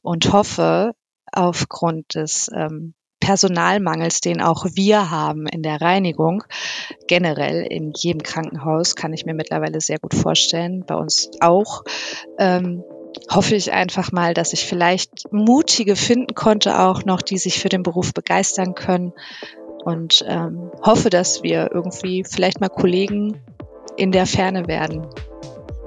und 0.00 0.32
hoffe, 0.32 0.94
aufgrund 1.30 2.14
des 2.14 2.50
ähm, 2.54 2.94
Personalmangels, 3.28 4.22
den 4.22 4.40
auch 4.40 4.64
wir 4.72 5.10
haben 5.10 5.46
in 5.46 5.62
der 5.62 5.82
Reinigung, 5.82 6.44
generell 7.08 7.60
in 7.60 7.92
jedem 7.94 8.22
Krankenhaus, 8.22 8.96
kann 8.96 9.12
ich 9.12 9.26
mir 9.26 9.34
mittlerweile 9.34 9.82
sehr 9.82 9.98
gut 9.98 10.14
vorstellen, 10.14 10.82
bei 10.86 10.94
uns 10.94 11.30
auch. 11.40 11.84
Ähm, 12.38 12.82
hoffe 13.30 13.54
ich 13.54 13.70
einfach 13.70 14.12
mal, 14.12 14.32
dass 14.32 14.54
ich 14.54 14.64
vielleicht 14.64 15.30
mutige 15.30 15.94
finden 15.94 16.34
konnte, 16.34 16.80
auch 16.80 17.04
noch, 17.04 17.20
die 17.20 17.36
sich 17.36 17.58
für 17.58 17.68
den 17.68 17.82
Beruf 17.82 18.14
begeistern 18.14 18.74
können 18.74 19.12
und 19.84 20.24
ähm, 20.26 20.70
hoffe, 20.82 21.10
dass 21.10 21.42
wir 21.42 21.68
irgendwie 21.70 22.24
vielleicht 22.24 22.62
mal 22.62 22.70
Kollegen 22.70 23.36
in 23.98 24.10
der 24.10 24.24
Ferne 24.24 24.68
werden. 24.68 25.06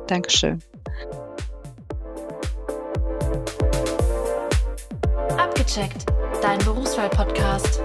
Dankeschön. 0.05 0.61
Abgecheckt, 5.37 6.10
dein 6.41 6.59
Berufswahl-Podcast. 6.59 7.81